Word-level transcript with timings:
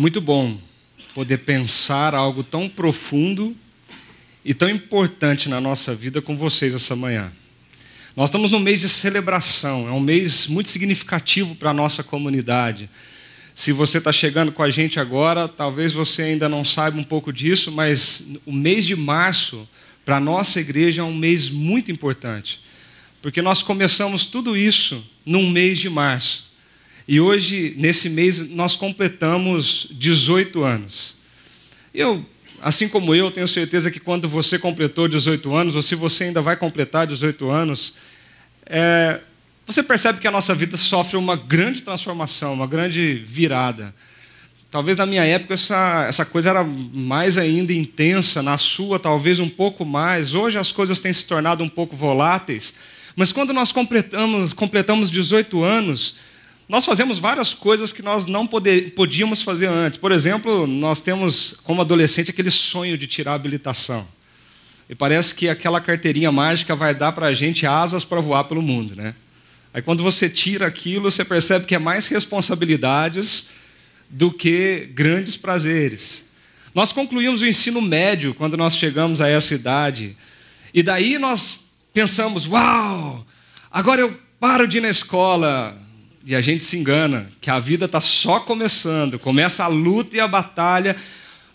muito 0.00 0.18
bom 0.18 0.58
poder 1.14 1.36
pensar 1.40 2.14
algo 2.14 2.42
tão 2.42 2.70
profundo 2.70 3.54
e 4.42 4.54
tão 4.54 4.70
importante 4.70 5.46
na 5.46 5.60
nossa 5.60 5.94
vida 5.94 6.22
com 6.22 6.38
vocês 6.38 6.72
essa 6.72 6.96
manhã. 6.96 7.30
Nós 8.16 8.30
estamos 8.30 8.50
no 8.50 8.58
mês 8.58 8.80
de 8.80 8.88
celebração, 8.88 9.86
é 9.86 9.92
um 9.92 10.00
mês 10.00 10.46
muito 10.46 10.70
significativo 10.70 11.54
para 11.54 11.68
a 11.68 11.74
nossa 11.74 12.02
comunidade. 12.02 12.88
Se 13.54 13.72
você 13.72 13.98
está 13.98 14.10
chegando 14.10 14.52
com 14.52 14.62
a 14.62 14.70
gente 14.70 14.98
agora, 14.98 15.46
talvez 15.46 15.92
você 15.92 16.22
ainda 16.22 16.48
não 16.48 16.64
saiba 16.64 16.98
um 16.98 17.04
pouco 17.04 17.30
disso, 17.30 17.70
mas 17.70 18.26
o 18.46 18.52
mês 18.52 18.86
de 18.86 18.96
março, 18.96 19.68
para 20.02 20.16
a 20.16 20.20
nossa 20.20 20.60
igreja, 20.60 21.02
é 21.02 21.04
um 21.04 21.14
mês 21.14 21.50
muito 21.50 21.92
importante. 21.92 22.62
Porque 23.20 23.42
nós 23.42 23.62
começamos 23.62 24.26
tudo 24.26 24.56
isso 24.56 25.04
num 25.26 25.50
mês 25.50 25.78
de 25.78 25.90
março. 25.90 26.49
E 27.10 27.20
hoje, 27.20 27.74
nesse 27.76 28.08
mês, 28.08 28.38
nós 28.38 28.76
completamos 28.76 29.88
18 29.90 30.62
anos. 30.62 31.16
Eu, 31.92 32.24
assim 32.62 32.88
como 32.88 33.12
eu, 33.12 33.32
tenho 33.32 33.48
certeza 33.48 33.90
que 33.90 33.98
quando 33.98 34.28
você 34.28 34.60
completou 34.60 35.08
18 35.08 35.52
anos, 35.52 35.74
ou 35.74 35.82
se 35.82 35.96
você 35.96 36.22
ainda 36.22 36.40
vai 36.40 36.54
completar 36.56 37.08
18 37.08 37.50
anos, 37.50 37.94
é, 38.64 39.18
você 39.66 39.82
percebe 39.82 40.20
que 40.20 40.28
a 40.28 40.30
nossa 40.30 40.54
vida 40.54 40.76
sofre 40.76 41.16
uma 41.16 41.34
grande 41.34 41.80
transformação, 41.80 42.54
uma 42.54 42.68
grande 42.68 43.24
virada. 43.26 43.92
Talvez 44.70 44.96
na 44.96 45.04
minha 45.04 45.24
época 45.24 45.54
essa, 45.54 46.06
essa 46.08 46.24
coisa 46.24 46.50
era 46.50 46.62
mais 46.62 47.36
ainda 47.36 47.72
intensa, 47.72 48.40
na 48.40 48.56
sua 48.56 49.00
talvez 49.00 49.40
um 49.40 49.48
pouco 49.48 49.84
mais. 49.84 50.32
Hoje 50.32 50.58
as 50.58 50.70
coisas 50.70 51.00
têm 51.00 51.12
se 51.12 51.26
tornado 51.26 51.64
um 51.64 51.68
pouco 51.68 51.96
voláteis. 51.96 52.72
Mas 53.16 53.32
quando 53.32 53.52
nós 53.52 53.72
completamos, 53.72 54.52
completamos 54.52 55.10
18 55.10 55.64
anos, 55.64 56.29
nós 56.70 56.84
fazemos 56.84 57.18
várias 57.18 57.52
coisas 57.52 57.90
que 57.90 58.00
nós 58.00 58.26
não 58.26 58.46
poder, 58.46 58.94
podíamos 58.94 59.42
fazer 59.42 59.66
antes. 59.66 59.98
Por 59.98 60.12
exemplo, 60.12 60.68
nós 60.68 61.00
temos, 61.00 61.56
como 61.64 61.80
adolescente, 61.80 62.30
aquele 62.30 62.48
sonho 62.48 62.96
de 62.96 63.08
tirar 63.08 63.32
a 63.32 63.34
habilitação. 63.34 64.06
E 64.88 64.94
parece 64.94 65.34
que 65.34 65.48
aquela 65.48 65.80
carteirinha 65.80 66.30
mágica 66.30 66.76
vai 66.76 66.94
dar 66.94 67.10
para 67.10 67.26
a 67.26 67.34
gente 67.34 67.66
asas 67.66 68.04
para 68.04 68.20
voar 68.20 68.44
pelo 68.44 68.62
mundo, 68.62 68.94
né? 68.94 69.16
Aí 69.74 69.82
quando 69.82 70.04
você 70.04 70.30
tira 70.30 70.64
aquilo, 70.68 71.10
você 71.10 71.24
percebe 71.24 71.66
que 71.66 71.74
é 71.74 71.78
mais 71.78 72.06
responsabilidades 72.06 73.48
do 74.08 74.30
que 74.30 74.88
grandes 74.94 75.36
prazeres. 75.36 76.26
Nós 76.72 76.92
concluímos 76.92 77.42
o 77.42 77.46
ensino 77.48 77.82
médio 77.82 78.32
quando 78.32 78.56
nós 78.56 78.76
chegamos 78.76 79.20
a 79.20 79.28
essa 79.28 79.56
idade. 79.56 80.16
E 80.72 80.84
daí 80.84 81.18
nós 81.18 81.64
pensamos: 81.92 82.46
uau, 82.46 83.26
agora 83.72 84.02
eu 84.02 84.16
paro 84.38 84.68
de 84.68 84.78
ir 84.78 84.82
na 84.82 84.88
escola, 84.88 85.76
e 86.24 86.34
a 86.34 86.40
gente 86.40 86.62
se 86.62 86.76
engana 86.76 87.30
que 87.40 87.50
a 87.50 87.58
vida 87.58 87.86
está 87.86 88.00
só 88.00 88.40
começando, 88.40 89.18
começa 89.18 89.64
a 89.64 89.68
luta 89.68 90.16
e 90.16 90.20
a 90.20 90.28
batalha 90.28 90.96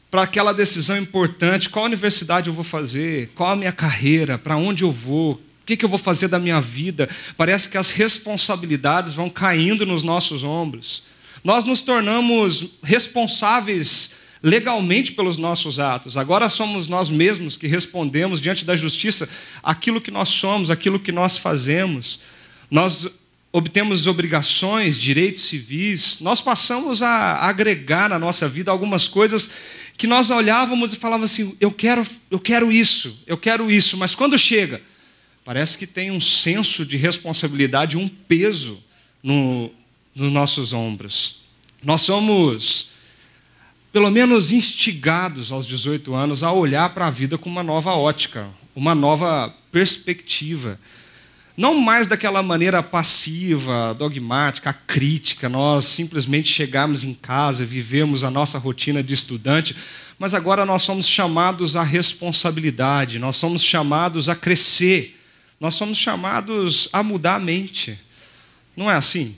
para 0.10 0.24
aquela 0.24 0.54
decisão 0.54 0.98
importante: 0.98 1.70
qual 1.70 1.86
universidade 1.86 2.50
eu 2.50 2.54
vou 2.54 2.64
fazer, 2.64 3.32
qual 3.36 3.52
a 3.52 3.56
minha 3.56 3.72
carreira, 3.72 4.38
para 4.38 4.58
onde 4.58 4.84
eu 4.84 4.92
vou, 4.92 5.34
o 5.34 5.40
que, 5.66 5.78
que 5.78 5.86
eu 5.86 5.90
vou 5.90 6.00
fazer 6.00 6.28
da 6.28 6.40
minha 6.40 6.60
vida. 6.60 7.10
Parece 7.38 7.70
que 7.70 7.78
as 7.78 7.92
responsabilidades 7.92 9.14
vão 9.14 9.30
caindo 9.30 9.86
nos 9.86 10.04
nossos 10.04 10.44
ombros. 10.44 11.04
Nós 11.44 11.64
nos 11.64 11.82
tornamos 11.82 12.72
responsáveis 12.84 14.12
legalmente 14.42 15.12
pelos 15.12 15.38
nossos 15.38 15.80
atos. 15.80 16.18
Agora 16.18 16.50
somos 16.50 16.88
nós 16.88 17.10
mesmos 17.10 17.58
que 17.58 17.68
respondemos 17.68 18.40
diante 18.40 18.64
da 18.64 18.76
justiça 18.76 19.28
aquilo 19.64 20.02
que 20.02 20.12
nós 20.12 20.30
somos, 20.30 20.70
aquilo 20.70 21.00
que 21.00 21.12
nós 21.12 21.38
fazemos. 21.38 22.20
Nós 22.70 23.08
obtemos 23.58 24.06
obrigações, 24.06 25.00
direitos 25.00 25.44
civis, 25.44 26.20
nós 26.20 26.42
passamos 26.42 27.02
a 27.02 27.38
agregar 27.48 28.10
na 28.10 28.20
nossa 28.20 28.50
vida 28.50 28.70
algumas 28.70 29.08
coisas 29.08 29.50
que 29.98 30.06
nós 30.06 30.30
olhávamos 30.30 30.92
e 30.92 30.98
falávamos 30.98 31.32
assim: 31.32 31.56
eu 31.62 31.72
quero, 31.72 32.06
eu 32.30 32.38
quero 32.38 32.70
isso, 32.70 33.18
eu 33.26 33.38
quero 33.38 33.72
isso, 33.72 33.96
mas 33.96 34.14
quando 34.14 34.38
chega, 34.38 34.82
parece 35.46 35.78
que 35.78 35.88
tem 35.88 36.12
um 36.12 36.20
senso 36.20 36.86
de 36.86 36.98
responsabilidade, 36.98 37.96
um 37.96 38.10
peso 38.10 38.78
no, 39.24 39.72
nos 40.14 40.34
nossos 40.34 40.74
ombros. 40.74 41.44
Nós 41.82 42.02
somos, 42.02 42.90
pelo 43.90 44.12
menos, 44.12 44.52
instigados 44.52 45.54
aos 45.54 45.66
18 45.66 46.14
anos 46.14 46.44
a 46.44 46.52
olhar 46.52 46.94
para 46.94 47.08
a 47.08 47.12
vida 47.12 47.38
com 47.38 47.50
uma 47.50 47.64
nova 47.64 47.94
ótica, 47.94 48.50
uma 48.76 48.94
nova 48.94 49.56
perspectiva. 49.72 50.78
Não 51.58 51.76
mais 51.76 52.06
daquela 52.06 52.44
maneira 52.44 52.84
passiva, 52.84 53.94
dogmática, 53.94 54.74
crítica, 54.74 55.48
nós 55.48 55.86
simplesmente 55.86 56.50
chegamos 56.50 57.06
em 57.06 57.14
casa, 57.14 57.64
vivemos 57.64 58.26
a 58.26 58.30
nossa 58.30 58.58
rotina 58.58 59.02
de 59.02 59.14
estudante, 59.14 59.74
mas 60.20 60.34
agora 60.34 60.66
nós 60.66 60.82
somos 60.82 61.08
chamados 61.08 61.78
à 61.78 61.84
responsabilidade, 61.84 63.20
nós 63.20 63.38
somos 63.38 63.64
chamados 63.64 64.28
a 64.28 64.36
crescer, 64.36 65.18
nós 65.58 65.76
somos 65.76 65.98
chamados 65.98 66.90
a 66.92 67.02
mudar 67.02 67.36
a 67.36 67.40
mente. 67.40 67.98
Não 68.76 68.92
é 68.92 68.96
assim? 68.96 69.38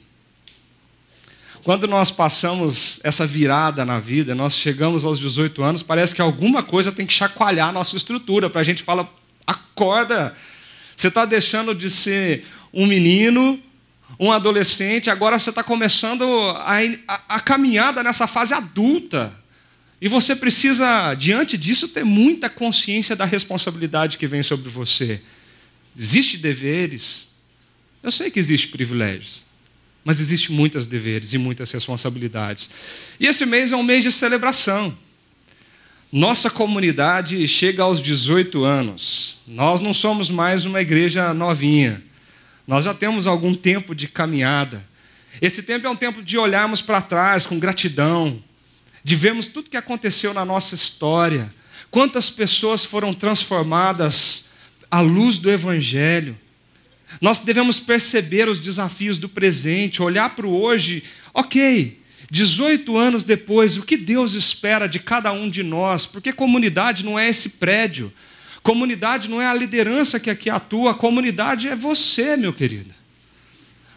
Quando 1.63 1.88
nós 1.88 2.09
passamos 2.09 2.99
essa 3.03 3.28
virada 3.28 3.85
na 3.85 3.99
vida, 3.99 4.34
nós 4.34 4.55
chegamos 4.55 5.05
aos 5.05 5.19
18 5.19 5.61
anos, 5.61 5.84
parece 5.84 6.16
que 6.16 6.22
alguma 6.22 6.63
coisa 6.63 6.91
tem 6.91 7.05
que 7.05 7.13
chacoalhar 7.13 7.69
a 7.69 7.73
nossa 7.73 7.95
estrutura 7.95 8.49
para 8.49 8.61
a 8.61 8.63
gente 8.63 8.81
falar: 8.81 9.07
acorda 9.45 10.35
você 10.97 11.09
está 11.09 11.25
deixando 11.25 11.75
de 11.75 11.91
ser 11.91 12.44
um 12.74 12.88
menino, 12.88 13.62
um 14.19 14.31
adolescente, 14.31 15.12
agora 15.12 15.38
você 15.38 15.52
está 15.52 15.63
começando 15.63 16.24
a, 16.24 16.80
a, 17.08 17.35
a 17.35 17.40
caminhada 17.40 18.02
nessa 18.02 18.25
fase 18.25 18.52
adulta. 18.56 19.31
E 20.02 20.08
você 20.08 20.35
precisa, 20.35 21.14
diante 21.14 21.55
disso, 21.55 21.88
ter 21.90 22.03
muita 22.03 22.49
consciência 22.49 23.16
da 23.16 23.26
responsabilidade 23.26 24.17
que 24.17 24.26
vem 24.26 24.41
sobre 24.41 24.70
você. 24.70 25.22
Existem 25.96 26.40
deveres. 26.40 27.29
Eu 28.02 28.11
sei 28.11 28.32
que 28.32 28.40
existem 28.40 28.72
privilégios. 28.72 29.44
Mas 30.03 30.20
existem 30.20 30.55
muitos 30.55 30.88
deveres 30.88 31.32
e 31.34 31.38
muitas 31.38 31.72
responsabilidades. 31.72 32.72
E 33.20 33.28
esse 33.28 33.46
mês 33.46 33.72
é 33.72 33.76
um 33.76 33.84
mês 33.84 34.03
de 34.03 34.11
celebração. 34.11 34.97
Nossa 36.12 36.50
comunidade 36.50 37.46
chega 37.50 37.84
aos 37.84 38.02
18 38.02 38.64
anos. 38.64 39.40
Nós 39.46 39.82
não 39.82 39.94
somos 39.94 40.30
mais 40.30 40.64
uma 40.64 40.80
igreja 40.80 41.34
novinha. 41.34 42.02
Nós 42.66 42.86
já 42.86 42.94
temos 42.94 43.28
algum 43.28 43.54
tempo 43.54 43.94
de 43.94 44.08
caminhada. 44.08 44.82
Esse 45.42 45.62
tempo 45.62 45.86
é 45.86 45.90
um 45.90 45.96
tempo 45.98 46.24
de 46.24 46.38
olharmos 46.38 46.82
para 46.82 47.02
trás 47.02 47.46
com 47.46 47.59
gratidão, 47.59 48.42
de 49.04 49.18
vermos 49.18 49.50
tudo 49.50 49.70
que 49.70 49.76
aconteceu 49.76 50.34
na 50.34 50.46
nossa 50.46 50.76
história, 50.76 51.54
quantas 51.92 52.30
pessoas 52.30 52.86
foram 52.86 53.14
transformadas 53.14 54.46
à 54.90 55.02
luz 55.02 55.38
do 55.38 55.52
Evangelho. 55.52 56.38
Nós 57.20 57.42
devemos 57.42 57.82
perceber 57.82 58.48
os 58.48 58.62
desafios 58.62 59.18
do 59.18 59.28
presente, 59.28 60.02
olhar 60.02 60.34
para 60.36 60.48
o 60.48 60.58
hoje, 60.58 61.04
ok, 61.34 62.00
18 62.29 62.97
anos 62.97 63.24
depois, 63.24 63.78
o 63.78 63.84
que 63.84 63.96
Deus 63.96 64.34
espera 64.34 64.88
de 64.88 65.00
cada 65.00 65.32
um 65.32 65.50
de 65.50 65.64
nós? 65.64 66.06
Porque 66.06 66.34
comunidade 66.34 67.06
não 67.06 67.18
é 67.18 67.29
esse 67.29 67.52
prédio, 67.52 68.12
comunidade 68.62 69.29
não 69.29 69.41
é 69.41 69.46
a 69.46 69.53
liderança 69.53 70.20
que 70.20 70.29
aqui 70.29 70.50
atua, 70.50 70.94
comunidade 70.94 71.70
é 71.70 71.76
você, 71.76 72.35
meu 72.35 72.52
querido. 72.52 72.94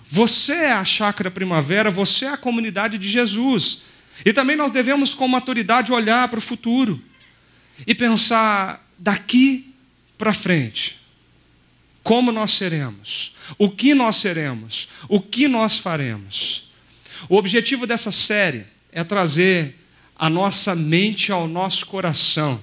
Você 0.08 0.52
é 0.52 0.72
a 0.72 0.84
chácara 0.84 1.30
primavera, 1.30 1.90
você 1.90 2.24
é 2.24 2.30
a 2.30 2.36
comunidade 2.36 2.98
de 2.98 3.08
Jesus. 3.08 3.82
E 4.24 4.32
também 4.32 4.56
nós 4.56 4.72
devemos, 4.72 5.14
com 5.14 5.26
maturidade, 5.26 5.92
olhar 5.92 6.28
para 6.28 6.38
o 6.38 6.42
futuro 6.42 7.00
e 7.86 7.94
pensar 7.94 8.86
daqui 8.98 9.72
para 10.18 10.32
frente. 10.32 10.98
Como 12.02 12.32
nós 12.32 12.52
seremos? 12.52 13.36
O 13.58 13.70
que 13.70 13.94
nós 13.94 14.16
seremos? 14.16 14.88
O 15.08 15.20
que 15.20 15.48
nós 15.48 15.78
faremos? 15.78 16.69
O 17.28 17.36
objetivo 17.36 17.86
dessa 17.86 18.10
série 18.10 18.64
é 18.92 19.04
trazer 19.04 19.76
a 20.16 20.28
nossa 20.28 20.74
mente 20.74 21.32
ao 21.32 21.48
nosso 21.48 21.86
coração, 21.86 22.62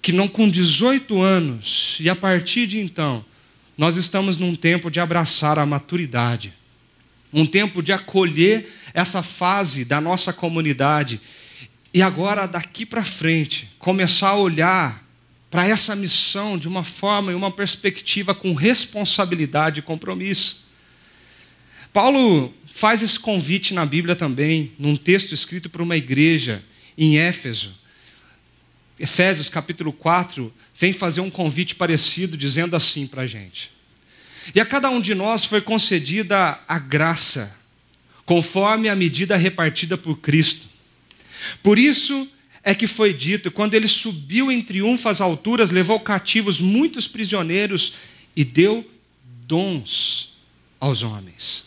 que 0.00 0.12
não 0.12 0.28
com 0.28 0.48
18 0.48 1.20
anos 1.20 1.96
e 2.00 2.08
a 2.08 2.14
partir 2.14 2.66
de 2.66 2.78
então, 2.78 3.24
nós 3.76 3.96
estamos 3.96 4.36
num 4.36 4.54
tempo 4.54 4.90
de 4.90 5.00
abraçar 5.00 5.58
a 5.58 5.66
maturidade, 5.66 6.52
um 7.32 7.44
tempo 7.44 7.82
de 7.82 7.92
acolher 7.92 8.72
essa 8.94 9.22
fase 9.22 9.84
da 9.84 10.00
nossa 10.00 10.32
comunidade 10.32 11.20
e 11.92 12.02
agora 12.02 12.46
daqui 12.46 12.86
para 12.86 13.04
frente 13.04 13.68
começar 13.78 14.28
a 14.28 14.36
olhar 14.36 15.04
para 15.50 15.66
essa 15.66 15.96
missão 15.96 16.58
de 16.58 16.68
uma 16.68 16.84
forma 16.84 17.32
e 17.32 17.34
uma 17.34 17.50
perspectiva 17.50 18.34
com 18.34 18.52
responsabilidade 18.52 19.80
e 19.80 19.82
compromisso. 19.82 20.67
Paulo 21.98 22.54
faz 22.68 23.02
esse 23.02 23.18
convite 23.18 23.74
na 23.74 23.84
Bíblia 23.84 24.14
também, 24.14 24.70
num 24.78 24.94
texto 24.94 25.32
escrito 25.34 25.68
para 25.68 25.82
uma 25.82 25.96
igreja 25.96 26.62
em 26.96 27.18
Éfeso. 27.18 27.74
Efésios 29.00 29.48
capítulo 29.48 29.92
4 29.92 30.54
vem 30.76 30.92
fazer 30.92 31.20
um 31.20 31.28
convite 31.28 31.74
parecido, 31.74 32.36
dizendo 32.36 32.76
assim 32.76 33.04
para 33.04 33.22
a 33.22 33.26
gente: 33.26 33.72
E 34.54 34.60
a 34.60 34.64
cada 34.64 34.88
um 34.88 35.00
de 35.00 35.12
nós 35.12 35.44
foi 35.44 35.60
concedida 35.60 36.60
a 36.68 36.78
graça, 36.78 37.58
conforme 38.24 38.88
a 38.88 38.94
medida 38.94 39.36
repartida 39.36 39.98
por 39.98 40.18
Cristo. 40.18 40.68
Por 41.64 41.80
isso 41.80 42.30
é 42.62 42.76
que 42.76 42.86
foi 42.86 43.12
dito: 43.12 43.50
quando 43.50 43.74
ele 43.74 43.88
subiu 43.88 44.52
em 44.52 44.62
triunfo 44.62 45.08
às 45.08 45.20
alturas, 45.20 45.70
levou 45.70 45.98
cativos 45.98 46.60
muitos 46.60 47.08
prisioneiros 47.08 47.94
e 48.36 48.44
deu 48.44 48.88
dons 49.48 50.38
aos 50.78 51.02
homens. 51.02 51.66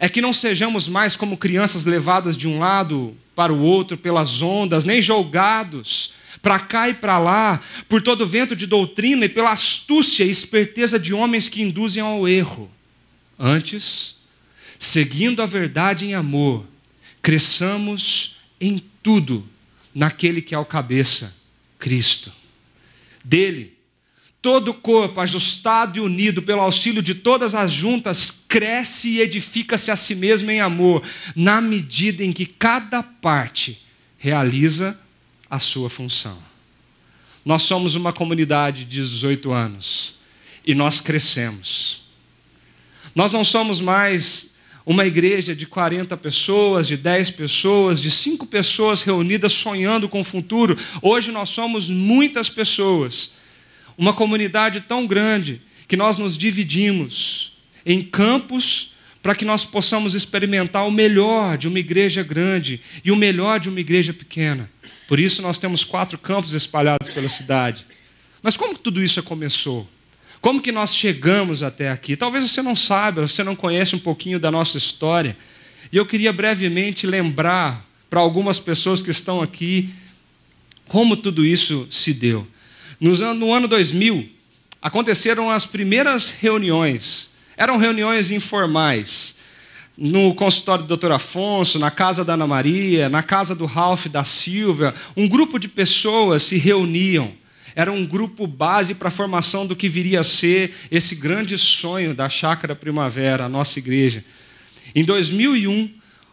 é 0.00 0.08
que 0.08 0.20
não 0.20 0.32
sejamos 0.32 0.88
mais 0.88 1.16
como 1.16 1.36
crianças 1.36 1.84
levadas 1.84 2.36
de 2.36 2.48
um 2.48 2.58
lado 2.58 3.16
para 3.34 3.52
o 3.52 3.60
outro 3.60 3.96
pelas 3.96 4.42
ondas, 4.42 4.84
nem 4.84 5.00
julgados 5.00 6.12
para 6.42 6.58
cá 6.60 6.88
e 6.88 6.94
para 6.94 7.18
lá 7.18 7.60
por 7.88 8.00
todo 8.00 8.26
vento 8.26 8.54
de 8.54 8.66
doutrina 8.66 9.24
e 9.24 9.28
pela 9.28 9.52
astúcia 9.52 10.24
e 10.24 10.30
esperteza 10.30 10.98
de 10.98 11.12
homens 11.12 11.48
que 11.48 11.62
induzem 11.62 12.02
ao 12.02 12.28
erro. 12.28 12.70
Antes, 13.38 14.16
seguindo 14.78 15.42
a 15.42 15.46
verdade 15.46 16.06
em 16.06 16.14
amor, 16.14 16.64
cresçamos 17.20 18.36
em 18.60 18.80
tudo 19.02 19.46
naquele 19.94 20.40
que 20.40 20.54
é 20.54 20.58
o 20.58 20.64
cabeça, 20.64 21.34
Cristo. 21.78 22.32
Dele, 23.24 23.75
todo 24.40 24.68
o 24.68 24.74
corpo, 24.74 25.20
ajustado 25.20 25.98
e 25.98 26.00
unido 26.00 26.42
pelo 26.42 26.60
auxílio 26.60 27.02
de 27.02 27.14
todas 27.14 27.54
as 27.54 27.72
juntas, 27.72 28.30
cresce 28.30 29.08
e 29.08 29.20
edifica-se 29.20 29.90
a 29.90 29.96
si 29.96 30.14
mesmo 30.14 30.50
em 30.50 30.60
amor, 30.60 31.02
na 31.34 31.60
medida 31.60 32.22
em 32.22 32.32
que 32.32 32.46
cada 32.46 33.02
parte 33.02 33.82
realiza 34.18 34.98
a 35.50 35.58
sua 35.58 35.90
função. 35.90 36.38
Nós 37.44 37.62
somos 37.62 37.94
uma 37.94 38.12
comunidade 38.12 38.84
de 38.84 39.00
18 39.00 39.52
anos 39.52 40.14
e 40.64 40.74
nós 40.74 41.00
crescemos. 41.00 42.02
Nós 43.14 43.30
não 43.30 43.44
somos 43.44 43.80
mais 43.80 44.54
uma 44.84 45.06
igreja 45.06 45.54
de 45.54 45.66
40 45.66 46.16
pessoas, 46.16 46.86
de 46.86 46.96
10 46.96 47.30
pessoas, 47.30 48.00
de 48.00 48.10
5 48.10 48.46
pessoas 48.46 49.02
reunidas 49.02 49.52
sonhando 49.52 50.08
com 50.08 50.20
o 50.20 50.24
futuro. 50.24 50.78
Hoje 51.02 51.32
nós 51.32 51.48
somos 51.48 51.88
muitas 51.88 52.48
pessoas 52.48 53.30
uma 53.96 54.12
comunidade 54.12 54.80
tão 54.82 55.06
grande 55.06 55.62
que 55.88 55.96
nós 55.96 56.16
nos 56.16 56.36
dividimos 56.36 57.52
em 57.84 58.02
campos 58.02 58.94
para 59.22 59.34
que 59.34 59.44
nós 59.44 59.64
possamos 59.64 60.14
experimentar 60.14 60.86
o 60.86 60.90
melhor 60.90 61.58
de 61.58 61.66
uma 61.66 61.78
igreja 61.78 62.22
grande 62.22 62.80
e 63.04 63.10
o 63.10 63.16
melhor 63.16 63.58
de 63.58 63.68
uma 63.68 63.80
igreja 63.80 64.12
pequena. 64.12 64.70
Por 65.08 65.18
isso 65.18 65.42
nós 65.42 65.58
temos 65.58 65.84
quatro 65.84 66.18
campos 66.18 66.52
espalhados 66.52 67.08
pela 67.08 67.28
cidade. 67.28 67.86
Mas 68.42 68.56
como 68.56 68.76
tudo 68.76 69.02
isso 69.02 69.22
começou? 69.22 69.88
Como 70.40 70.60
que 70.60 70.70
nós 70.70 70.94
chegamos 70.94 71.62
até 71.62 71.90
aqui? 71.90 72.16
Talvez 72.16 72.48
você 72.48 72.62
não 72.62 72.76
saiba, 72.76 73.26
você 73.26 73.42
não 73.42 73.56
conhece 73.56 73.96
um 73.96 73.98
pouquinho 73.98 74.38
da 74.38 74.50
nossa 74.50 74.78
história. 74.78 75.36
E 75.90 75.96
eu 75.96 76.06
queria 76.06 76.32
brevemente 76.32 77.06
lembrar 77.06 77.84
para 78.08 78.20
algumas 78.20 78.58
pessoas 78.58 79.02
que 79.02 79.10
estão 79.10 79.42
aqui 79.42 79.90
como 80.86 81.16
tudo 81.16 81.44
isso 81.44 81.86
se 81.90 82.14
deu. 82.14 82.46
No 82.98 83.52
ano 83.52 83.68
2000, 83.68 84.28
aconteceram 84.80 85.50
as 85.50 85.66
primeiras 85.66 86.30
reuniões. 86.30 87.28
Eram 87.56 87.76
reuniões 87.76 88.30
informais. 88.30 89.34
No 89.96 90.34
consultório 90.34 90.84
do 90.84 90.96
Dr. 90.96 91.12
Afonso, 91.12 91.78
na 91.78 91.90
casa 91.90 92.24
da 92.24 92.34
Ana 92.34 92.46
Maria, 92.46 93.08
na 93.08 93.22
casa 93.22 93.54
do 93.54 93.64
Ralph 93.64 94.06
da 94.06 94.24
Silvia, 94.24 94.94
um 95.16 95.26
grupo 95.28 95.58
de 95.58 95.68
pessoas 95.68 96.42
se 96.42 96.56
reuniam. 96.56 97.32
Era 97.74 97.92
um 97.92 98.06
grupo 98.06 98.46
base 98.46 98.94
para 98.94 99.08
a 99.08 99.10
formação 99.10 99.66
do 99.66 99.76
que 99.76 99.88
viria 99.88 100.20
a 100.20 100.24
ser 100.24 100.74
esse 100.90 101.14
grande 101.14 101.58
sonho 101.58 102.14
da 102.14 102.28
Chácara 102.28 102.74
Primavera, 102.74 103.44
a 103.44 103.48
nossa 103.48 103.78
igreja. 103.78 104.24
Em 104.94 105.04
2001, 105.04 105.90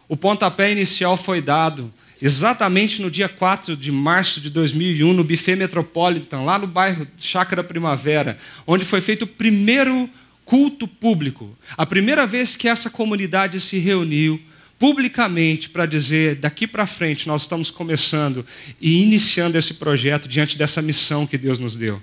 o 0.08 0.16
pontapé 0.16 0.72
inicial 0.72 1.16
foi 1.16 1.42
dado 1.42 1.92
exatamente 2.20 3.02
no 3.02 3.10
dia 3.10 3.28
4 3.28 3.76
de 3.76 3.90
março 3.90 4.40
de 4.40 4.50
2001, 4.50 5.12
no 5.12 5.24
Buffet 5.24 5.56
Metropolitan, 5.56 6.42
lá 6.42 6.58
no 6.58 6.66
bairro 6.66 7.06
Chácara 7.18 7.62
Primavera, 7.62 8.38
onde 8.66 8.84
foi 8.84 9.00
feito 9.00 9.22
o 9.22 9.26
primeiro 9.26 10.08
culto 10.44 10.86
público. 10.86 11.56
A 11.76 11.86
primeira 11.86 12.26
vez 12.26 12.56
que 12.56 12.68
essa 12.68 12.90
comunidade 12.90 13.60
se 13.60 13.78
reuniu 13.78 14.40
publicamente 14.78 15.70
para 15.70 15.86
dizer: 15.86 16.36
daqui 16.36 16.66
para 16.66 16.86
frente 16.86 17.26
nós 17.26 17.42
estamos 17.42 17.70
começando 17.70 18.44
e 18.80 19.02
iniciando 19.02 19.56
esse 19.56 19.74
projeto 19.74 20.28
diante 20.28 20.58
dessa 20.58 20.82
missão 20.82 21.26
que 21.26 21.38
Deus 21.38 21.58
nos 21.58 21.76
deu. 21.76 22.00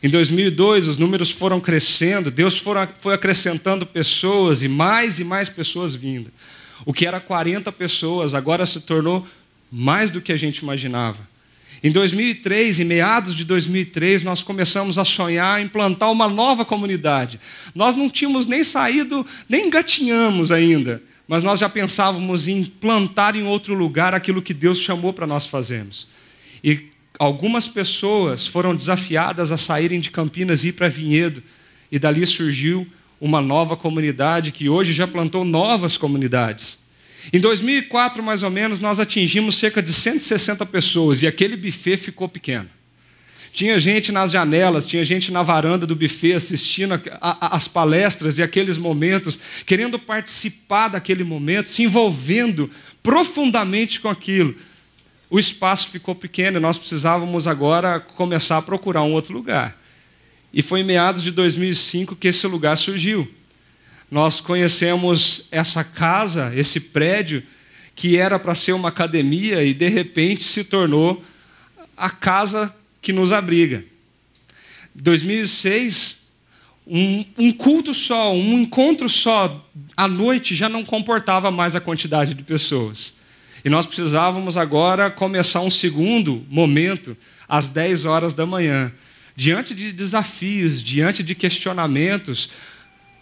Em 0.00 0.08
2002, 0.08 0.86
os 0.86 0.98
números 0.98 1.30
foram 1.30 1.60
crescendo, 1.60 2.30
Deus 2.30 2.62
foi 3.00 3.14
acrescentando 3.14 3.84
pessoas 3.84 4.62
e 4.62 4.68
mais 4.68 5.18
e 5.18 5.24
mais 5.24 5.48
pessoas 5.48 5.94
vindo. 5.94 6.30
O 6.84 6.92
que 6.92 7.04
era 7.04 7.18
40 7.18 7.72
pessoas 7.72 8.32
agora 8.32 8.64
se 8.64 8.80
tornou 8.80 9.26
mais 9.70 10.10
do 10.10 10.20
que 10.20 10.32
a 10.32 10.36
gente 10.36 10.58
imaginava. 10.58 11.28
Em 11.82 11.92
2003, 11.92 12.80
em 12.80 12.84
meados 12.84 13.34
de 13.34 13.44
2003, 13.44 14.24
nós 14.24 14.42
começamos 14.42 14.98
a 14.98 15.04
sonhar 15.04 15.60
em 15.60 15.68
plantar 15.68 16.10
uma 16.10 16.28
nova 16.28 16.64
comunidade. 16.64 17.38
Nós 17.74 17.94
não 17.94 18.10
tínhamos 18.10 18.46
nem 18.46 18.64
saído, 18.64 19.24
nem 19.48 19.66
engatinhamos 19.66 20.50
ainda, 20.50 21.00
mas 21.28 21.42
nós 21.44 21.60
já 21.60 21.68
pensávamos 21.68 22.48
em 22.48 22.64
plantar 22.64 23.36
em 23.36 23.44
outro 23.44 23.74
lugar 23.74 24.12
aquilo 24.12 24.42
que 24.42 24.52
Deus 24.52 24.78
chamou 24.80 25.12
para 25.12 25.26
nós 25.26 25.46
fazermos. 25.46 26.08
E 26.64 26.88
algumas 27.16 27.68
pessoas 27.68 28.46
foram 28.46 28.74
desafiadas 28.74 29.52
a 29.52 29.56
saírem 29.56 30.00
de 30.00 30.10
Campinas 30.10 30.64
e 30.64 30.68
ir 30.68 30.72
para 30.72 30.88
Vinhedo, 30.88 31.42
e 31.92 31.98
dali 31.98 32.26
surgiu 32.26 32.86
uma 33.20 33.40
nova 33.40 33.76
comunidade 33.76 34.52
que 34.52 34.68
hoje 34.68 34.92
já 34.92 35.06
plantou 35.06 35.44
novas 35.44 35.96
comunidades. 35.96 36.78
Em 37.32 37.40
2004, 37.40 38.22
mais 38.22 38.42
ou 38.42 38.50
menos, 38.50 38.80
nós 38.80 38.98
atingimos 38.98 39.56
cerca 39.56 39.82
de 39.82 39.92
160 39.92 40.64
pessoas 40.66 41.22
e 41.22 41.26
aquele 41.26 41.56
buffet 41.56 41.96
ficou 41.96 42.28
pequeno. 42.28 42.68
Tinha 43.52 43.80
gente 43.80 44.12
nas 44.12 44.30
janelas, 44.30 44.86
tinha 44.86 45.04
gente 45.04 45.32
na 45.32 45.42
varanda 45.42 45.86
do 45.86 45.96
buffet 45.96 46.34
assistindo 46.34 47.00
as 47.20 47.66
palestras 47.66 48.38
e 48.38 48.42
aqueles 48.42 48.76
momentos, 48.76 49.38
querendo 49.66 49.98
participar 49.98 50.88
daquele 50.88 51.24
momento, 51.24 51.68
se 51.68 51.82
envolvendo 51.82 52.70
profundamente 53.02 54.00
com 54.00 54.08
aquilo. 54.08 54.54
O 55.30 55.38
espaço 55.38 55.88
ficou 55.90 56.14
pequeno 56.14 56.58
e 56.58 56.60
nós 56.60 56.78
precisávamos 56.78 57.46
agora 57.46 58.00
começar 58.00 58.58
a 58.58 58.62
procurar 58.62 59.02
um 59.02 59.12
outro 59.12 59.34
lugar. 59.34 59.76
E 60.52 60.62
foi 60.62 60.80
em 60.80 60.84
meados 60.84 61.22
de 61.22 61.30
2005 61.30 62.16
que 62.16 62.28
esse 62.28 62.46
lugar 62.46 62.76
surgiu 62.78 63.28
nós 64.10 64.40
conhecemos 64.40 65.46
essa 65.50 65.84
casa, 65.84 66.52
esse 66.54 66.80
prédio, 66.80 67.42
que 67.94 68.16
era 68.16 68.38
para 68.38 68.54
ser 68.54 68.72
uma 68.72 68.88
academia 68.88 69.62
e 69.64 69.74
de 69.74 69.88
repente 69.88 70.44
se 70.44 70.64
tornou 70.64 71.22
a 71.96 72.08
casa 72.08 72.74
que 73.02 73.12
nos 73.12 73.32
abriga. 73.32 73.84
2006, 74.94 76.18
um, 76.86 77.24
um, 77.36 77.52
culto 77.52 77.92
só, 77.92 78.32
um 78.32 78.60
encontro 78.60 79.08
só, 79.08 79.68
à 79.96 80.08
noite 80.08 80.54
já 80.54 80.68
não 80.68 80.84
comportava 80.84 81.50
mais 81.50 81.76
a 81.76 81.80
quantidade 81.80 82.34
de 82.34 82.42
pessoas. 82.42 83.12
E 83.64 83.68
nós 83.68 83.84
precisávamos 83.84 84.56
agora 84.56 85.10
começar 85.10 85.60
um 85.60 85.70
segundo 85.70 86.46
momento, 86.48 87.16
às 87.48 87.68
10 87.68 88.04
horas 88.04 88.32
da 88.32 88.46
manhã. 88.46 88.92
Diante 89.36 89.74
de 89.74 89.92
desafios, 89.92 90.82
diante 90.82 91.22
de 91.22 91.34
questionamentos, 91.34 92.48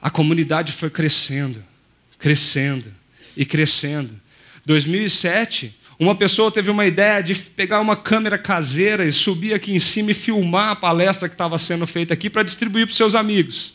a 0.01 0.11
comunidade 0.11 0.73
foi 0.73 0.91
crescendo, 0.91 1.63
crescendo 2.19 2.93
e 3.37 3.45
crescendo. 3.45 4.21
2007, 4.65 5.75
uma 5.99 6.15
pessoa 6.15 6.51
teve 6.51 6.71
uma 6.71 6.85
ideia 6.85 7.23
de 7.23 7.35
pegar 7.35 7.81
uma 7.81 7.97
câmera 7.97 8.37
caseira 8.37 9.07
e 9.07 9.13
subir 9.13 9.55
aqui 9.55 9.75
em 9.75 9.79
cima 9.79 10.11
e 10.11 10.15
filmar 10.15 10.71
a 10.71 10.77
palestra 10.77 11.29
que 11.29 11.35
estava 11.35 11.59
sendo 11.59 11.87
feita 11.87 12.13
aqui 12.13 12.29
para 12.29 12.43
distribuir 12.43 12.87
para 12.87 12.95
seus 12.95 13.15
amigos. 13.15 13.75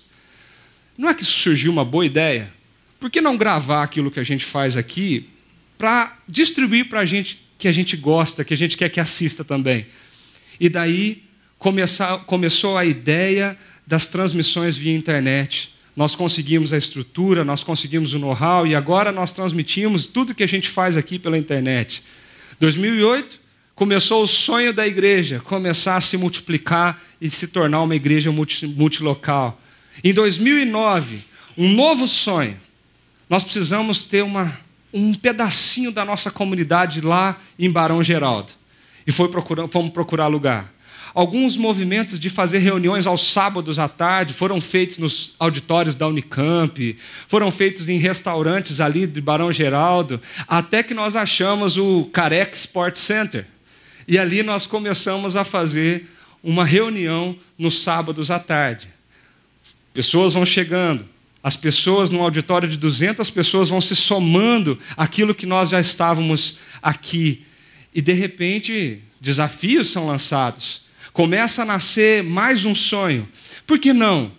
Não 0.97 1.09
é 1.09 1.13
que 1.13 1.25
surgiu 1.25 1.71
uma 1.71 1.83
boa 1.83 2.05
ideia? 2.05 2.51
Por 2.99 3.09
que 3.09 3.21
não 3.21 3.35
gravar 3.35 3.81
aquilo 3.81 4.11
que 4.11 4.19
a 4.19 4.23
gente 4.23 4.45
faz 4.45 4.77
aqui 4.77 5.29
para 5.77 6.15
distribuir 6.27 6.87
para 6.87 6.99
a 6.99 7.05
gente 7.05 7.43
que 7.57 7.67
a 7.67 7.71
gente 7.71 7.97
gosta, 7.97 8.43
que 8.43 8.53
a 8.53 8.57
gente 8.57 8.77
quer 8.77 8.89
que 8.89 8.99
assista 8.99 9.43
também? 9.43 9.87
E 10.59 10.69
daí 10.69 11.23
começou 11.57 12.77
a 12.77 12.85
ideia 12.85 13.57
das 13.87 14.05
transmissões 14.05 14.77
via 14.77 14.95
internet 14.95 15.73
nós 15.95 16.15
conseguimos 16.15 16.71
a 16.73 16.77
estrutura, 16.77 17.43
nós 17.43 17.63
conseguimos 17.63 18.13
o 18.13 18.19
know-how 18.19 18.65
e 18.65 18.73
agora 18.73 19.11
nós 19.11 19.33
transmitimos 19.33 20.07
tudo 20.07 20.33
que 20.33 20.43
a 20.43 20.47
gente 20.47 20.69
faz 20.69 20.95
aqui 20.95 21.19
pela 21.19 21.37
internet. 21.37 22.03
2008 22.59 23.39
começou 23.75 24.23
o 24.23 24.27
sonho 24.27 24.73
da 24.73 24.87
igreja, 24.87 25.41
começar 25.43 25.95
a 25.95 26.01
se 26.01 26.15
multiplicar 26.15 27.01
e 27.19 27.29
se 27.29 27.47
tornar 27.47 27.81
uma 27.81 27.95
igreja 27.95 28.31
multilocal. 28.31 29.59
Em 30.03 30.13
2009, 30.13 31.23
um 31.57 31.69
novo 31.73 32.07
sonho. 32.07 32.59
Nós 33.29 33.43
precisamos 33.43 34.05
ter 34.05 34.23
uma, 34.23 34.57
um 34.93 35.13
pedacinho 35.13 35.91
da 35.91 36.05
nossa 36.05 36.29
comunidade 36.29 37.01
lá 37.01 37.39
em 37.57 37.69
Barão 37.69 38.03
Geraldo. 38.03 38.53
E 39.05 39.11
foi 39.11 39.29
procurar, 39.29 39.67
fomos 39.67 39.91
procurar 39.91 40.27
lugar. 40.27 40.71
Alguns 41.13 41.57
movimentos 41.57 42.19
de 42.19 42.29
fazer 42.29 42.59
reuniões 42.59 43.05
aos 43.05 43.31
sábados 43.31 43.77
à 43.77 43.89
tarde 43.89 44.33
foram 44.33 44.61
feitos 44.61 44.97
nos 44.97 45.33
auditórios 45.37 45.93
da 45.93 46.07
Unicamp, 46.07 46.97
foram 47.27 47.51
feitos 47.51 47.89
em 47.89 47.97
restaurantes 47.97 48.79
ali 48.79 49.05
de 49.05 49.19
Barão 49.19 49.51
Geraldo, 49.51 50.21
até 50.47 50.81
que 50.81 50.93
nós 50.93 51.15
achamos 51.15 51.77
o 51.77 52.05
Careca 52.13 52.55
Sport 52.55 52.95
Center. 52.95 53.45
E 54.07 54.17
ali 54.17 54.41
nós 54.41 54.65
começamos 54.65 55.35
a 55.35 55.43
fazer 55.43 56.07
uma 56.41 56.65
reunião 56.65 57.37
nos 57.57 57.81
sábados 57.81 58.31
à 58.31 58.39
tarde. 58.39 58.89
Pessoas 59.93 60.33
vão 60.33 60.45
chegando, 60.45 61.05
as 61.43 61.55
pessoas 61.55 62.09
num 62.09 62.21
auditório 62.21 62.69
de 62.69 62.77
200 62.77 63.29
pessoas 63.29 63.67
vão 63.67 63.81
se 63.81 63.95
somando 63.95 64.79
aquilo 64.95 65.35
que 65.35 65.45
nós 65.45 65.69
já 65.69 65.79
estávamos 65.79 66.57
aqui. 66.81 67.43
E 67.93 68.01
de 68.01 68.13
repente, 68.13 69.01
desafios 69.19 69.89
são 69.89 70.07
lançados. 70.07 70.81
Começa 71.13 71.63
a 71.63 71.65
nascer 71.65 72.23
mais 72.23 72.63
um 72.63 72.73
sonho. 72.73 73.27
Por 73.67 73.77
que 73.77 73.91
não? 73.91 74.31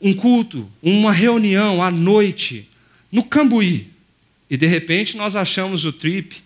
Um 0.00 0.14
culto, 0.14 0.70
uma 0.82 1.12
reunião 1.12 1.82
à 1.82 1.90
noite, 1.90 2.68
no 3.10 3.24
Cambuí. 3.24 3.90
E 4.48 4.56
de 4.56 4.66
repente 4.66 5.16
nós 5.16 5.34
achamos 5.34 5.84
o 5.84 5.92
trip 5.92 6.36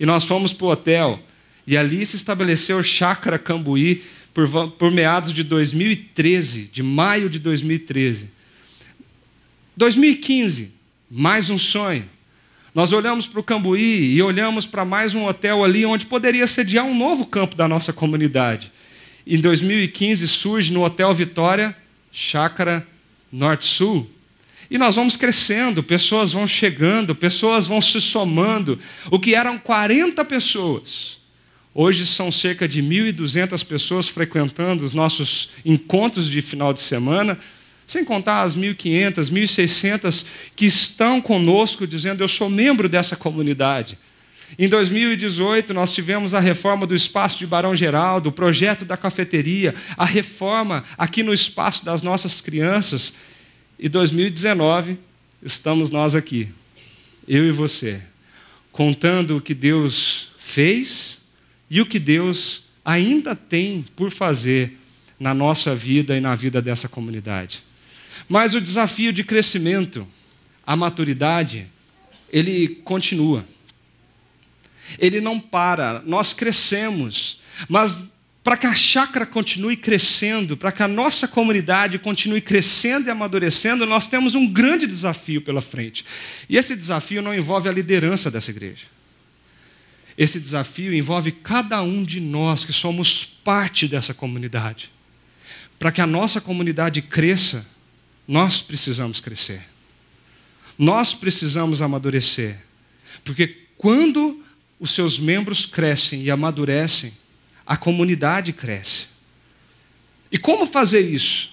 e 0.00 0.04
nós 0.04 0.24
fomos 0.24 0.52
para 0.52 0.66
o 0.66 0.70
hotel. 0.70 1.20
E 1.66 1.76
ali 1.76 2.04
se 2.04 2.16
estabeleceu 2.16 2.82
Chácara 2.82 3.38
Cambuí 3.38 4.02
por, 4.34 4.48
por 4.72 4.90
meados 4.90 5.32
de 5.32 5.44
2013, 5.44 6.70
de 6.72 6.82
maio 6.82 7.30
de 7.30 7.38
2013. 7.38 8.28
2015, 9.76 10.72
mais 11.08 11.48
um 11.48 11.58
sonho. 11.58 12.04
Nós 12.74 12.92
olhamos 12.92 13.26
para 13.26 13.38
o 13.38 13.44
Cambuí 13.44 14.14
e 14.14 14.22
olhamos 14.22 14.66
para 14.66 14.84
mais 14.84 15.14
um 15.14 15.26
hotel 15.26 15.62
ali 15.62 15.84
onde 15.84 16.06
poderia 16.06 16.46
sediar 16.46 16.84
um 16.84 16.96
novo 16.96 17.26
campo 17.26 17.54
da 17.54 17.68
nossa 17.68 17.92
comunidade. 17.92 18.71
Em 19.26 19.40
2015 19.40 20.26
surge 20.26 20.72
no 20.72 20.84
Hotel 20.84 21.12
Vitória, 21.14 21.76
Chácara 22.10 22.86
Norte-Sul. 23.30 24.10
E 24.70 24.78
nós 24.78 24.94
vamos 24.94 25.16
crescendo, 25.16 25.82
pessoas 25.82 26.32
vão 26.32 26.48
chegando, 26.48 27.14
pessoas 27.14 27.66
vão 27.66 27.80
se 27.80 28.00
somando. 28.00 28.78
O 29.10 29.18
que 29.20 29.34
eram 29.34 29.58
40 29.58 30.24
pessoas, 30.24 31.18
hoje 31.74 32.06
são 32.06 32.32
cerca 32.32 32.66
de 32.66 32.82
1.200 32.82 33.64
pessoas 33.64 34.08
frequentando 34.08 34.84
os 34.84 34.94
nossos 34.94 35.50
encontros 35.64 36.28
de 36.28 36.40
final 36.40 36.72
de 36.72 36.80
semana, 36.80 37.38
sem 37.86 38.04
contar 38.04 38.42
as 38.42 38.56
1.500, 38.56 39.30
1.600 39.30 40.24
que 40.56 40.66
estão 40.66 41.20
conosco 41.20 41.86
dizendo: 41.86 42.22
Eu 42.22 42.28
sou 42.28 42.48
membro 42.48 42.88
dessa 42.88 43.14
comunidade. 43.14 43.98
Em 44.58 44.68
2018, 44.68 45.72
nós 45.72 45.90
tivemos 45.92 46.34
a 46.34 46.40
reforma 46.40 46.86
do 46.86 46.94
espaço 46.94 47.38
de 47.38 47.46
Barão 47.46 47.74
Geraldo, 47.74 48.28
o 48.28 48.32
projeto 48.32 48.84
da 48.84 48.96
cafeteria, 48.96 49.74
a 49.96 50.04
reforma 50.04 50.84
aqui 50.98 51.22
no 51.22 51.32
espaço 51.32 51.84
das 51.84 52.02
nossas 52.02 52.40
crianças. 52.40 53.14
E 53.78 53.88
2019, 53.88 54.98
estamos 55.42 55.90
nós 55.90 56.14
aqui, 56.14 56.50
eu 57.26 57.46
e 57.46 57.50
você, 57.50 58.02
contando 58.70 59.38
o 59.38 59.40
que 59.40 59.54
Deus 59.54 60.28
fez 60.38 61.22
e 61.70 61.80
o 61.80 61.86
que 61.86 61.98
Deus 61.98 62.64
ainda 62.84 63.34
tem 63.34 63.84
por 63.96 64.10
fazer 64.10 64.78
na 65.18 65.32
nossa 65.32 65.74
vida 65.74 66.16
e 66.16 66.20
na 66.20 66.34
vida 66.34 66.60
dessa 66.60 66.88
comunidade. 66.88 67.62
Mas 68.28 68.54
o 68.54 68.60
desafio 68.60 69.12
de 69.12 69.24
crescimento, 69.24 70.06
a 70.66 70.76
maturidade, 70.76 71.66
ele 72.30 72.68
continua 72.84 73.44
ele 74.98 75.20
não 75.20 75.38
para, 75.38 76.02
nós 76.04 76.32
crescemos, 76.32 77.40
mas 77.68 78.02
para 78.42 78.56
que 78.56 78.66
a 78.66 78.74
chácara 78.74 79.24
continue 79.24 79.76
crescendo, 79.76 80.56
para 80.56 80.72
que 80.72 80.82
a 80.82 80.88
nossa 80.88 81.28
comunidade 81.28 81.98
continue 81.98 82.40
crescendo 82.40 83.06
e 83.06 83.10
amadurecendo, 83.10 83.86
nós 83.86 84.08
temos 84.08 84.34
um 84.34 84.46
grande 84.48 84.86
desafio 84.86 85.42
pela 85.42 85.60
frente. 85.60 86.04
E 86.48 86.56
esse 86.56 86.74
desafio 86.74 87.22
não 87.22 87.32
envolve 87.32 87.68
a 87.68 87.72
liderança 87.72 88.30
dessa 88.30 88.50
igreja. 88.50 88.86
Esse 90.18 90.40
desafio 90.40 90.92
envolve 90.92 91.30
cada 91.30 91.80
um 91.82 92.02
de 92.02 92.20
nós 92.20 92.64
que 92.64 92.72
somos 92.72 93.24
parte 93.24 93.86
dessa 93.86 94.12
comunidade. 94.12 94.90
Para 95.78 95.92
que 95.92 96.00
a 96.00 96.06
nossa 96.06 96.40
comunidade 96.40 97.00
cresça, 97.00 97.64
nós 98.26 98.60
precisamos 98.60 99.20
crescer. 99.20 99.62
Nós 100.76 101.14
precisamos 101.14 101.80
amadurecer. 101.80 102.58
Porque 103.24 103.66
quando 103.78 104.41
os 104.82 104.90
seus 104.90 105.16
membros 105.16 105.64
crescem 105.64 106.22
e 106.24 106.30
amadurecem, 106.30 107.12
a 107.64 107.76
comunidade 107.76 108.52
cresce. 108.52 109.06
E 110.30 110.36
como 110.36 110.66
fazer 110.66 111.08
isso? 111.08 111.52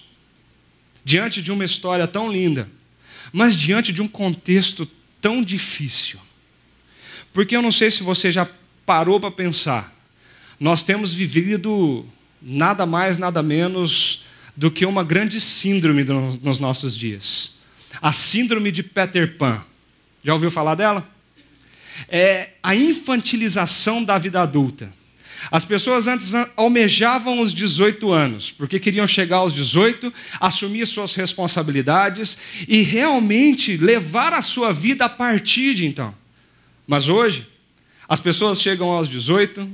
Diante 1.04 1.40
de 1.40 1.52
uma 1.52 1.64
história 1.64 2.08
tão 2.08 2.28
linda, 2.30 2.68
mas 3.32 3.54
diante 3.54 3.92
de 3.92 4.02
um 4.02 4.08
contexto 4.08 4.84
tão 5.20 5.44
difícil. 5.44 6.18
Porque 7.32 7.54
eu 7.54 7.62
não 7.62 7.70
sei 7.70 7.88
se 7.88 8.02
você 8.02 8.32
já 8.32 8.48
parou 8.84 9.20
para 9.20 9.30
pensar, 9.30 9.96
nós 10.58 10.82
temos 10.82 11.14
vivido 11.14 12.04
nada 12.42 12.84
mais, 12.84 13.16
nada 13.16 13.44
menos 13.44 14.24
do 14.56 14.72
que 14.72 14.84
uma 14.84 15.04
grande 15.04 15.40
síndrome 15.40 16.02
nos 16.42 16.58
nossos 16.58 16.96
dias. 16.96 17.52
A 18.02 18.12
síndrome 18.12 18.72
de 18.72 18.82
Peter 18.82 19.36
Pan. 19.36 19.64
Já 20.24 20.34
ouviu 20.34 20.50
falar 20.50 20.74
dela? 20.74 21.08
É 22.08 22.50
a 22.62 22.74
infantilização 22.74 24.02
da 24.02 24.18
vida 24.18 24.40
adulta. 24.40 24.92
As 25.50 25.64
pessoas 25.64 26.06
antes 26.06 26.32
almejavam 26.56 27.40
os 27.40 27.54
18 27.54 28.12
anos, 28.12 28.50
porque 28.50 28.78
queriam 28.78 29.06
chegar 29.06 29.38
aos 29.38 29.54
18, 29.54 30.12
assumir 30.38 30.86
suas 30.86 31.14
responsabilidades 31.14 32.36
e 32.68 32.82
realmente 32.82 33.76
levar 33.76 34.32
a 34.32 34.42
sua 34.42 34.72
vida 34.72 35.06
a 35.06 35.08
partir 35.08 35.74
de 35.74 35.86
então. 35.86 36.14
Mas 36.86 37.08
hoje, 37.08 37.46
as 38.08 38.20
pessoas 38.20 38.60
chegam 38.60 38.90
aos 38.90 39.08
18, 39.08 39.70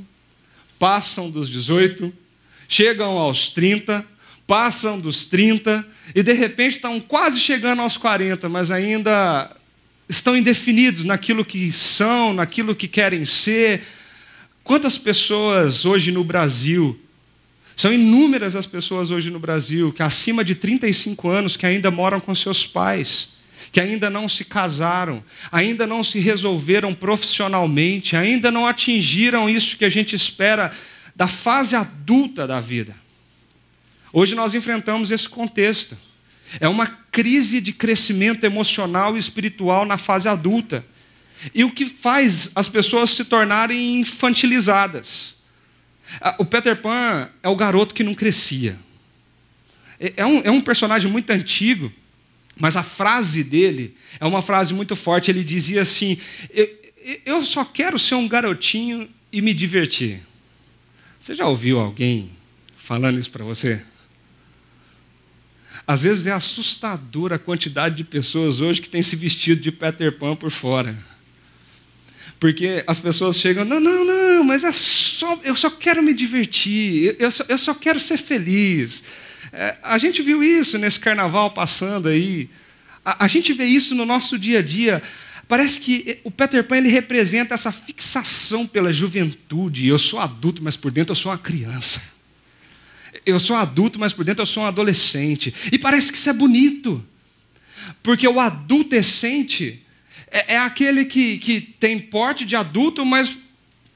passam 0.78 1.30
dos 1.30 1.48
18, 1.48 2.12
chegam 2.68 3.18
aos 3.18 3.48
30, 3.48 4.04
passam 4.46 5.00
dos 5.00 5.24
30 5.24 5.84
e 6.14 6.22
de 6.22 6.32
repente 6.32 6.76
estão 6.76 7.00
quase 7.00 7.40
chegando 7.40 7.82
aos 7.82 7.96
40, 7.96 8.48
mas 8.48 8.70
ainda 8.70 9.50
estão 10.08 10.36
indefinidos 10.36 11.04
naquilo 11.04 11.44
que 11.44 11.70
são, 11.72 12.32
naquilo 12.32 12.74
que 12.74 12.86
querem 12.86 13.24
ser. 13.24 13.82
Quantas 14.62 14.98
pessoas 14.98 15.84
hoje 15.84 16.12
no 16.12 16.22
Brasil, 16.22 16.98
são 17.76 17.92
inúmeras 17.92 18.56
as 18.56 18.64
pessoas 18.64 19.10
hoje 19.10 19.30
no 19.30 19.38
Brasil, 19.38 19.92
que 19.92 20.02
acima 20.02 20.42
de 20.42 20.54
35 20.54 21.28
anos, 21.28 21.56
que 21.56 21.66
ainda 21.66 21.90
moram 21.90 22.18
com 22.18 22.34
seus 22.34 22.66
pais, 22.66 23.30
que 23.70 23.78
ainda 23.78 24.08
não 24.08 24.28
se 24.28 24.44
casaram, 24.44 25.22
ainda 25.52 25.86
não 25.86 26.02
se 26.02 26.18
resolveram 26.18 26.94
profissionalmente, 26.94 28.16
ainda 28.16 28.50
não 28.50 28.66
atingiram 28.66 29.50
isso 29.50 29.76
que 29.76 29.84
a 29.84 29.90
gente 29.90 30.16
espera 30.16 30.72
da 31.14 31.28
fase 31.28 31.76
adulta 31.76 32.46
da 32.46 32.60
vida. 32.60 32.94
Hoje 34.12 34.34
nós 34.34 34.54
enfrentamos 34.54 35.10
esse 35.10 35.28
contexto. 35.28 35.96
É 36.60 36.68
uma 36.68 36.86
crise 36.86 37.60
de 37.60 37.72
crescimento 37.72 38.44
emocional 38.44 39.16
e 39.16 39.18
espiritual 39.18 39.84
na 39.84 39.98
fase 39.98 40.28
adulta. 40.28 40.84
E 41.54 41.64
o 41.64 41.70
que 41.70 41.86
faz 41.86 42.50
as 42.54 42.68
pessoas 42.68 43.10
se 43.10 43.24
tornarem 43.24 44.00
infantilizadas. 44.00 45.34
O 46.38 46.44
Peter 46.44 46.76
Pan 46.80 47.28
é 47.42 47.48
o 47.48 47.56
garoto 47.56 47.94
que 47.94 48.04
não 48.04 48.14
crescia. 48.14 48.78
É, 49.98 50.14
é 50.18 50.26
um, 50.26 50.40
é 50.44 50.50
um 50.50 50.60
personagem 50.60 51.10
muito 51.10 51.30
antigo, 51.30 51.92
mas 52.56 52.76
a 52.76 52.82
frase 52.82 53.42
dele 53.42 53.96
é 54.20 54.24
uma 54.24 54.40
frase 54.40 54.72
muito 54.72 54.94
forte. 54.94 55.30
Ele 55.30 55.44
dizia 55.44 55.82
assim: 55.82 56.18
Eu 57.24 57.44
só 57.44 57.64
quero 57.64 57.98
ser 57.98 58.14
um 58.14 58.28
garotinho 58.28 59.08
e 59.32 59.40
me 59.42 59.52
divertir. 59.52 60.20
Você 61.18 61.34
já 61.34 61.46
ouviu 61.46 61.80
alguém 61.80 62.30
falando 62.76 63.18
isso 63.18 63.30
para 63.30 63.44
você? 63.44 63.84
Às 65.86 66.02
vezes 66.02 66.26
é 66.26 66.32
assustadora 66.32 67.36
a 67.36 67.38
quantidade 67.38 67.94
de 67.94 68.04
pessoas 68.04 68.60
hoje 68.60 68.82
que 68.82 68.88
têm 68.88 69.02
se 69.02 69.14
vestido 69.14 69.60
de 69.60 69.70
Peter 69.70 70.18
Pan 70.18 70.34
por 70.34 70.50
fora. 70.50 70.96
Porque 72.40 72.82
as 72.86 72.98
pessoas 72.98 73.36
chegam, 73.36 73.64
não, 73.64 73.80
não, 73.80 74.04
não, 74.04 74.44
mas 74.44 74.64
é 74.64 74.72
só, 74.72 75.38
eu 75.44 75.54
só 75.54 75.70
quero 75.70 76.02
me 76.02 76.12
divertir, 76.12 77.16
eu 77.18 77.30
só, 77.30 77.44
eu 77.48 77.56
só 77.56 77.72
quero 77.72 78.00
ser 78.00 78.18
feliz. 78.18 79.02
É, 79.52 79.76
a 79.82 79.96
gente 79.96 80.20
viu 80.20 80.42
isso 80.42 80.76
nesse 80.76 80.98
carnaval 80.98 81.52
passando 81.52 82.08
aí. 82.08 82.50
A, 83.04 83.24
a 83.24 83.28
gente 83.28 83.52
vê 83.52 83.64
isso 83.64 83.94
no 83.94 84.04
nosso 84.04 84.38
dia 84.38 84.58
a 84.58 84.62
dia. 84.62 85.02
Parece 85.48 85.80
que 85.80 86.18
o 86.24 86.30
Peter 86.30 86.64
Pan 86.64 86.78
ele 86.78 86.88
representa 86.88 87.54
essa 87.54 87.70
fixação 87.70 88.66
pela 88.66 88.92
juventude. 88.92 89.86
Eu 89.86 89.98
sou 89.98 90.18
adulto, 90.18 90.62
mas 90.62 90.76
por 90.76 90.90
dentro 90.90 91.12
eu 91.12 91.16
sou 91.16 91.30
uma 91.30 91.38
criança. 91.38 92.02
Eu 93.26 93.40
sou 93.40 93.56
adulto, 93.56 93.98
mas 93.98 94.12
por 94.12 94.24
dentro 94.24 94.42
eu 94.42 94.46
sou 94.46 94.62
um 94.62 94.66
adolescente. 94.66 95.52
E 95.70 95.78
parece 95.78 96.12
que 96.12 96.16
isso 96.16 96.30
é 96.30 96.32
bonito. 96.32 97.04
Porque 98.02 98.26
o 98.26 98.38
adultescente 98.38 99.84
é, 100.30 100.54
é 100.54 100.58
aquele 100.58 101.04
que, 101.04 101.38
que 101.38 101.60
tem 101.60 101.98
porte 101.98 102.44
de 102.44 102.54
adulto, 102.54 103.04
mas 103.04 103.36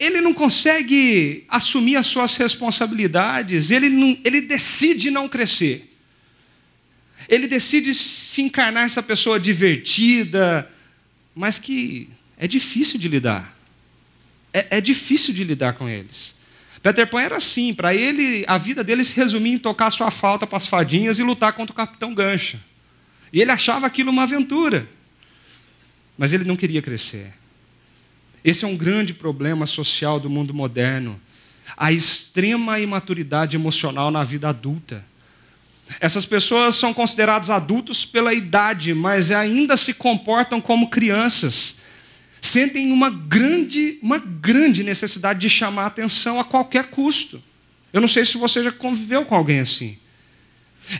ele 0.00 0.20
não 0.20 0.32
consegue 0.32 1.44
assumir 1.48 1.96
as 1.96 2.06
suas 2.06 2.34
responsabilidades, 2.36 3.70
ele, 3.70 3.90
não, 3.90 4.16
ele 4.24 4.40
decide 4.40 5.10
não 5.10 5.28
crescer. 5.28 5.94
Ele 7.28 7.46
decide 7.46 7.94
se 7.94 8.40
encarnar 8.40 8.84
essa 8.84 9.02
pessoa 9.02 9.38
divertida, 9.38 10.68
mas 11.34 11.58
que 11.58 12.08
é 12.36 12.48
difícil 12.48 12.98
de 12.98 13.08
lidar. 13.08 13.56
É, 14.52 14.78
é 14.78 14.80
difícil 14.80 15.32
de 15.34 15.44
lidar 15.44 15.74
com 15.74 15.88
eles. 15.88 16.34
Peter 16.82 17.06
Pan 17.06 17.20
era 17.20 17.36
assim, 17.36 17.74
para 17.74 17.94
ele, 17.94 18.44
a 18.48 18.56
vida 18.56 18.82
dele 18.82 19.04
se 19.04 19.14
resumia 19.14 19.54
em 19.54 19.58
tocar 19.58 19.90
sua 19.90 20.10
falta 20.10 20.46
para 20.46 20.56
as 20.56 20.66
fadinhas 20.66 21.18
e 21.18 21.22
lutar 21.22 21.52
contra 21.52 21.72
o 21.72 21.76
Capitão 21.76 22.14
Gancha. 22.14 22.58
E 23.32 23.40
ele 23.40 23.50
achava 23.50 23.86
aquilo 23.86 24.10
uma 24.10 24.22
aventura. 24.22 24.88
Mas 26.16 26.32
ele 26.32 26.44
não 26.44 26.56
queria 26.56 26.80
crescer. 26.80 27.34
Esse 28.42 28.64
é 28.64 28.68
um 28.68 28.76
grande 28.76 29.12
problema 29.12 29.66
social 29.66 30.18
do 30.18 30.30
mundo 30.30 30.54
moderno. 30.54 31.20
A 31.76 31.92
extrema 31.92 32.80
imaturidade 32.80 33.56
emocional 33.56 34.10
na 34.10 34.24
vida 34.24 34.48
adulta. 34.48 35.04
Essas 36.00 36.24
pessoas 36.24 36.76
são 36.76 36.94
consideradas 36.94 37.50
adultos 37.50 38.04
pela 38.04 38.32
idade, 38.32 38.94
mas 38.94 39.30
ainda 39.30 39.76
se 39.76 39.92
comportam 39.92 40.60
como 40.60 40.88
crianças. 40.88 41.76
Sentem 42.40 42.90
uma 42.90 43.10
grande, 43.10 43.98
uma 44.02 44.18
grande 44.18 44.82
necessidade 44.82 45.40
de 45.40 45.50
chamar 45.50 45.86
atenção 45.86 46.40
a 46.40 46.44
qualquer 46.44 46.84
custo. 46.88 47.42
Eu 47.92 48.00
não 48.00 48.08
sei 48.08 48.24
se 48.24 48.38
você 48.38 48.62
já 48.62 48.72
conviveu 48.72 49.24
com 49.24 49.34
alguém 49.34 49.60
assim. 49.60 49.98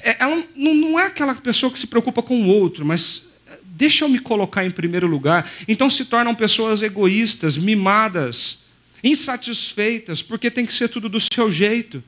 É, 0.03 0.23
ela 0.23 0.45
não 0.55 0.99
é 0.99 1.07
aquela 1.07 1.35
pessoa 1.35 1.73
que 1.73 1.79
se 1.79 1.87
preocupa 1.87 2.23
com 2.23 2.43
o 2.43 2.47
outro, 2.47 2.85
mas 2.85 3.23
é, 3.47 3.59
deixa 3.65 4.05
eu 4.05 4.09
me 4.09 4.19
colocar 4.19 4.65
em 4.65 4.71
primeiro 4.71 5.07
lugar. 5.07 5.51
Então 5.67 5.89
se 5.89 6.05
tornam 6.05 6.35
pessoas 6.35 6.83
egoístas, 6.83 7.57
mimadas, 7.57 8.59
insatisfeitas, 9.03 10.23
porque 10.23 10.51
tem 10.51 10.67
que 10.67 10.75
ser 10.75 10.89
tudo 10.89 11.09
do 11.09 11.21
seu 11.21 11.51
jeito. 11.51 12.03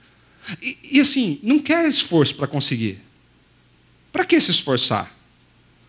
E, 0.60 0.76
e 0.92 1.00
assim, 1.00 1.38
não 1.42 1.58
quer 1.58 1.88
esforço 1.88 2.34
para 2.34 2.46
conseguir. 2.46 2.98
Para 4.12 4.24
que 4.24 4.38
se 4.40 4.50
esforçar? 4.50 5.21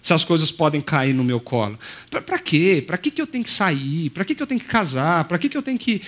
Se 0.03 0.13
as 0.13 0.25
coisas 0.25 0.51
podem 0.51 0.81
cair 0.81 1.13
no 1.13 1.23
meu 1.23 1.39
colo. 1.39 1.79
Para 2.11 2.37
quê? 2.37 2.83
Para 2.85 2.97
que, 2.97 3.09
que 3.09 3.21
eu 3.21 3.25
tenho 3.25 3.43
que 3.43 3.49
sair? 3.49 4.09
Para 4.09 4.25
que, 4.25 4.35
que 4.35 4.43
eu 4.43 4.47
tenho 4.47 4.59
que 4.59 4.67
casar? 4.67 5.23
Para 5.23 5.39
que, 5.39 5.47
que 5.47 5.57
eu 5.57 5.63
tenho 5.63 5.79
que 5.79 6.01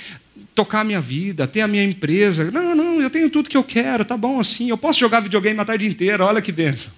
tocar 0.53 0.81
a 0.81 0.83
minha 0.83 0.99
vida, 0.99 1.47
ter 1.47 1.61
a 1.61 1.67
minha 1.67 1.83
empresa? 1.83 2.51
Não, 2.51 2.75
não, 2.75 3.01
eu 3.01 3.09
tenho 3.09 3.29
tudo 3.29 3.49
que 3.49 3.55
eu 3.55 3.63
quero, 3.63 4.03
tá 4.03 4.17
bom 4.17 4.37
assim. 4.37 4.69
Eu 4.69 4.77
posso 4.77 4.99
jogar 4.99 5.21
videogame 5.21 5.57
a 5.61 5.65
tarde 5.65 5.87
inteira, 5.87 6.25
olha 6.25 6.41
que 6.41 6.51
benção. 6.51 6.91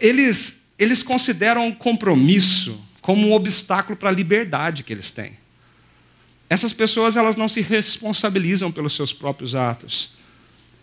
Eles, 0.00 0.60
eles 0.78 1.02
consideram 1.02 1.68
o 1.68 1.74
compromisso 1.74 2.80
como 3.00 3.26
um 3.26 3.32
obstáculo 3.32 3.96
para 3.96 4.10
a 4.10 4.12
liberdade 4.12 4.84
que 4.84 4.92
eles 4.92 5.10
têm. 5.10 5.32
Essas 6.48 6.72
pessoas 6.72 7.16
elas 7.16 7.34
não 7.34 7.48
se 7.48 7.60
responsabilizam 7.62 8.70
pelos 8.70 8.94
seus 8.94 9.12
próprios 9.12 9.56
atos. 9.56 10.10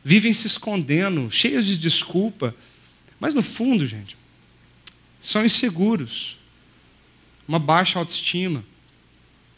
Vivem 0.04 0.34
se 0.34 0.48
escondendo, 0.48 1.32
cheias 1.32 1.66
de 1.66 1.78
desculpa. 1.78 2.54
Mas 3.20 3.34
no 3.34 3.42
fundo, 3.42 3.86
gente, 3.86 4.18
são 5.22 5.46
inseguros. 5.46 6.38
Uma 7.48 7.60
baixa 7.60 8.00
autoestima. 8.00 8.64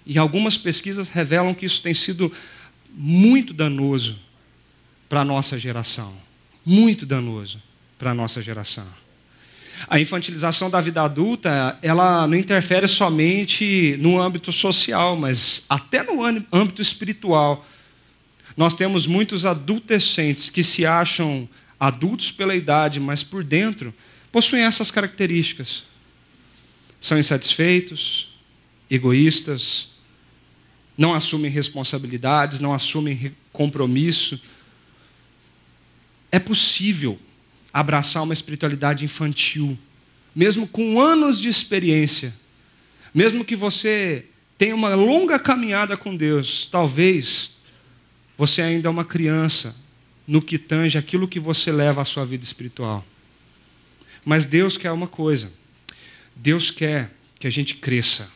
E 0.05 0.17
algumas 0.17 0.57
pesquisas 0.57 1.09
revelam 1.09 1.53
que 1.53 1.65
isso 1.65 1.81
tem 1.81 1.93
sido 1.93 2.31
muito 2.93 3.53
danoso 3.53 4.17
para 5.09 5.21
a 5.21 5.25
nossa 5.25 5.59
geração. 5.59 6.13
Muito 6.65 7.05
danoso 7.05 7.61
para 7.97 8.11
a 8.11 8.13
nossa 8.13 8.41
geração. 8.41 8.87
A 9.87 9.99
infantilização 9.99 10.69
da 10.69 10.81
vida 10.81 11.03
adulta, 11.03 11.77
ela 11.81 12.27
não 12.27 12.35
interfere 12.35 12.87
somente 12.87 13.95
no 13.99 14.19
âmbito 14.19 14.51
social, 14.51 15.15
mas 15.15 15.63
até 15.69 16.01
no 16.01 16.23
âmbito 16.51 16.81
espiritual. 16.81 17.65
Nós 18.55 18.73
temos 18.73 19.05
muitos 19.05 19.45
adultescentes 19.45 20.49
que 20.49 20.63
se 20.63 20.85
acham 20.85 21.47
adultos 21.79 22.31
pela 22.31 22.55
idade, 22.55 22.99
mas 22.99 23.23
por 23.23 23.43
dentro 23.43 23.93
possuem 24.31 24.63
essas 24.63 24.91
características. 24.91 25.83
São 26.99 27.17
insatisfeitos, 27.17 28.29
egoístas, 28.89 29.89
não 30.97 31.13
assumem 31.13 31.51
responsabilidades, 31.51 32.59
não 32.59 32.73
assumem 32.73 33.35
compromisso. 33.53 34.39
É 36.31 36.39
possível 36.39 37.19
abraçar 37.71 38.23
uma 38.23 38.33
espiritualidade 38.33 39.05
infantil, 39.05 39.77
mesmo 40.35 40.67
com 40.67 40.99
anos 40.99 41.39
de 41.39 41.47
experiência, 41.47 42.33
mesmo 43.13 43.45
que 43.45 43.55
você 43.55 44.25
tenha 44.57 44.73
uma 44.73 44.95
longa 44.95 45.37
caminhada 45.37 45.95
com 45.95 46.15
Deus, 46.15 46.67
talvez 46.71 47.51
você 48.35 48.61
ainda 48.61 48.87
é 48.87 48.91
uma 48.91 49.05
criança 49.05 49.75
no 50.27 50.41
que 50.41 50.57
tange 50.57 50.97
aquilo 50.97 51.27
que 51.27 51.39
você 51.39 51.71
leva 51.71 52.01
à 52.01 52.05
sua 52.05 52.25
vida 52.25 52.43
espiritual. 52.43 53.05
Mas 54.25 54.45
Deus 54.45 54.75
quer 54.75 54.91
uma 54.91 55.07
coisa. 55.07 55.51
Deus 56.35 56.69
quer 56.69 57.11
que 57.39 57.47
a 57.47 57.49
gente 57.49 57.75
cresça. 57.75 58.29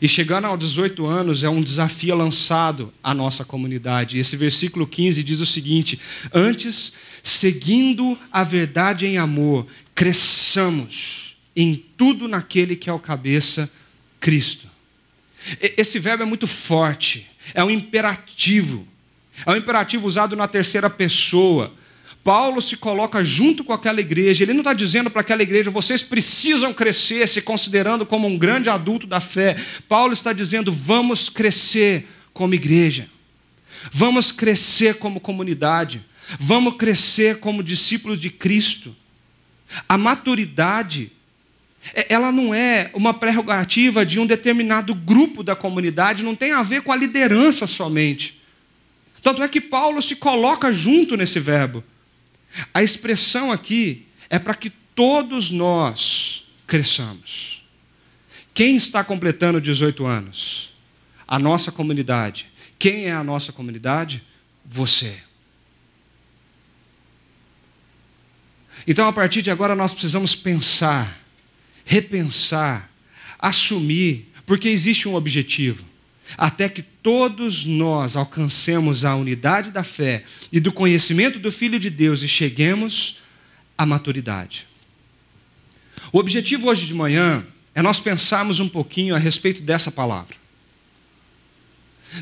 E 0.00 0.08
chegando 0.08 0.46
aos 0.46 0.58
18 0.58 1.06
anos 1.06 1.44
é 1.44 1.48
um 1.48 1.62
desafio 1.62 2.14
lançado 2.14 2.92
à 3.02 3.14
nossa 3.14 3.44
comunidade. 3.44 4.18
Esse 4.18 4.36
versículo 4.36 4.86
15 4.86 5.22
diz 5.22 5.40
o 5.40 5.46
seguinte: 5.46 6.00
Antes, 6.32 6.92
seguindo 7.22 8.18
a 8.30 8.42
verdade 8.42 9.06
em 9.06 9.18
amor, 9.18 9.66
cresçamos 9.94 11.36
em 11.54 11.74
tudo 11.96 12.26
naquele 12.26 12.74
que 12.74 12.90
é 12.90 12.92
o 12.92 12.98
cabeça, 12.98 13.70
Cristo. 14.20 14.66
Esse 15.60 15.98
verbo 15.98 16.22
é 16.22 16.26
muito 16.26 16.46
forte, 16.46 17.26
é 17.52 17.62
um 17.62 17.70
imperativo. 17.70 18.88
É 19.44 19.50
um 19.50 19.56
imperativo 19.56 20.06
usado 20.06 20.36
na 20.36 20.46
terceira 20.46 20.88
pessoa 20.88 21.72
Paulo 22.24 22.62
se 22.62 22.78
coloca 22.78 23.22
junto 23.22 23.62
com 23.62 23.74
aquela 23.74 24.00
igreja. 24.00 24.42
Ele 24.42 24.54
não 24.54 24.62
está 24.62 24.72
dizendo 24.72 25.10
para 25.10 25.20
aquela 25.20 25.42
igreja, 25.42 25.70
vocês 25.70 26.02
precisam 26.02 26.72
crescer, 26.72 27.28
se 27.28 27.42
considerando 27.42 28.06
como 28.06 28.26
um 28.26 28.38
grande 28.38 28.70
adulto 28.70 29.06
da 29.06 29.20
fé. 29.20 29.54
Paulo 29.86 30.14
está 30.14 30.32
dizendo, 30.32 30.72
vamos 30.72 31.28
crescer 31.28 32.08
como 32.32 32.54
igreja. 32.54 33.08
Vamos 33.92 34.32
crescer 34.32 34.94
como 34.94 35.20
comunidade. 35.20 36.02
Vamos 36.40 36.78
crescer 36.78 37.40
como 37.40 37.62
discípulos 37.62 38.18
de 38.18 38.30
Cristo. 38.30 38.96
A 39.86 39.98
maturidade, 39.98 41.12
é, 41.92 42.06
ela 42.08 42.32
não 42.32 42.54
é 42.54 42.90
uma 42.94 43.12
prerrogativa 43.12 44.06
de 44.06 44.18
um 44.18 44.24
determinado 44.24 44.94
grupo 44.94 45.42
da 45.42 45.54
comunidade, 45.54 46.24
não 46.24 46.34
tem 46.34 46.52
a 46.52 46.62
ver 46.62 46.80
com 46.80 46.90
a 46.90 46.96
liderança 46.96 47.66
somente. 47.66 48.40
Tanto 49.24 49.42
é 49.42 49.48
que 49.48 49.58
Paulo 49.58 50.02
se 50.02 50.16
coloca 50.16 50.70
junto 50.70 51.16
nesse 51.16 51.40
verbo. 51.40 51.82
A 52.74 52.82
expressão 52.82 53.50
aqui 53.50 54.06
é 54.28 54.38
para 54.38 54.54
que 54.54 54.68
todos 54.68 55.50
nós 55.50 56.44
cresçamos. 56.66 57.64
Quem 58.52 58.76
está 58.76 59.02
completando 59.02 59.62
18 59.62 60.04
anos? 60.04 60.74
A 61.26 61.38
nossa 61.38 61.72
comunidade. 61.72 62.52
Quem 62.78 63.06
é 63.06 63.12
a 63.12 63.24
nossa 63.24 63.50
comunidade? 63.50 64.22
Você. 64.62 65.16
Então, 68.86 69.08
a 69.08 69.12
partir 69.12 69.40
de 69.40 69.50
agora, 69.50 69.74
nós 69.74 69.94
precisamos 69.94 70.36
pensar, 70.36 71.18
repensar, 71.82 72.90
assumir, 73.38 74.30
porque 74.44 74.68
existe 74.68 75.08
um 75.08 75.14
objetivo 75.14 75.93
até 76.36 76.68
que 76.68 76.82
todos 76.82 77.64
nós 77.64 78.16
alcancemos 78.16 79.04
a 79.04 79.14
unidade 79.14 79.70
da 79.70 79.84
fé 79.84 80.24
e 80.50 80.58
do 80.58 80.72
conhecimento 80.72 81.38
do 81.38 81.52
Filho 81.52 81.78
de 81.78 81.90
Deus 81.90 82.22
e 82.22 82.28
cheguemos 82.28 83.18
à 83.76 83.84
maturidade. 83.84 84.66
O 86.12 86.18
objetivo 86.18 86.68
hoje 86.68 86.86
de 86.86 86.94
manhã 86.94 87.44
é 87.74 87.82
nós 87.82 87.98
pensarmos 87.98 88.60
um 88.60 88.68
pouquinho 88.68 89.14
a 89.14 89.18
respeito 89.18 89.62
dessa 89.62 89.90
palavra. 89.90 90.36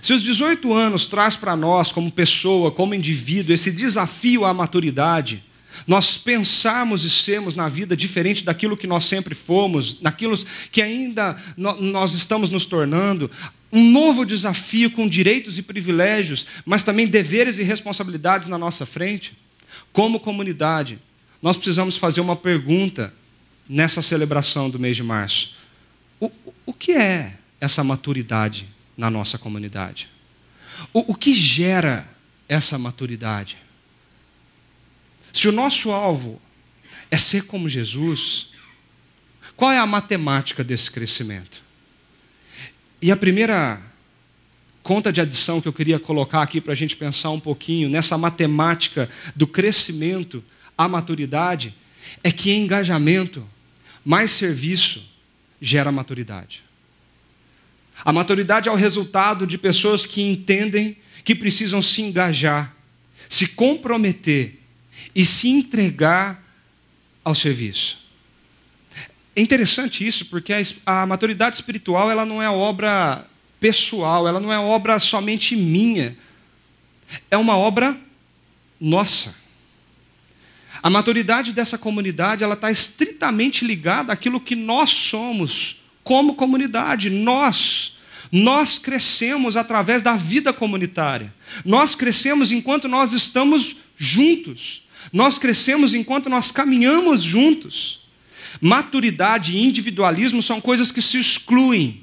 Se 0.01 0.15
os 0.15 0.23
18 0.23 0.73
anos 0.73 1.07
traz 1.07 1.37
para 1.37 1.55
nós, 1.55 1.93
como 1.93 2.11
pessoa, 2.11 2.71
como 2.71 2.95
indivíduo, 2.95 3.53
esse 3.53 3.71
desafio 3.71 4.47
à 4.47 4.55
maturidade, 4.55 5.43
nós 5.87 6.17
pensarmos 6.17 7.05
e 7.05 7.11
sermos 7.11 7.55
na 7.55 7.69
vida 7.69 7.97
diferente 7.97 8.45
daquilo 8.45 8.77
que 8.77 8.87
nós 8.87 9.05
sempre 9.05 9.35
fomos, 9.35 9.95
daquilo 9.95 10.37
que 10.71 10.83
ainda 10.83 11.37
nós 11.57 12.15
estamos 12.15 12.51
nos 12.51 12.67
tornando, 12.67 13.31
um 13.73 13.91
novo 13.91 14.25
desafio 14.25 14.91
com 14.91 15.09
direitos 15.09 15.57
e 15.57 15.63
privilégios, 15.63 16.47
mas 16.65 16.83
também 16.83 17.07
deveres 17.07 17.59
e 17.59 17.63
responsabilidades 17.63 18.49
na 18.49 18.59
nossa 18.59 18.85
frente. 18.85 19.37
Como 19.93 20.21
comunidade, 20.21 20.99
nós 21.41 21.57
precisamos 21.57 21.97
fazer 21.97 22.21
uma 22.21 22.37
pergunta 22.37 23.13
nessa 23.69 24.03
celebração 24.03 24.69
do 24.69 24.79
mês 24.79 24.97
de 24.97 25.03
março. 25.03 25.55
O, 26.21 26.31
o 26.67 26.73
que 26.73 26.93
é 26.93 27.35
essa 27.61 27.83
maturidade 27.83 28.67
na 28.97 29.11
nossa 29.11 29.39
comunidade? 29.39 30.09
O, 30.93 31.13
o 31.13 31.15
que 31.15 31.35
gera 31.35 32.07
essa 32.49 32.79
maturidade? 32.79 33.57
Se 35.33 35.49
o 35.49 35.53
nosso 35.53 35.91
alvo 35.91 36.41
é 37.11 37.17
ser 37.17 37.45
como 37.45 37.69
Jesus, 37.69 38.51
qual 39.57 39.73
é 39.73 39.79
a 39.79 39.87
matemática 39.87 40.63
desse 40.63 40.91
crescimento? 40.91 41.63
E 43.01 43.11
a 43.11 43.17
primeira 43.17 43.81
conta 44.83 45.13
de 45.13 45.21
adição 45.21 45.61
que 45.61 45.69
eu 45.69 45.73
queria 45.73 45.99
colocar 45.99 46.43
aqui 46.43 46.61
para 46.61 46.73
a 46.73 46.77
gente 46.77 46.97
pensar 46.97 47.31
um 47.31 47.41
pouquinho 47.41 47.89
nessa 47.89 48.19
matemática 48.19 49.09
do 49.35 49.47
crescimento 49.47 50.43
à 50.77 50.89
maturidade 50.89 51.75
é 52.23 52.31
que 52.31 52.53
engajamento 52.53 53.47
mais 54.05 54.33
serviço 54.33 55.03
gera 55.61 55.93
maturidade. 55.93 56.65
A 58.05 58.13
maturidade 58.13 58.69
é 58.69 58.73
o 58.73 58.77
resultado 58.77 59.47
de 59.47 59.57
pessoas 59.57 60.05
que 60.05 60.23
entendem 60.23 60.97
que 61.25 61.35
precisam 61.35 61.81
se 61.81 62.03
engajar, 62.03 62.75
se 63.29 63.47
comprometer 63.47 64.62
e 65.15 65.25
se 65.25 65.49
entregar 65.49 66.43
ao 67.25 67.35
serviço. 67.35 68.03
É 69.35 69.41
interessante 69.41 70.07
isso, 70.07 70.27
porque 70.27 70.53
a, 70.85 71.07
maturidade 71.07 71.57
espiritual 71.57 72.11
ela 72.11 72.27
não 72.27 72.43
é 72.43 72.51
obra 72.51 73.27
pessoal, 73.59 74.29
ela 74.29 74.41
não 74.41 74.53
é 74.53 74.59
obra 74.59 74.99
somente 74.99 75.57
minha, 75.57 76.17
é 77.31 77.37
uma 77.37 77.57
obra 77.57 77.99
nossa. 78.81 79.35
A 80.83 80.91
maturidade 80.91 81.53
dessa 81.53 81.79
comunidade 81.79 82.43
ela 82.43 82.55
está 82.55 82.71
estritamente 82.71 83.65
ligada 83.65 84.13
àquilo 84.13 84.41
que 84.41 84.57
nós 84.57 84.91
somos 84.91 85.81
como 86.03 86.35
comunidade. 86.35 87.09
Nós, 87.09 87.95
nós 88.31 88.79
crescemos 88.79 89.57
através 89.57 90.03
da 90.03 90.17
vida 90.17 90.53
comunitária. 90.53 91.33
Nós 91.65 91.95
crescemos 91.95 92.51
enquanto 92.51 92.89
nós 92.89 93.13
estamos 93.13 93.77
juntos. 94.03 94.83
Nós 95.13 95.39
crescemos 95.39 95.95
enquanto 95.95 96.29
nós 96.29 96.51
caminhamos 96.51 97.23
juntos. 97.23 98.01
Maturidade 98.61 99.53
e 99.53 99.65
individualismo 99.65 100.43
são 100.43 100.61
coisas 100.61 100.91
que 100.91 101.01
se 101.01 101.19
excluem. 101.19 102.03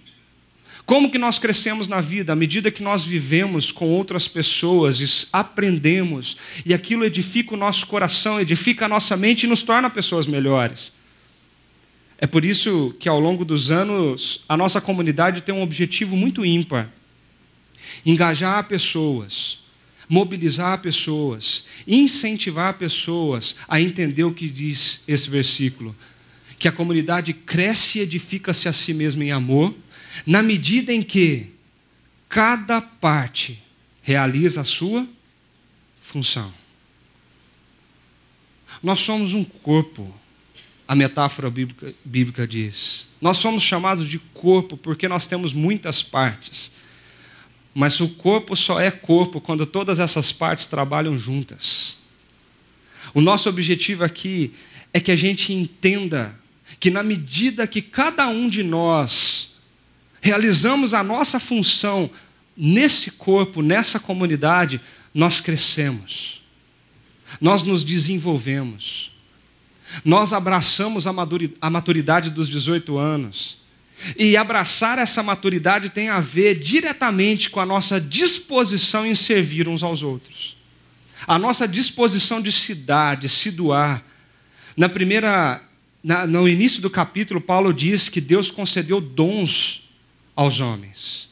Como 0.85 1.11
que 1.11 1.17
nós 1.17 1.37
crescemos 1.37 1.87
na 1.87 2.01
vida? 2.01 2.33
À 2.33 2.35
medida 2.35 2.71
que 2.71 2.81
nós 2.81 3.03
vivemos 3.03 3.71
com 3.71 3.89
outras 3.89 4.27
pessoas, 4.27 5.27
aprendemos, 5.31 6.35
e 6.65 6.73
aquilo 6.73 7.05
edifica 7.05 7.53
o 7.53 7.57
nosso 7.57 7.85
coração, 7.85 8.39
edifica 8.39 8.85
a 8.85 8.89
nossa 8.89 9.15
mente 9.15 9.43
e 9.43 9.47
nos 9.47 9.61
torna 9.61 9.89
pessoas 9.89 10.25
melhores. 10.25 10.91
É 12.17 12.25
por 12.25 12.43
isso 12.43 12.95
que 12.99 13.07
ao 13.07 13.19
longo 13.19 13.45
dos 13.45 13.69
anos 13.69 14.41
a 14.49 14.57
nossa 14.57 14.81
comunidade 14.81 15.41
tem 15.41 15.53
um 15.53 15.61
objetivo 15.61 16.15
muito 16.15 16.43
ímpar: 16.43 16.89
engajar 18.05 18.67
pessoas, 18.67 19.58
mobilizar 20.09 20.81
pessoas, 20.81 21.63
incentivar 21.87 22.73
pessoas 22.73 23.55
a 23.67 23.79
entender 23.79 24.23
o 24.23 24.33
que 24.33 24.49
diz 24.49 25.01
esse 25.07 25.29
versículo. 25.29 25.95
Que 26.57 26.67
a 26.67 26.71
comunidade 26.71 27.31
cresce 27.31 27.99
e 27.99 28.01
edifica-se 28.01 28.67
a 28.67 28.73
si 28.73 28.93
mesma 28.93 29.23
em 29.23 29.31
amor 29.31 29.73
na 30.25 30.41
medida 30.41 30.91
em 30.91 31.01
que 31.01 31.47
cada 32.27 32.81
parte 32.81 33.61
realiza 34.01 34.61
a 34.61 34.65
sua 34.65 35.07
função. 36.01 36.51
Nós 38.81 38.99
somos 38.99 39.33
um 39.33 39.43
corpo, 39.43 40.13
a 40.87 40.95
metáfora 40.95 41.49
bíblica, 41.49 41.93
bíblica, 42.03 42.47
diz. 42.47 43.07
Nós 43.21 43.37
somos 43.37 43.63
chamados 43.63 44.09
de 44.09 44.19
corpo 44.33 44.77
porque 44.77 45.07
nós 45.07 45.27
temos 45.27 45.53
muitas 45.53 46.01
partes. 46.01 46.71
Mas 47.73 47.99
o 47.99 48.09
corpo 48.09 48.55
só 48.55 48.79
é 48.79 48.89
corpo 48.89 49.39
quando 49.39 49.65
todas 49.65 49.99
essas 49.99 50.31
partes 50.31 50.67
trabalham 50.67 51.17
juntas. 51.17 51.97
O 53.13 53.21
nosso 53.21 53.49
objetivo 53.49 54.03
aqui 54.03 54.53
é 54.93 54.99
que 54.99 55.11
a 55.11 55.15
gente 55.15 55.53
entenda 55.53 56.35
que, 56.79 56.89
na 56.89 57.03
medida 57.03 57.67
que 57.67 57.81
cada 57.81 58.27
um 58.27 58.49
de 58.49 58.63
nós 58.63 59.51
realizamos 60.21 60.93
a 60.93 61.03
nossa 61.03 61.39
função 61.39 62.09
nesse 62.55 63.11
corpo, 63.11 63.61
nessa 63.61 63.99
comunidade, 63.99 64.81
nós 65.13 65.39
crescemos, 65.39 66.41
nós 67.39 67.63
nos 67.63 67.83
desenvolvemos, 67.83 69.11
nós 70.03 70.33
abraçamos 70.33 71.07
a 71.07 71.69
maturidade 71.69 72.29
dos 72.29 72.47
18 72.49 72.97
anos. 72.97 73.57
E 74.17 74.37
abraçar 74.37 74.97
essa 74.97 75.21
maturidade 75.21 75.89
tem 75.89 76.09
a 76.09 76.19
ver 76.19 76.59
diretamente 76.59 77.49
com 77.49 77.59
a 77.59 77.65
nossa 77.65 77.99
disposição 77.99 79.05
em 79.05 79.15
servir 79.15 79.67
uns 79.67 79.83
aos 79.83 80.03
outros. 80.03 80.57
A 81.27 81.37
nossa 81.37 81.67
disposição 81.67 82.41
de 82.41 82.51
se 82.51 82.73
dar, 82.73 83.17
de 83.17 83.27
se 83.27 83.51
doar. 83.51 84.03
Na 84.75 84.87
primeira, 84.87 85.61
na, 86.03 86.25
no 86.25 86.47
início 86.47 86.81
do 86.81 86.89
capítulo, 86.89 87.41
Paulo 87.41 87.73
diz 87.73 88.07
que 88.07 88.21
Deus 88.21 88.49
concedeu 88.49 89.01
dons 89.01 89.89
aos 90.35 90.61
homens. 90.61 91.29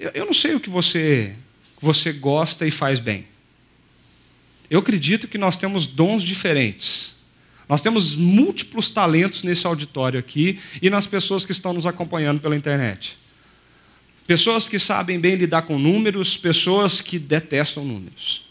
Eu, 0.00 0.10
eu 0.14 0.24
não 0.24 0.32
sei 0.32 0.54
o 0.54 0.60
que 0.60 0.70
você, 0.70 1.34
você 1.80 2.12
gosta 2.12 2.66
e 2.66 2.70
faz 2.70 2.98
bem. 3.00 3.26
Eu 4.70 4.80
acredito 4.80 5.28
que 5.28 5.38
nós 5.38 5.56
temos 5.56 5.86
dons 5.86 6.22
diferentes. 6.22 7.15
Nós 7.68 7.82
temos 7.82 8.14
múltiplos 8.14 8.90
talentos 8.90 9.42
nesse 9.42 9.66
auditório 9.66 10.18
aqui 10.18 10.60
e 10.80 10.88
nas 10.88 11.06
pessoas 11.06 11.44
que 11.44 11.52
estão 11.52 11.72
nos 11.72 11.86
acompanhando 11.86 12.40
pela 12.40 12.56
internet. 12.56 13.18
Pessoas 14.26 14.68
que 14.68 14.78
sabem 14.78 15.18
bem 15.18 15.34
lidar 15.34 15.62
com 15.62 15.78
números, 15.78 16.36
pessoas 16.36 17.00
que 17.00 17.18
detestam 17.18 17.84
números. 17.84 18.44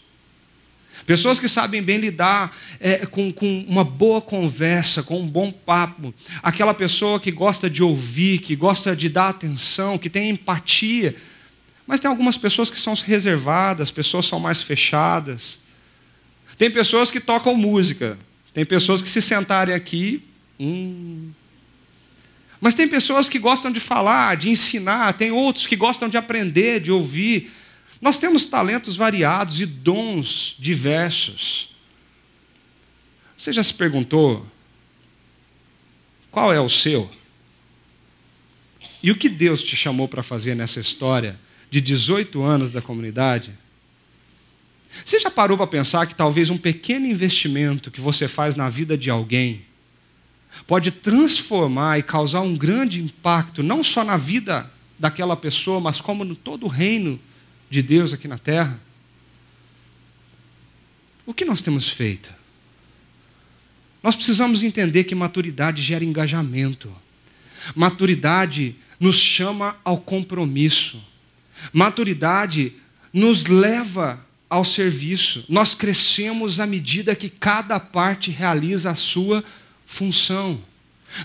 Pessoas 1.04 1.38
que 1.38 1.48
sabem 1.48 1.82
bem 1.82 1.98
lidar 1.98 2.56
é, 2.80 3.06
com, 3.06 3.30
com 3.30 3.64
uma 3.68 3.84
boa 3.84 4.20
conversa, 4.20 5.02
com 5.02 5.20
um 5.20 5.26
bom 5.26 5.52
papo. 5.52 6.14
Aquela 6.42 6.74
pessoa 6.74 7.20
que 7.20 7.30
gosta 7.30 7.68
de 7.68 7.82
ouvir, 7.82 8.38
que 8.38 8.56
gosta 8.56 8.96
de 8.96 9.08
dar 9.08 9.28
atenção, 9.28 9.98
que 9.98 10.08
tem 10.10 10.30
empatia. 10.30 11.14
Mas 11.86 12.00
tem 12.00 12.10
algumas 12.10 12.36
pessoas 12.36 12.70
que 12.70 12.80
são 12.80 12.94
reservadas, 12.94 13.90
pessoas 13.90 14.26
são 14.26 14.40
mais 14.40 14.62
fechadas. 14.62 15.58
Tem 16.56 16.70
pessoas 16.70 17.10
que 17.10 17.20
tocam 17.20 17.54
música. 17.54 18.18
Tem 18.56 18.64
pessoas 18.64 19.02
que 19.02 19.08
se 19.10 19.20
sentarem 19.20 19.74
aqui. 19.74 20.22
Hum. 20.58 21.30
Mas 22.58 22.74
tem 22.74 22.88
pessoas 22.88 23.28
que 23.28 23.38
gostam 23.38 23.70
de 23.70 23.78
falar, 23.78 24.34
de 24.38 24.48
ensinar. 24.48 25.12
Tem 25.12 25.30
outros 25.30 25.66
que 25.66 25.76
gostam 25.76 26.08
de 26.08 26.16
aprender, 26.16 26.80
de 26.80 26.90
ouvir. 26.90 27.52
Nós 28.00 28.18
temos 28.18 28.46
talentos 28.46 28.96
variados 28.96 29.60
e 29.60 29.66
dons 29.66 30.56
diversos. 30.58 31.68
Você 33.36 33.52
já 33.52 33.62
se 33.62 33.74
perguntou 33.74 34.46
qual 36.30 36.50
é 36.50 36.58
o 36.58 36.70
seu? 36.70 37.10
E 39.02 39.10
o 39.10 39.18
que 39.18 39.28
Deus 39.28 39.62
te 39.62 39.76
chamou 39.76 40.08
para 40.08 40.22
fazer 40.22 40.54
nessa 40.54 40.80
história 40.80 41.38
de 41.70 41.78
18 41.82 42.42
anos 42.42 42.70
da 42.70 42.80
comunidade? 42.80 43.52
Você 45.04 45.20
já 45.20 45.30
parou 45.30 45.56
para 45.56 45.66
pensar 45.66 46.06
que 46.06 46.14
talvez 46.14 46.50
um 46.50 46.58
pequeno 46.58 47.06
investimento 47.06 47.90
que 47.90 48.00
você 48.00 48.26
faz 48.28 48.56
na 48.56 48.68
vida 48.68 48.96
de 48.96 49.10
alguém 49.10 49.64
pode 50.66 50.90
transformar 50.90 51.98
e 51.98 52.02
causar 52.02 52.40
um 52.40 52.56
grande 52.56 53.02
impacto, 53.02 53.62
não 53.62 53.82
só 53.84 54.02
na 54.02 54.16
vida 54.16 54.70
daquela 54.98 55.36
pessoa, 55.36 55.80
mas 55.80 56.00
como 56.00 56.24
no 56.24 56.34
todo 56.34 56.64
o 56.64 56.68
reino 56.68 57.20
de 57.68 57.82
Deus 57.82 58.12
aqui 58.12 58.26
na 58.26 58.38
terra? 58.38 58.80
O 61.26 61.34
que 61.34 61.44
nós 61.44 61.60
temos 61.60 61.88
feito? 61.88 62.30
Nós 64.02 64.14
precisamos 64.14 64.62
entender 64.62 65.04
que 65.04 65.14
maturidade 65.14 65.82
gera 65.82 66.04
engajamento. 66.04 66.94
Maturidade 67.74 68.76
nos 69.00 69.16
chama 69.16 69.76
ao 69.84 69.98
compromisso. 69.98 71.02
Maturidade 71.72 72.72
nos 73.12 73.46
leva 73.46 74.24
ao 74.56 74.64
serviço. 74.64 75.44
Nós 75.48 75.74
crescemos 75.74 76.58
à 76.60 76.66
medida 76.66 77.14
que 77.14 77.28
cada 77.28 77.78
parte 77.78 78.30
realiza 78.30 78.90
a 78.90 78.94
sua 78.94 79.44
função. 79.86 80.60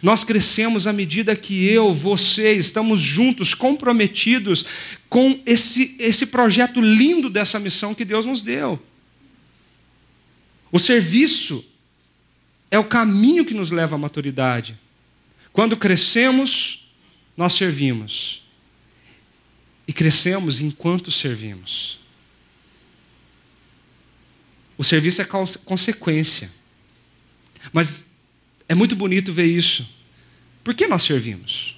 Nós 0.02 0.24
crescemos 0.24 0.86
à 0.86 0.94
medida 0.94 1.36
que 1.36 1.65
eu, 1.65 1.91
você, 1.91 2.54
estamos 2.54 3.02
juntos, 3.02 3.54
comprometidos 3.54 4.65
com 5.10 5.39
esse, 5.46 5.96
esse 6.00 6.26
projeto 6.28 6.80
lindo 6.80 7.30
dessa 7.30 7.60
missão 7.60 7.94
que 7.94 8.06
Deus 8.06 8.26
nos 8.26 8.41
deu. 8.41 8.82
O 10.72 10.80
serviço 10.80 11.65
é 12.70 12.80
o 12.80 12.86
caminho 12.86 13.46
que 13.46 13.54
nos 13.54 13.72
leva 13.72 13.96
à 13.96 14.00
maturidade. 14.00 14.78
Quando 15.52 15.76
crescemos, 15.76 16.88
nós 17.36 17.54
servimos. 17.54 18.44
E 19.88 19.91
crescemos 19.91 20.62
enquanto 20.62 21.12
servimos. 21.12 22.01
O 24.82 24.84
serviço 24.84 25.22
é 25.22 25.26
consequência. 25.63 26.52
Mas 27.72 28.04
É 28.67 28.74
muito 28.74 28.96
bonito 28.96 29.32
ver 29.32 29.46
isso. 29.46 29.88
Por 30.63 30.74
que 30.74 30.88
nós 30.88 31.04
servimos? 31.04 31.78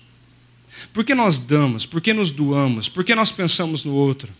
Por 0.93 1.03
que 1.03 1.13
nós 1.13 1.37
damos? 1.37 1.85
Por 1.85 1.99
que 1.99 2.13
nos 2.13 2.31
doamos? 2.31 2.87
Por 2.87 3.03
que 3.03 3.13
nós 3.13 3.29
pensamos 3.29 3.83
no 3.83 3.93
outro? 3.93 4.31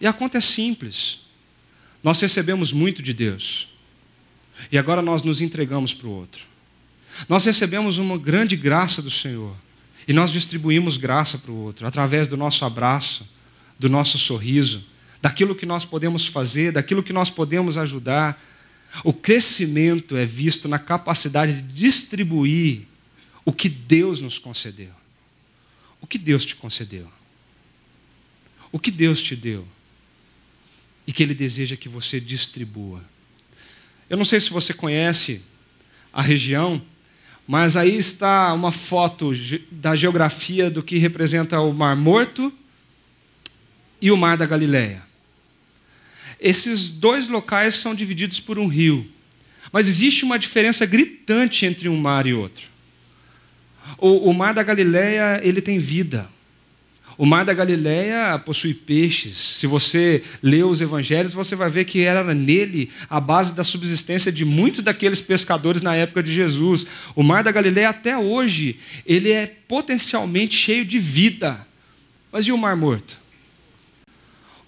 E 0.00 0.06
a 0.06 0.12
conta 0.12 0.38
é 0.38 0.40
simples. 0.40 1.22
Nós 2.04 2.20
recebemos 2.20 2.72
muito 2.72 3.02
de 3.02 3.12
Deus. 3.12 3.66
E 4.70 4.78
agora 4.78 5.02
nós 5.02 5.22
nos 5.24 5.40
entregamos 5.40 5.92
para 5.92 6.06
o 6.06 6.10
outro. 6.10 6.44
Nós 7.28 7.44
recebemos 7.46 7.98
uma 7.98 8.16
grande 8.16 8.54
graça 8.54 9.02
do 9.02 9.10
Senhor. 9.10 9.56
E 10.06 10.12
nós 10.12 10.30
distribuímos 10.30 10.98
graça 10.98 11.36
para 11.36 11.50
o 11.50 11.56
outro, 11.56 11.84
através 11.84 12.28
do 12.28 12.36
nosso 12.36 12.64
abraço, 12.64 13.28
do 13.76 13.88
nosso 13.88 14.18
sorriso, 14.18 14.84
daquilo 15.26 15.56
que 15.56 15.66
nós 15.66 15.84
podemos 15.84 16.24
fazer, 16.24 16.70
daquilo 16.70 17.02
que 17.02 17.12
nós 17.12 17.28
podemos 17.30 17.76
ajudar. 17.76 18.40
O 19.02 19.12
crescimento 19.12 20.16
é 20.16 20.24
visto 20.24 20.68
na 20.68 20.78
capacidade 20.78 21.60
de 21.60 21.62
distribuir 21.62 22.82
o 23.44 23.52
que 23.52 23.68
Deus 23.68 24.20
nos 24.20 24.38
concedeu. 24.38 24.92
O 26.00 26.06
que 26.06 26.16
Deus 26.16 26.46
te 26.46 26.54
concedeu? 26.54 27.10
O 28.70 28.78
que 28.78 28.92
Deus 28.92 29.20
te 29.20 29.34
deu? 29.34 29.66
E 31.04 31.12
que 31.12 31.24
Ele 31.24 31.34
deseja 31.34 31.76
que 31.76 31.88
você 31.88 32.20
distribua. 32.20 33.02
Eu 34.08 34.16
não 34.16 34.24
sei 34.24 34.40
se 34.40 34.50
você 34.50 34.72
conhece 34.72 35.42
a 36.12 36.22
região, 36.22 36.80
mas 37.48 37.76
aí 37.76 37.96
está 37.96 38.52
uma 38.52 38.70
foto 38.70 39.32
da 39.72 39.96
geografia 39.96 40.70
do 40.70 40.84
que 40.84 40.98
representa 40.98 41.58
o 41.60 41.72
Mar 41.72 41.96
Morto 41.96 42.52
e 44.00 44.12
o 44.12 44.16
Mar 44.16 44.36
da 44.36 44.46
Galileia. 44.46 45.05
Esses 46.40 46.90
dois 46.90 47.28
locais 47.28 47.74
são 47.74 47.94
divididos 47.94 48.40
por 48.40 48.58
um 48.58 48.66
rio, 48.66 49.06
mas 49.72 49.88
existe 49.88 50.24
uma 50.24 50.38
diferença 50.38 50.84
gritante 50.86 51.66
entre 51.66 51.88
um 51.88 51.96
mar 51.96 52.26
e 52.26 52.34
outro. 52.34 52.64
O, 53.98 54.30
o 54.30 54.34
Mar 54.34 54.52
da 54.52 54.62
Galileia 54.62 55.40
ele 55.42 55.60
tem 55.60 55.78
vida. 55.78 56.28
O 57.18 57.24
mar 57.24 57.46
da 57.46 57.54
Galileia 57.54 58.38
possui 58.38 58.74
peixes. 58.74 59.38
Se 59.38 59.66
você 59.66 60.22
lê 60.42 60.62
os 60.62 60.82
evangelhos, 60.82 61.32
você 61.32 61.56
vai 61.56 61.70
ver 61.70 61.86
que 61.86 62.04
era 62.04 62.22
nele 62.34 62.90
a 63.08 63.18
base 63.18 63.54
da 63.54 63.64
subsistência 63.64 64.30
de 64.30 64.44
muitos 64.44 64.82
daqueles 64.82 65.20
pescadores 65.20 65.80
na 65.80 65.96
época 65.96 66.22
de 66.22 66.30
Jesus. 66.30 66.86
O 67.14 67.22
mar 67.22 67.42
da 67.42 67.50
Galileia 67.50 67.88
até 67.88 68.18
hoje, 68.18 68.78
ele 69.06 69.32
é 69.32 69.46
potencialmente 69.46 70.54
cheio 70.54 70.84
de 70.84 70.98
vida. 70.98 71.66
Mas 72.30 72.46
e 72.46 72.52
o 72.52 72.58
mar 72.58 72.76
morto? 72.76 73.18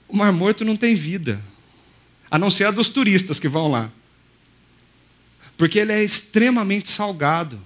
O 0.09 0.17
mar 0.17 0.33
morto 0.33 0.65
não 0.65 0.75
tem 0.75 0.95
vida, 0.95 1.39
a 2.31 2.39
não 2.39 2.51
ser 2.51 2.65
a 2.65 2.71
dos 2.71 2.89
turistas 2.89 3.39
que 3.39 3.49
vão 3.49 3.71
lá. 3.71 3.91
Porque 5.57 5.79
ele 5.79 5.93
é 5.93 6.03
extremamente 6.03 6.89
salgado. 6.89 7.61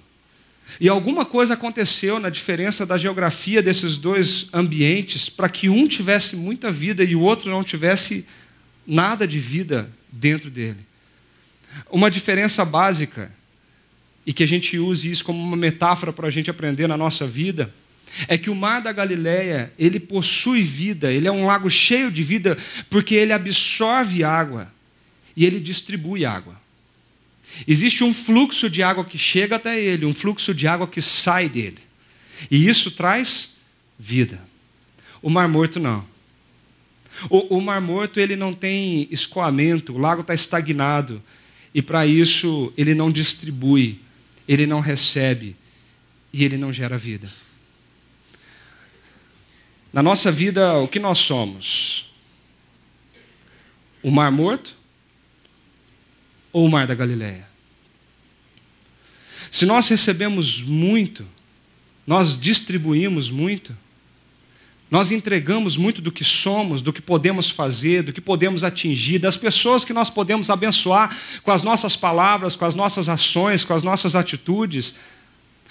E 0.79 0.89
alguma 0.89 1.25
coisa 1.25 1.53
aconteceu 1.53 2.19
na 2.19 2.29
diferença 2.29 2.85
da 2.85 2.97
geografia 2.97 3.61
desses 3.61 3.97
dois 3.97 4.47
ambientes 4.51 5.29
para 5.29 5.49
que 5.49 5.69
um 5.69 5.87
tivesse 5.87 6.35
muita 6.35 6.71
vida 6.71 7.03
e 7.03 7.15
o 7.15 7.21
outro 7.21 7.51
não 7.51 7.63
tivesse 7.63 8.25
nada 8.85 9.27
de 9.27 9.39
vida 9.39 9.91
dentro 10.11 10.49
dele. 10.49 10.79
Uma 11.89 12.09
diferença 12.09 12.63
básica, 12.63 13.31
e 14.25 14.31
que 14.31 14.43
a 14.43 14.47
gente 14.47 14.77
use 14.77 15.09
isso 15.09 15.25
como 15.25 15.41
uma 15.41 15.57
metáfora 15.57 16.13
para 16.13 16.27
a 16.27 16.31
gente 16.31 16.49
aprender 16.49 16.87
na 16.87 16.97
nossa 16.97 17.27
vida, 17.27 17.73
é 18.27 18.37
que 18.37 18.49
o 18.49 18.55
mar 18.55 18.81
da 18.81 18.91
Galileia, 18.91 19.73
ele 19.77 19.99
possui 19.99 20.63
vida, 20.63 21.11
ele 21.11 21.27
é 21.27 21.31
um 21.31 21.45
lago 21.45 21.69
cheio 21.69 22.11
de 22.11 22.21
vida, 22.21 22.57
porque 22.89 23.15
ele 23.15 23.33
absorve 23.33 24.23
água 24.23 24.71
e 25.35 25.45
ele 25.45 25.59
distribui 25.59 26.25
água. 26.25 26.61
Existe 27.67 28.03
um 28.03 28.13
fluxo 28.13 28.69
de 28.69 28.81
água 28.81 29.05
que 29.05 29.17
chega 29.17 29.55
até 29.55 29.79
ele, 29.79 30.05
um 30.05 30.13
fluxo 30.13 30.53
de 30.53 30.67
água 30.67 30.87
que 30.87 31.01
sai 31.01 31.49
dele. 31.49 31.79
E 32.49 32.67
isso 32.67 32.91
traz 32.91 33.55
vida. 33.97 34.39
O 35.21 35.29
Mar 35.29 35.47
Morto 35.47 35.79
não. 35.79 36.05
O, 37.29 37.57
o 37.57 37.61
Mar 37.61 37.79
Morto 37.79 38.19
ele 38.19 38.35
não 38.35 38.53
tem 38.53 39.07
escoamento, 39.11 39.93
o 39.93 39.97
lago 39.97 40.21
está 40.21 40.33
estagnado. 40.33 41.21
E 41.73 41.81
para 41.81 42.05
isso 42.05 42.73
ele 42.77 42.93
não 42.93 43.11
distribui, 43.11 43.99
ele 44.47 44.65
não 44.65 44.79
recebe 44.79 45.55
e 46.31 46.43
ele 46.43 46.57
não 46.57 46.73
gera 46.73 46.97
vida. 46.97 47.29
Na 49.93 50.03
nossa 50.03 50.31
vida, 50.31 50.73
o 50.79 50.87
que 50.87 50.99
nós 50.99 51.19
somos? 51.19 52.11
O 54.01 54.11
Mar 54.11 54.31
Morto? 54.31 54.83
ou 56.53 56.67
o 56.67 56.69
mar 56.69 56.85
da 56.85 56.93
Galileia? 56.93 57.47
Se 59.51 59.65
nós 59.65 59.87
recebemos 59.87 60.61
muito, 60.61 61.25
nós 62.05 62.39
distribuímos 62.39 63.29
muito, 63.29 63.75
nós 64.89 65.11
entregamos 65.11 65.75
muito 65.75 66.01
do 66.01 66.11
que 66.11 66.23
somos, 66.23 66.81
do 66.81 66.93
que 66.93 67.01
podemos 67.01 67.49
fazer, 67.49 68.03
do 68.03 68.13
que 68.13 68.21
podemos 68.21 68.63
atingir, 68.63 69.17
das 69.17 69.35
pessoas 69.35 69.83
que 69.83 69.91
nós 69.91 70.09
podemos 70.09 70.51
abençoar 70.51 71.17
com 71.41 71.51
as 71.51 71.63
nossas 71.63 71.95
palavras, 71.95 72.55
com 72.55 72.65
as 72.65 72.75
nossas 72.75 73.09
ações, 73.09 73.63
com 73.63 73.73
as 73.73 73.81
nossas 73.81 74.15
atitudes. 74.15 74.95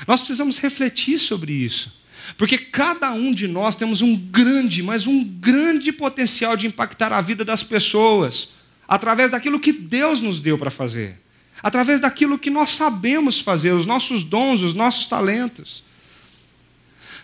Nós 0.08 0.20
precisamos 0.20 0.58
refletir 0.58 1.18
sobre 1.18 1.52
isso. 1.52 2.01
Porque 2.36 2.58
cada 2.58 3.12
um 3.12 3.32
de 3.32 3.46
nós 3.46 3.76
temos 3.76 4.00
um 4.00 4.16
grande, 4.16 4.82
mas 4.82 5.06
um 5.06 5.24
grande 5.24 5.92
potencial 5.92 6.56
de 6.56 6.66
impactar 6.66 7.12
a 7.12 7.20
vida 7.20 7.44
das 7.44 7.62
pessoas 7.62 8.50
através 8.86 9.30
daquilo 9.30 9.60
que 9.60 9.72
Deus 9.72 10.20
nos 10.20 10.40
deu 10.40 10.58
para 10.58 10.70
fazer, 10.70 11.18
através 11.62 12.00
daquilo 12.00 12.38
que 12.38 12.50
nós 12.50 12.70
sabemos 12.70 13.40
fazer, 13.40 13.72
os 13.72 13.86
nossos 13.86 14.24
dons, 14.24 14.62
os 14.62 14.74
nossos 14.74 15.08
talentos. 15.08 15.82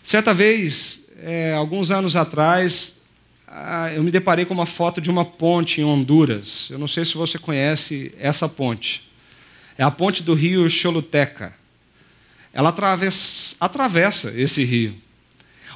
Certa 0.03 0.33
vez, 0.33 1.07
é, 1.19 1.53
alguns 1.55 1.91
anos 1.91 2.17
atrás, 2.17 2.95
eu 3.95 4.03
me 4.03 4.11
deparei 4.11 4.45
com 4.45 4.55
uma 4.55 4.67
foto 4.67 5.01
de 5.01 5.11
uma 5.11 5.25
ponte 5.25 5.81
em 5.81 5.85
Honduras. 5.85 6.69
Eu 6.71 6.79
não 6.79 6.89
sei 6.89 7.05
se 7.05 7.15
você 7.15 7.39
conhece 7.39 8.15
essa 8.19 8.49
ponte. 8.49 9.09
É 9.77 9.83
a 9.83 9.91
ponte 9.91 10.23
do 10.23 10.35
rio 10.35 10.69
Choluteca. 10.71 11.58
Ela 12.59 12.71
atravessa, 12.71 13.57
atravessa 13.61 14.35
esse 14.37 14.65
rio. 14.65 14.95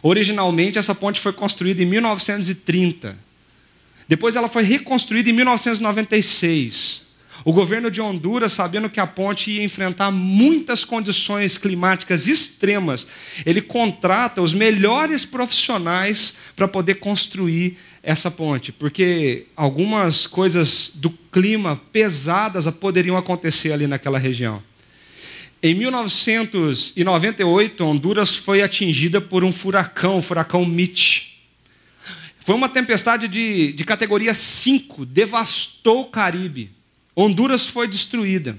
Originalmente, 0.02 0.78
essa 0.78 0.94
ponte 0.94 1.20
foi 1.20 1.32
construída 1.32 1.82
em 1.82 1.86
1930 1.86 3.32
depois 4.12 4.36
ela 4.36 4.46
foi 4.46 4.62
reconstruída 4.62 5.30
em 5.30 5.32
1996. 5.32 7.02
O 7.46 7.52
governo 7.52 7.90
de 7.90 7.98
Honduras, 7.98 8.52
sabendo 8.52 8.90
que 8.90 9.00
a 9.00 9.06
ponte 9.06 9.50
ia 9.50 9.64
enfrentar 9.64 10.10
muitas 10.10 10.84
condições 10.84 11.56
climáticas 11.56 12.28
extremas, 12.28 13.06
ele 13.46 13.62
contrata 13.62 14.42
os 14.42 14.52
melhores 14.52 15.24
profissionais 15.24 16.34
para 16.54 16.68
poder 16.68 16.96
construir 16.96 17.78
essa 18.02 18.30
ponte, 18.30 18.70
porque 18.70 19.46
algumas 19.56 20.26
coisas 20.26 20.92
do 20.94 21.08
clima 21.32 21.80
pesadas 21.90 22.66
poderiam 22.74 23.16
acontecer 23.16 23.72
ali 23.72 23.86
naquela 23.86 24.18
região. 24.18 24.62
Em 25.64 25.76
1998, 25.76 27.84
Honduras 27.84 28.34
foi 28.34 28.62
atingida 28.62 29.20
por 29.20 29.44
um 29.44 29.52
furacão, 29.52 30.18
o 30.18 30.22
furacão 30.22 30.64
Mitch. 30.64 31.34
Foi 32.40 32.56
uma 32.56 32.68
tempestade 32.68 33.28
de, 33.28 33.72
de 33.72 33.84
categoria 33.84 34.34
5, 34.34 35.06
devastou 35.06 36.00
o 36.00 36.06
Caribe. 36.06 36.72
Honduras 37.16 37.68
foi 37.68 37.86
destruída. 37.86 38.58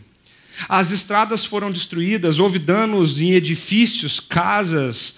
As 0.69 0.91
estradas 0.91 1.43
foram 1.43 1.73
destruídas, 1.73 2.39
houve 2.39 2.57
danos 2.57 3.19
em 3.19 3.33
edifícios, 3.33 4.21
casas. 4.21 5.15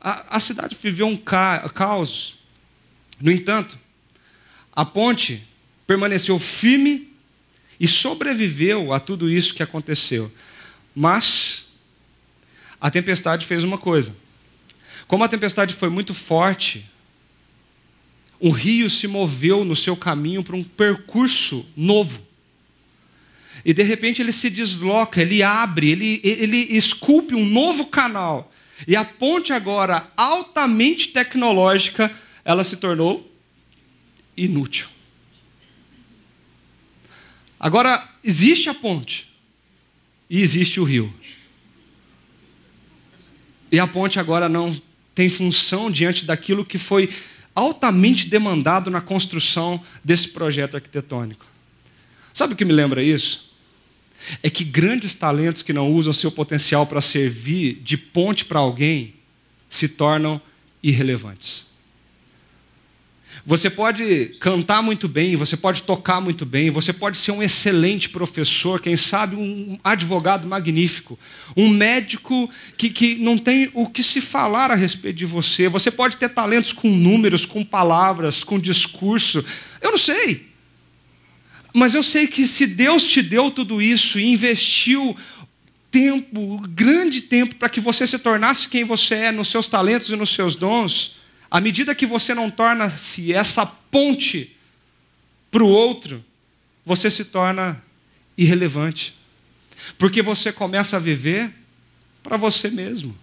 A, 0.00 0.36
a 0.36 0.40
cidade 0.40 0.78
viveu 0.80 1.06
um 1.06 1.16
ca, 1.16 1.68
caos. 1.74 2.38
No 3.20 3.30
entanto, 3.30 3.78
a 4.74 4.86
ponte 4.86 5.46
permaneceu 5.86 6.38
firme 6.38 7.12
e 7.78 7.86
sobreviveu 7.86 8.94
a 8.94 9.00
tudo 9.00 9.30
isso 9.30 9.52
que 9.52 9.62
aconteceu. 9.62 10.32
Mas 10.98 11.64
a 12.80 12.90
tempestade 12.90 13.46
fez 13.46 13.62
uma 13.62 13.78
coisa. 13.78 14.16
Como 15.06 15.22
a 15.22 15.28
tempestade 15.28 15.72
foi 15.72 15.88
muito 15.88 16.12
forte, 16.12 16.84
um 18.40 18.50
rio 18.50 18.90
se 18.90 19.06
moveu 19.06 19.64
no 19.64 19.76
seu 19.76 19.96
caminho 19.96 20.42
para 20.42 20.56
um 20.56 20.64
percurso 20.64 21.64
novo. 21.76 22.26
E 23.64 23.72
de 23.72 23.84
repente 23.84 24.20
ele 24.20 24.32
se 24.32 24.50
desloca, 24.50 25.22
ele 25.22 25.40
abre, 25.40 25.88
ele, 25.88 26.20
ele 26.24 26.76
esculpe 26.76 27.32
um 27.32 27.46
novo 27.46 27.86
canal. 27.86 28.52
E 28.84 28.96
a 28.96 29.04
ponte 29.04 29.52
agora, 29.52 30.10
altamente 30.16 31.10
tecnológica, 31.10 32.12
ela 32.44 32.64
se 32.64 32.76
tornou 32.76 33.32
inútil. 34.36 34.88
Agora, 37.60 38.04
existe 38.24 38.68
a 38.68 38.74
ponte 38.74 39.27
e 40.28 40.40
existe 40.40 40.80
o 40.80 40.84
rio. 40.84 41.12
E 43.70 43.78
a 43.78 43.86
ponte 43.86 44.18
agora 44.18 44.48
não 44.48 44.80
tem 45.14 45.28
função 45.28 45.90
diante 45.90 46.24
daquilo 46.24 46.64
que 46.64 46.78
foi 46.78 47.08
altamente 47.54 48.28
demandado 48.28 48.90
na 48.90 49.00
construção 49.00 49.82
desse 50.04 50.28
projeto 50.28 50.76
arquitetônico. 50.76 51.44
Sabe 52.32 52.54
o 52.54 52.56
que 52.56 52.64
me 52.64 52.72
lembra 52.72 53.02
isso? 53.02 53.48
é 54.42 54.50
que 54.50 54.64
grandes 54.64 55.14
talentos 55.14 55.62
que 55.62 55.72
não 55.72 55.92
usam 55.92 56.12
seu 56.12 56.30
potencial 56.30 56.86
para 56.86 57.00
servir 57.00 57.80
de 57.82 57.96
ponte 57.96 58.44
para 58.44 58.58
alguém 58.58 59.14
se 59.70 59.88
tornam 59.88 60.40
irrelevantes. 60.82 61.66
Você 63.48 63.70
pode 63.70 64.36
cantar 64.40 64.82
muito 64.82 65.08
bem, 65.08 65.34
você 65.34 65.56
pode 65.56 65.82
tocar 65.82 66.20
muito 66.20 66.44
bem, 66.44 66.68
você 66.68 66.92
pode 66.92 67.16
ser 67.16 67.32
um 67.32 67.42
excelente 67.42 68.10
professor, 68.10 68.78
quem 68.78 68.94
sabe 68.94 69.36
um 69.36 69.78
advogado 69.82 70.46
magnífico, 70.46 71.18
um 71.56 71.66
médico 71.66 72.50
que, 72.76 72.90
que 72.90 73.14
não 73.14 73.38
tem 73.38 73.70
o 73.72 73.88
que 73.88 74.02
se 74.02 74.20
falar 74.20 74.70
a 74.70 74.74
respeito 74.74 75.16
de 75.16 75.24
você. 75.24 75.66
Você 75.66 75.90
pode 75.90 76.18
ter 76.18 76.28
talentos 76.28 76.74
com 76.74 76.90
números, 76.90 77.46
com 77.46 77.64
palavras, 77.64 78.44
com 78.44 78.58
discurso. 78.58 79.42
Eu 79.80 79.92
não 79.92 79.98
sei. 79.98 80.48
Mas 81.72 81.94
eu 81.94 82.02
sei 82.02 82.26
que 82.26 82.46
se 82.46 82.66
Deus 82.66 83.06
te 83.06 83.22
deu 83.22 83.50
tudo 83.50 83.80
isso 83.80 84.20
e 84.20 84.30
investiu 84.30 85.16
tempo, 85.90 86.60
grande 86.68 87.22
tempo, 87.22 87.54
para 87.54 87.70
que 87.70 87.80
você 87.80 88.06
se 88.06 88.18
tornasse 88.18 88.68
quem 88.68 88.84
você 88.84 89.14
é 89.14 89.32
nos 89.32 89.48
seus 89.48 89.68
talentos 89.68 90.10
e 90.10 90.16
nos 90.16 90.34
seus 90.34 90.54
dons, 90.54 91.16
à 91.50 91.60
medida 91.60 91.94
que 91.94 92.06
você 92.06 92.34
não 92.34 92.50
torna-se 92.50 93.32
essa 93.32 93.64
ponte 93.64 94.54
para 95.50 95.62
o 95.62 95.68
outro, 95.68 96.24
você 96.84 97.10
se 97.10 97.24
torna 97.24 97.82
irrelevante. 98.36 99.14
Porque 99.96 100.20
você 100.20 100.52
começa 100.52 100.96
a 100.96 101.00
viver 101.00 101.52
para 102.22 102.36
você 102.36 102.70
mesmo. 102.70 103.16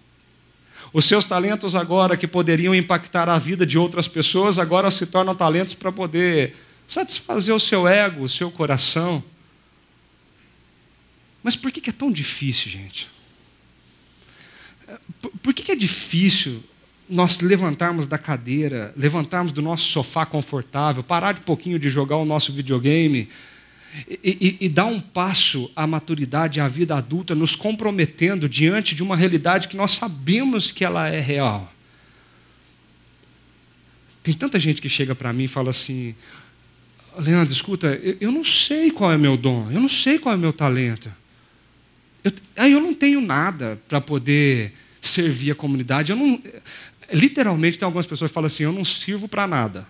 Os 0.92 1.04
seus 1.04 1.26
talentos 1.26 1.74
agora 1.74 2.16
que 2.16 2.26
poderiam 2.26 2.74
impactar 2.74 3.28
a 3.28 3.38
vida 3.38 3.66
de 3.66 3.78
outras 3.78 4.08
pessoas, 4.08 4.58
agora 4.58 4.90
se 4.90 5.06
tornam 5.06 5.34
talentos 5.34 5.74
para 5.74 5.92
poder 5.92 6.56
satisfazer 6.88 7.54
o 7.54 7.60
seu 7.60 7.86
ego, 7.86 8.24
o 8.24 8.28
seu 8.28 8.50
coração. 8.50 9.22
Mas 11.42 11.54
por 11.54 11.70
que 11.70 11.90
é 11.90 11.92
tão 11.92 12.10
difícil, 12.10 12.70
gente? 12.70 13.08
Por 15.42 15.52
que 15.52 15.70
é 15.70 15.76
difícil 15.76 16.62
nós 17.08 17.40
levantarmos 17.40 18.06
da 18.06 18.18
cadeira, 18.18 18.92
levantarmos 18.96 19.52
do 19.52 19.62
nosso 19.62 19.84
sofá 19.84 20.26
confortável, 20.26 21.02
parar 21.02 21.32
de 21.32 21.40
pouquinho 21.42 21.78
de 21.78 21.88
jogar 21.88 22.16
o 22.16 22.24
nosso 22.24 22.52
videogame 22.52 23.28
e, 24.08 24.18
e, 24.60 24.66
e, 24.66 24.68
dar 24.68 24.86
um 24.86 25.00
passo 25.00 25.70
à 25.74 25.86
maturidade, 25.86 26.60
à 26.60 26.68
vida 26.68 26.96
adulta, 26.96 27.34
nos 27.34 27.54
comprometendo 27.54 28.48
diante 28.48 28.94
de 28.94 29.02
uma 29.02 29.16
realidade 29.16 29.68
que 29.68 29.76
nós 29.76 29.92
sabemos 29.92 30.70
que 30.70 30.84
ela 30.84 31.08
é 31.08 31.20
real. 31.20 31.72
Tem 34.22 34.34
tanta 34.34 34.58
gente 34.58 34.82
que 34.82 34.88
chega 34.88 35.14
para 35.14 35.32
mim 35.32 35.44
e 35.44 35.48
fala 35.48 35.70
assim: 35.70 36.14
Leandro, 37.16 37.52
escuta, 37.52 37.86
eu, 38.02 38.16
eu 38.20 38.32
não 38.32 38.44
sei 38.44 38.90
qual 38.90 39.12
é 39.12 39.16
meu 39.16 39.36
dom, 39.36 39.70
eu 39.70 39.80
não 39.80 39.88
sei 39.88 40.18
qual 40.18 40.34
é 40.34 40.38
meu 40.38 40.52
talento. 40.52 41.10
Eu, 42.22 42.32
aí 42.56 42.72
eu 42.72 42.80
não 42.80 42.92
tenho 42.92 43.20
nada 43.20 43.80
para 43.88 44.00
poder 44.00 44.74
servir 45.00 45.52
a 45.52 45.54
comunidade. 45.54 46.10
Eu 46.10 46.16
não, 46.16 46.42
literalmente, 47.12 47.78
tem 47.78 47.86
algumas 47.86 48.06
pessoas 48.06 48.30
que 48.30 48.34
falam 48.34 48.46
assim: 48.46 48.62
eu 48.62 48.72
não 48.72 48.84
sirvo 48.84 49.28
para 49.28 49.46
nada. 49.46 49.86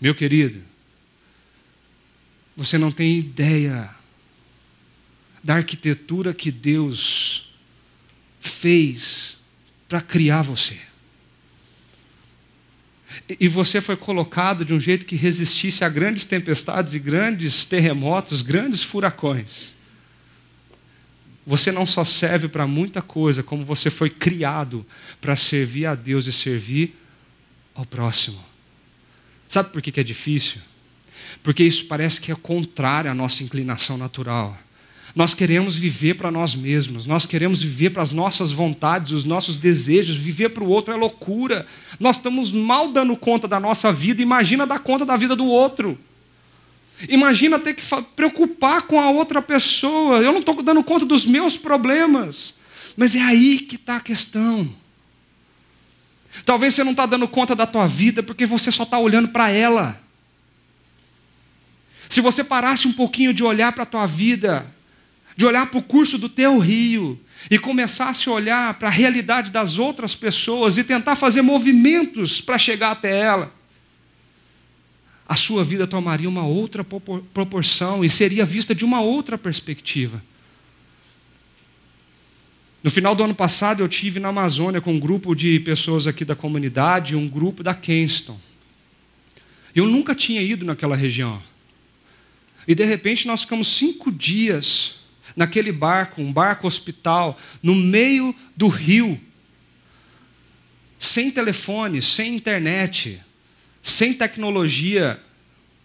Meu 0.00 0.14
querido, 0.14 0.62
você 2.56 2.78
não 2.78 2.90
tem 2.90 3.18
ideia 3.18 3.90
da 5.42 5.56
arquitetura 5.56 6.32
que 6.32 6.50
Deus 6.50 7.52
fez 8.40 9.36
para 9.86 10.00
criar 10.00 10.42
você. 10.42 10.78
E 13.28 13.46
você 13.46 13.80
foi 13.80 13.96
colocado 13.96 14.64
de 14.64 14.72
um 14.72 14.80
jeito 14.80 15.06
que 15.06 15.16
resistisse 15.16 15.84
a 15.84 15.88
grandes 15.88 16.24
tempestades 16.24 16.94
e 16.94 16.98
grandes 16.98 17.64
terremotos, 17.64 18.42
grandes 18.42 18.82
furacões. 18.82 19.73
Você 21.46 21.70
não 21.70 21.86
só 21.86 22.04
serve 22.04 22.48
para 22.48 22.66
muita 22.66 23.02
coisa, 23.02 23.42
como 23.42 23.64
você 23.64 23.90
foi 23.90 24.08
criado 24.08 24.84
para 25.20 25.36
servir 25.36 25.86
a 25.86 25.94
Deus 25.94 26.26
e 26.26 26.32
servir 26.32 26.96
ao 27.74 27.84
próximo. 27.84 28.42
Sabe 29.48 29.70
por 29.70 29.82
que 29.82 30.00
é 30.00 30.02
difícil? 30.02 30.60
Porque 31.42 31.62
isso 31.62 31.84
parece 31.86 32.20
que 32.20 32.32
é 32.32 32.34
contrário 32.34 33.10
à 33.10 33.14
nossa 33.14 33.42
inclinação 33.42 33.98
natural. 33.98 34.58
Nós 35.14 35.32
queremos 35.32 35.76
viver 35.76 36.14
para 36.14 36.30
nós 36.30 36.56
mesmos, 36.56 37.06
nós 37.06 37.24
queremos 37.24 37.62
viver 37.62 37.90
para 37.90 38.02
as 38.02 38.10
nossas 38.10 38.50
vontades, 38.50 39.12
os 39.12 39.24
nossos 39.24 39.56
desejos, 39.56 40.16
viver 40.16 40.48
para 40.48 40.64
o 40.64 40.68
outro 40.68 40.92
é 40.92 40.96
loucura. 40.96 41.66
Nós 42.00 42.16
estamos 42.16 42.50
mal 42.50 42.90
dando 42.90 43.16
conta 43.16 43.46
da 43.46 43.60
nossa 43.60 43.92
vida, 43.92 44.20
imagina 44.20 44.66
dar 44.66 44.80
conta 44.80 45.06
da 45.06 45.16
vida 45.16 45.36
do 45.36 45.46
outro. 45.46 45.96
Imagina 47.08 47.58
ter 47.58 47.74
que 47.74 47.82
preocupar 48.16 48.82
com 48.82 49.00
a 49.00 49.10
outra 49.10 49.42
pessoa. 49.42 50.18
Eu 50.18 50.32
não 50.32 50.40
estou 50.40 50.62
dando 50.62 50.82
conta 50.82 51.04
dos 51.04 51.26
meus 51.26 51.56
problemas. 51.56 52.54
Mas 52.96 53.14
é 53.14 53.20
aí 53.20 53.58
que 53.58 53.76
está 53.76 53.96
a 53.96 54.00
questão. 54.00 54.74
Talvez 56.44 56.74
você 56.74 56.84
não 56.84 56.92
está 56.92 57.06
dando 57.06 57.28
conta 57.28 57.54
da 57.54 57.66
tua 57.66 57.86
vida 57.86 58.22
porque 58.22 58.46
você 58.46 58.70
só 58.70 58.84
está 58.84 58.98
olhando 58.98 59.28
para 59.28 59.50
ela. 59.50 60.00
Se 62.08 62.20
você 62.20 62.44
parasse 62.44 62.86
um 62.86 62.92
pouquinho 62.92 63.34
de 63.34 63.42
olhar 63.42 63.72
para 63.72 63.82
a 63.82 63.86
tua 63.86 64.06
vida 64.06 64.72
de 65.36 65.46
olhar 65.46 65.66
para 65.66 65.78
o 65.78 65.82
curso 65.82 66.16
do 66.16 66.28
teu 66.28 66.58
rio 66.58 67.20
e 67.50 67.58
começasse 67.58 68.28
a 68.28 68.32
olhar 68.32 68.74
para 68.74 68.88
a 68.88 68.92
realidade 68.92 69.50
das 69.50 69.78
outras 69.78 70.14
pessoas 70.14 70.78
e 70.78 70.84
tentar 70.84 71.16
fazer 71.16 71.42
movimentos 71.42 72.40
para 72.40 72.58
chegar 72.58 72.92
até 72.92 73.18
ela, 73.18 73.52
a 75.26 75.36
sua 75.36 75.64
vida 75.64 75.86
tomaria 75.86 76.28
uma 76.28 76.44
outra 76.44 76.84
proporção 76.84 78.04
e 78.04 78.10
seria 78.10 78.44
vista 78.44 78.74
de 78.74 78.84
uma 78.84 79.00
outra 79.00 79.38
perspectiva. 79.38 80.22
No 82.82 82.90
final 82.90 83.14
do 83.14 83.24
ano 83.24 83.34
passado, 83.34 83.82
eu 83.82 83.88
tive 83.88 84.20
na 84.20 84.28
Amazônia 84.28 84.80
com 84.80 84.92
um 84.92 85.00
grupo 85.00 85.34
de 85.34 85.58
pessoas 85.60 86.06
aqui 86.06 86.22
da 86.22 86.36
comunidade, 86.36 87.16
um 87.16 87.26
grupo 87.26 87.62
da 87.62 87.74
Kenston. 87.74 88.38
Eu 89.74 89.86
nunca 89.86 90.14
tinha 90.14 90.42
ido 90.42 90.66
naquela 90.66 90.94
região. 90.94 91.42
E 92.68 92.74
de 92.74 92.84
repente 92.84 93.26
nós 93.26 93.40
ficamos 93.40 93.68
cinco 93.68 94.12
dias 94.12 94.96
naquele 95.34 95.72
barco, 95.72 96.20
um 96.20 96.30
barco 96.30 96.66
hospital, 96.66 97.38
no 97.62 97.74
meio 97.74 98.34
do 98.54 98.68
rio, 98.68 99.18
sem 100.98 101.30
telefone, 101.30 102.02
sem 102.02 102.36
internet, 102.36 103.20
sem 103.84 104.14
tecnologia 104.14 105.20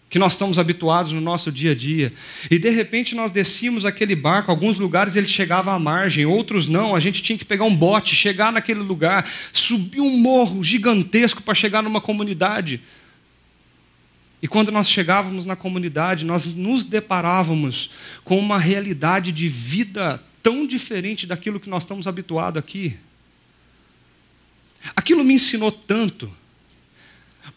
que 0.08 0.18
nós 0.18 0.32
estamos 0.32 0.58
habituados 0.58 1.12
no 1.12 1.20
nosso 1.20 1.52
dia 1.52 1.72
a 1.72 1.74
dia. 1.74 2.12
E 2.50 2.58
de 2.58 2.70
repente 2.70 3.14
nós 3.14 3.30
descíamos 3.30 3.84
aquele 3.84 4.16
barco, 4.16 4.50
alguns 4.50 4.78
lugares 4.78 5.14
ele 5.14 5.26
chegava 5.26 5.72
à 5.72 5.78
margem, 5.78 6.24
outros 6.24 6.66
não, 6.66 6.96
a 6.96 6.98
gente 6.98 7.22
tinha 7.22 7.38
que 7.38 7.44
pegar 7.44 7.64
um 7.64 7.76
bote, 7.76 8.16
chegar 8.16 8.50
naquele 8.50 8.80
lugar, 8.80 9.30
subir 9.52 10.00
um 10.00 10.16
morro 10.16 10.64
gigantesco 10.64 11.42
para 11.42 11.54
chegar 11.54 11.82
numa 11.82 12.00
comunidade. 12.00 12.80
E 14.42 14.48
quando 14.48 14.72
nós 14.72 14.88
chegávamos 14.88 15.44
na 15.44 15.54
comunidade, 15.54 16.24
nós 16.24 16.46
nos 16.46 16.86
deparávamos 16.86 17.90
com 18.24 18.38
uma 18.38 18.58
realidade 18.58 19.30
de 19.30 19.46
vida 19.46 20.20
tão 20.42 20.66
diferente 20.66 21.26
daquilo 21.26 21.60
que 21.60 21.68
nós 21.68 21.82
estamos 21.82 22.06
habituados 22.06 22.58
aqui. 22.58 22.96
Aquilo 24.96 25.22
me 25.22 25.34
ensinou 25.34 25.70
tanto, 25.70 26.34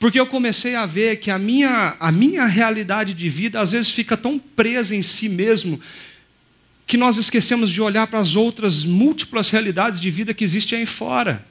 porque 0.04 0.20
eu 0.20 0.28
comecei 0.28 0.76
a 0.76 0.86
ver 0.86 1.16
que 1.16 1.32
a 1.32 1.40
minha, 1.40 1.96
a 1.98 2.12
minha 2.12 2.46
realidade 2.46 3.14
de 3.14 3.30
vida 3.30 3.62
às 3.62 3.72
vezes 3.72 3.90
fica 3.90 4.18
tão 4.18 4.38
presa 4.38 4.94
em 4.94 5.02
si 5.02 5.30
mesmo, 5.30 5.80
que 6.86 6.98
nós 6.98 7.16
esquecemos 7.16 7.72
de 7.72 7.82
olhar 7.82 8.06
para 8.08 8.20
as 8.20 8.36
outras 8.36 8.84
múltiplas 8.84 9.50
realidades 9.50 10.02
de 10.02 10.12
vida 10.12 10.34
que 10.34 10.44
existem 10.44 10.80
aí 10.80 10.86
fora. 10.86 11.48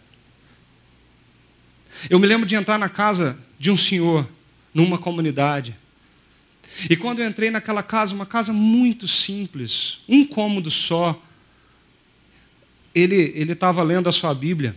Eu 2.10 2.18
me 2.18 2.26
lembro 2.26 2.46
de 2.46 2.54
entrar 2.54 2.76
na 2.76 2.90
casa 2.90 3.38
de 3.58 3.70
um 3.70 3.76
senhor 3.78 4.28
numa 4.74 4.98
comunidade. 4.98 5.74
E 6.90 6.94
quando 6.94 7.20
eu 7.20 7.26
entrei 7.26 7.50
naquela 7.50 7.82
casa, 7.82 8.14
uma 8.14 8.26
casa 8.26 8.52
muito 8.52 9.08
simples, 9.08 10.00
um 10.06 10.26
cômodo 10.26 10.70
só, 10.70 11.18
ele 12.94 13.32
ele 13.34 13.52
estava 13.52 13.82
lendo 13.82 14.10
a 14.10 14.12
sua 14.12 14.34
Bíblia. 14.34 14.76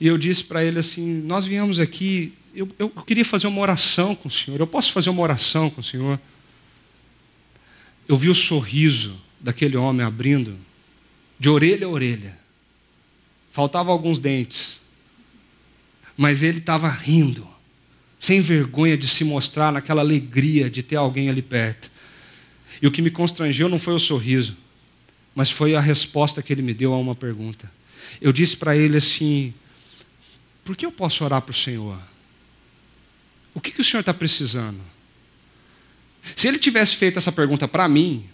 E 0.00 0.06
eu 0.06 0.16
disse 0.16 0.42
para 0.42 0.64
ele 0.64 0.78
assim: 0.78 1.20
Nós 1.22 1.44
viemos 1.44 1.78
aqui, 1.78 2.32
eu, 2.54 2.68
eu 2.78 2.88
queria 2.88 3.24
fazer 3.24 3.46
uma 3.46 3.60
oração 3.60 4.14
com 4.14 4.28
o 4.28 4.30
Senhor. 4.30 4.58
Eu 4.58 4.66
posso 4.66 4.92
fazer 4.92 5.10
uma 5.10 5.22
oração 5.22 5.68
com 5.68 5.80
o 5.80 5.84
Senhor? 5.84 6.18
Eu 8.08 8.16
vi 8.16 8.28
o 8.28 8.34
sorriso 8.34 9.20
daquele 9.38 9.76
homem 9.76 10.04
abrindo, 10.04 10.56
de 11.38 11.48
orelha 11.48 11.86
a 11.86 11.90
orelha. 11.90 12.38
Faltavam 13.52 13.92
alguns 13.92 14.20
dentes, 14.20 14.80
mas 16.16 16.42
ele 16.42 16.58
estava 16.58 16.88
rindo 16.88 17.46
sem 18.18 18.40
vergonha 18.40 18.98
de 18.98 19.08
se 19.08 19.24
mostrar 19.24 19.72
naquela 19.72 20.02
alegria 20.02 20.68
de 20.68 20.82
ter 20.82 20.96
alguém 20.96 21.30
ali 21.30 21.40
perto. 21.40 21.90
E 22.80 22.86
o 22.86 22.90
que 22.90 23.00
me 23.00 23.10
constrangeu 23.10 23.68
não 23.68 23.78
foi 23.78 23.94
o 23.94 23.98
sorriso, 23.98 24.56
mas 25.34 25.50
foi 25.50 25.74
a 25.74 25.80
resposta 25.80 26.42
que 26.42 26.52
ele 26.52 26.62
me 26.62 26.74
deu 26.74 26.92
a 26.92 26.98
uma 26.98 27.14
pergunta. 27.14 27.70
Eu 28.20 28.32
disse 28.32 28.56
para 28.56 28.76
ele 28.76 28.98
assim: 28.98 29.54
por 30.70 30.76
que 30.76 30.86
eu 30.86 30.92
posso 30.92 31.24
orar 31.24 31.42
para 31.42 31.50
o 31.50 31.54
Senhor? 31.54 31.98
O 33.52 33.60
que, 33.60 33.72
que 33.72 33.80
o 33.80 33.84
Senhor 33.84 34.02
está 34.02 34.14
precisando? 34.14 34.78
Se 36.36 36.46
ele 36.46 36.60
tivesse 36.60 36.94
feito 36.94 37.18
essa 37.18 37.32
pergunta 37.32 37.66
para 37.66 37.88
mim, 37.88 38.24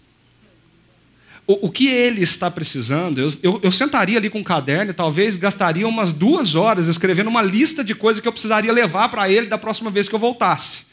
o, 1.47 1.69
o, 1.69 1.73
que 1.73 1.89
ele 1.89 2.21
está 2.21 2.51
precisando, 2.51 3.23
eu, 3.23 3.33
eu, 3.43 3.61
eu, 3.63 3.73
sentaria 3.73 4.19
ali 4.19 4.29
com 4.29 4.41
um 4.41 4.45
caderno 4.45 4.91
e 4.91 4.95
talvez 4.95 5.35
gastaria 5.39 5.89
umas 5.89 6.13
duas 6.13 6.55
horas 6.55 6.89
escrevendo 6.89 7.29
uma 7.29 7.41
lista 7.41 7.83
de 7.83 7.95
coisas 7.95 8.21
que 8.21 8.29
eu 8.29 8.33
precisaria 8.33 8.71
levar 8.71 9.09
para 9.09 9.31
ele 9.31 9.47
da 9.47 9.57
próxima 9.57 9.91
vez 9.91 10.07
que 10.07 10.15
eu 10.15 10.19
voltasse. 10.19 10.85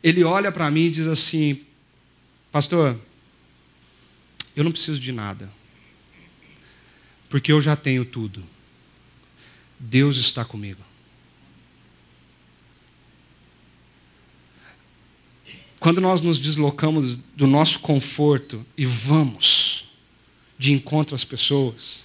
Ele 0.00 0.22
olha 0.22 0.52
para 0.52 0.70
mim 0.70 0.84
e 0.84 0.90
diz 0.92 1.08
assim: 1.08 1.60
Pastor, 2.52 2.96
eu 4.54 4.62
não 4.62 4.70
preciso 4.70 5.00
de 5.00 5.10
nada, 5.10 5.50
porque 7.28 7.50
eu 7.50 7.60
já 7.60 7.74
tenho 7.74 8.04
tudo. 8.04 8.44
Deus 9.80 10.18
está 10.18 10.44
comigo. 10.44 10.82
Quando 15.80 15.98
nós 15.98 16.20
nos 16.20 16.38
deslocamos 16.38 17.16
do 17.34 17.46
nosso 17.46 17.80
conforto 17.80 18.64
e 18.76 18.84
vamos 18.84 19.88
de 20.58 20.72
encontro 20.72 21.14
às 21.14 21.24
pessoas, 21.24 22.04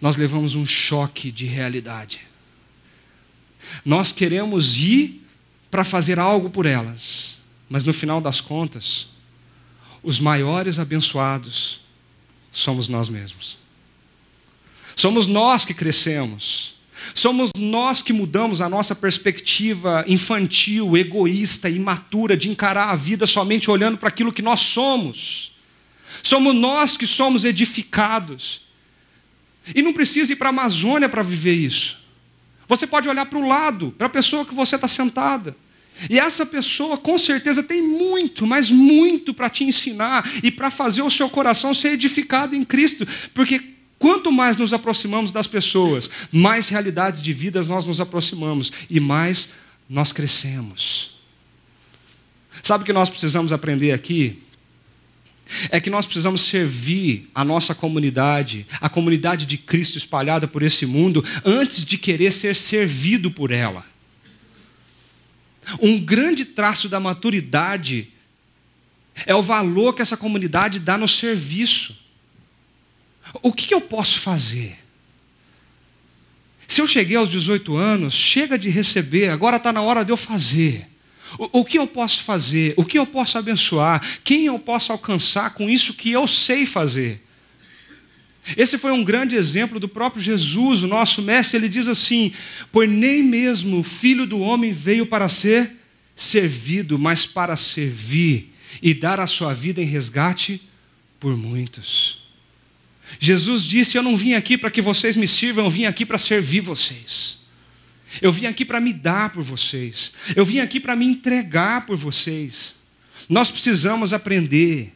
nós 0.00 0.16
levamos 0.16 0.56
um 0.56 0.66
choque 0.66 1.30
de 1.30 1.46
realidade. 1.46 2.20
Nós 3.84 4.10
queremos 4.10 4.78
ir 4.78 5.24
para 5.70 5.84
fazer 5.84 6.18
algo 6.18 6.50
por 6.50 6.66
elas, 6.66 7.38
mas 7.68 7.84
no 7.84 7.92
final 7.92 8.20
das 8.20 8.40
contas, 8.40 9.06
os 10.02 10.18
maiores 10.18 10.80
abençoados 10.80 11.80
somos 12.50 12.88
nós 12.88 13.08
mesmos. 13.08 13.56
Somos 14.96 15.28
nós 15.28 15.64
que 15.64 15.72
crescemos, 15.72 16.74
Somos 17.14 17.50
nós 17.56 18.02
que 18.02 18.12
mudamos 18.12 18.60
a 18.60 18.68
nossa 18.68 18.94
perspectiva 18.94 20.04
infantil, 20.06 20.96
egoísta, 20.96 21.68
imatura 21.68 22.36
de 22.36 22.48
encarar 22.48 22.90
a 22.90 22.96
vida 22.96 23.26
somente 23.26 23.70
olhando 23.70 23.98
para 23.98 24.08
aquilo 24.08 24.32
que 24.32 24.42
nós 24.42 24.60
somos. 24.60 25.52
Somos 26.22 26.54
nós 26.54 26.96
que 26.96 27.06
somos 27.06 27.44
edificados. 27.44 28.62
E 29.74 29.82
não 29.82 29.92
precisa 29.92 30.32
ir 30.32 30.36
para 30.36 30.48
a 30.48 30.50
Amazônia 30.50 31.08
para 31.08 31.22
viver 31.22 31.54
isso. 31.54 31.98
Você 32.68 32.86
pode 32.86 33.08
olhar 33.08 33.26
para 33.26 33.38
o 33.38 33.46
lado, 33.46 33.94
para 33.96 34.06
a 34.06 34.10
pessoa 34.10 34.44
que 34.44 34.54
você 34.54 34.76
está 34.76 34.88
sentada. 34.88 35.56
E 36.08 36.18
essa 36.18 36.46
pessoa 36.46 36.96
com 36.96 37.18
certeza 37.18 37.62
tem 37.62 37.82
muito, 37.82 38.46
mas 38.46 38.70
muito 38.70 39.34
para 39.34 39.50
te 39.50 39.64
ensinar 39.64 40.30
e 40.42 40.50
para 40.50 40.70
fazer 40.70 41.02
o 41.02 41.10
seu 41.10 41.28
coração 41.28 41.74
ser 41.74 41.92
edificado 41.92 42.54
em 42.54 42.64
Cristo, 42.64 43.06
porque 43.34 43.60
Quanto 44.00 44.32
mais 44.32 44.56
nos 44.56 44.72
aproximamos 44.72 45.30
das 45.30 45.46
pessoas, 45.46 46.08
mais 46.32 46.70
realidades 46.70 47.20
de 47.20 47.34
vidas 47.34 47.68
nós 47.68 47.84
nos 47.84 48.00
aproximamos 48.00 48.72
e 48.88 48.98
mais 48.98 49.52
nós 49.86 50.10
crescemos. 50.10 51.20
Sabe 52.62 52.82
o 52.82 52.86
que 52.86 52.94
nós 52.94 53.10
precisamos 53.10 53.52
aprender 53.52 53.92
aqui? 53.92 54.42
É 55.68 55.78
que 55.78 55.90
nós 55.90 56.06
precisamos 56.06 56.40
servir 56.40 57.28
a 57.34 57.44
nossa 57.44 57.74
comunidade, 57.74 58.66
a 58.80 58.88
comunidade 58.88 59.44
de 59.44 59.58
Cristo 59.58 59.98
espalhada 59.98 60.48
por 60.48 60.62
esse 60.62 60.86
mundo, 60.86 61.22
antes 61.44 61.84
de 61.84 61.98
querer 61.98 62.30
ser 62.30 62.56
servido 62.56 63.30
por 63.30 63.50
ela. 63.50 63.84
Um 65.78 66.00
grande 66.00 66.46
traço 66.46 66.88
da 66.88 66.98
maturidade 66.98 68.08
é 69.26 69.34
o 69.34 69.42
valor 69.42 69.92
que 69.92 70.00
essa 70.00 70.16
comunidade 70.16 70.78
dá 70.78 70.96
no 70.96 71.06
serviço. 71.06 71.99
O 73.42 73.52
que 73.52 73.72
eu 73.72 73.80
posso 73.80 74.20
fazer? 74.20 74.78
Se 76.66 76.80
eu 76.80 76.86
cheguei 76.86 77.16
aos 77.16 77.28
18 77.28 77.76
anos, 77.76 78.14
chega 78.14 78.56
de 78.56 78.68
receber, 78.68 79.28
agora 79.28 79.56
está 79.56 79.72
na 79.72 79.82
hora 79.82 80.04
de 80.04 80.12
eu 80.12 80.16
fazer. 80.16 80.86
O, 81.38 81.60
o, 81.60 81.64
que 81.64 81.78
eu 81.78 81.86
posso 81.86 82.22
fazer? 82.22 82.74
O 82.76 82.84
que 82.84 82.98
eu 82.98 83.06
posso 83.06 83.38
abençoar? 83.38 84.00
Quem 84.22 84.46
eu 84.46 84.58
posso 84.58 84.92
alcançar 84.92 85.54
com 85.54 85.68
isso 85.68 85.94
que 85.94 86.10
eu 86.10 86.26
sei 86.26 86.66
fazer? 86.66 87.24
Esse 88.56 88.78
foi 88.78 88.92
um 88.92 89.04
grande 89.04 89.36
exemplo 89.36 89.78
do 89.78 89.88
próprio 89.88 90.22
Jesus, 90.22 90.82
o 90.82 90.86
nosso 90.86 91.22
mestre. 91.22 91.58
Ele 91.58 91.68
diz 91.68 91.88
assim: 91.88 92.32
Pois 92.72 92.88
nem 92.88 93.22
mesmo 93.22 93.80
o 93.80 93.82
filho 93.82 94.26
do 94.26 94.40
homem 94.40 94.72
veio 94.72 95.06
para 95.06 95.28
ser 95.28 95.72
servido, 96.16 96.98
mas 96.98 97.26
para 97.26 97.56
servir 97.56 98.54
e 98.82 98.94
dar 98.94 99.20
a 99.20 99.26
sua 99.26 99.52
vida 99.52 99.82
em 99.82 99.86
resgate 99.86 100.62
por 101.18 101.36
muitos. 101.36 102.19
Jesus 103.18 103.64
disse: 103.64 103.96
Eu 103.96 104.02
não 104.02 104.16
vim 104.16 104.34
aqui 104.34 104.56
para 104.56 104.70
que 104.70 104.80
vocês 104.80 105.16
me 105.16 105.26
sirvam, 105.26 105.64
eu 105.64 105.70
vim 105.70 105.84
aqui 105.84 106.06
para 106.06 106.18
servir 106.18 106.60
vocês. 106.60 107.38
Eu 108.20 108.32
vim 108.32 108.46
aqui 108.46 108.64
para 108.64 108.80
me 108.80 108.92
dar 108.92 109.30
por 109.30 109.42
vocês. 109.42 110.12
Eu 110.34 110.44
vim 110.44 110.58
aqui 110.58 110.80
para 110.80 110.96
me 110.96 111.06
entregar 111.06 111.86
por 111.86 111.96
vocês. 111.96 112.74
Nós 113.28 113.50
precisamos 113.50 114.12
aprender 114.12 114.92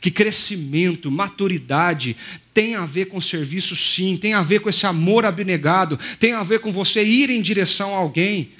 que 0.00 0.10
crescimento, 0.10 1.10
maturidade 1.10 2.16
tem 2.54 2.74
a 2.74 2.86
ver 2.86 3.06
com 3.06 3.20
serviço, 3.20 3.74
sim, 3.74 4.16
tem 4.16 4.34
a 4.34 4.42
ver 4.42 4.60
com 4.60 4.68
esse 4.68 4.86
amor 4.86 5.24
abnegado, 5.24 5.98
tem 6.18 6.32
a 6.32 6.42
ver 6.42 6.60
com 6.60 6.70
você 6.70 7.02
ir 7.02 7.30
em 7.30 7.40
direção 7.42 7.94
a 7.94 7.98
alguém. 7.98 8.50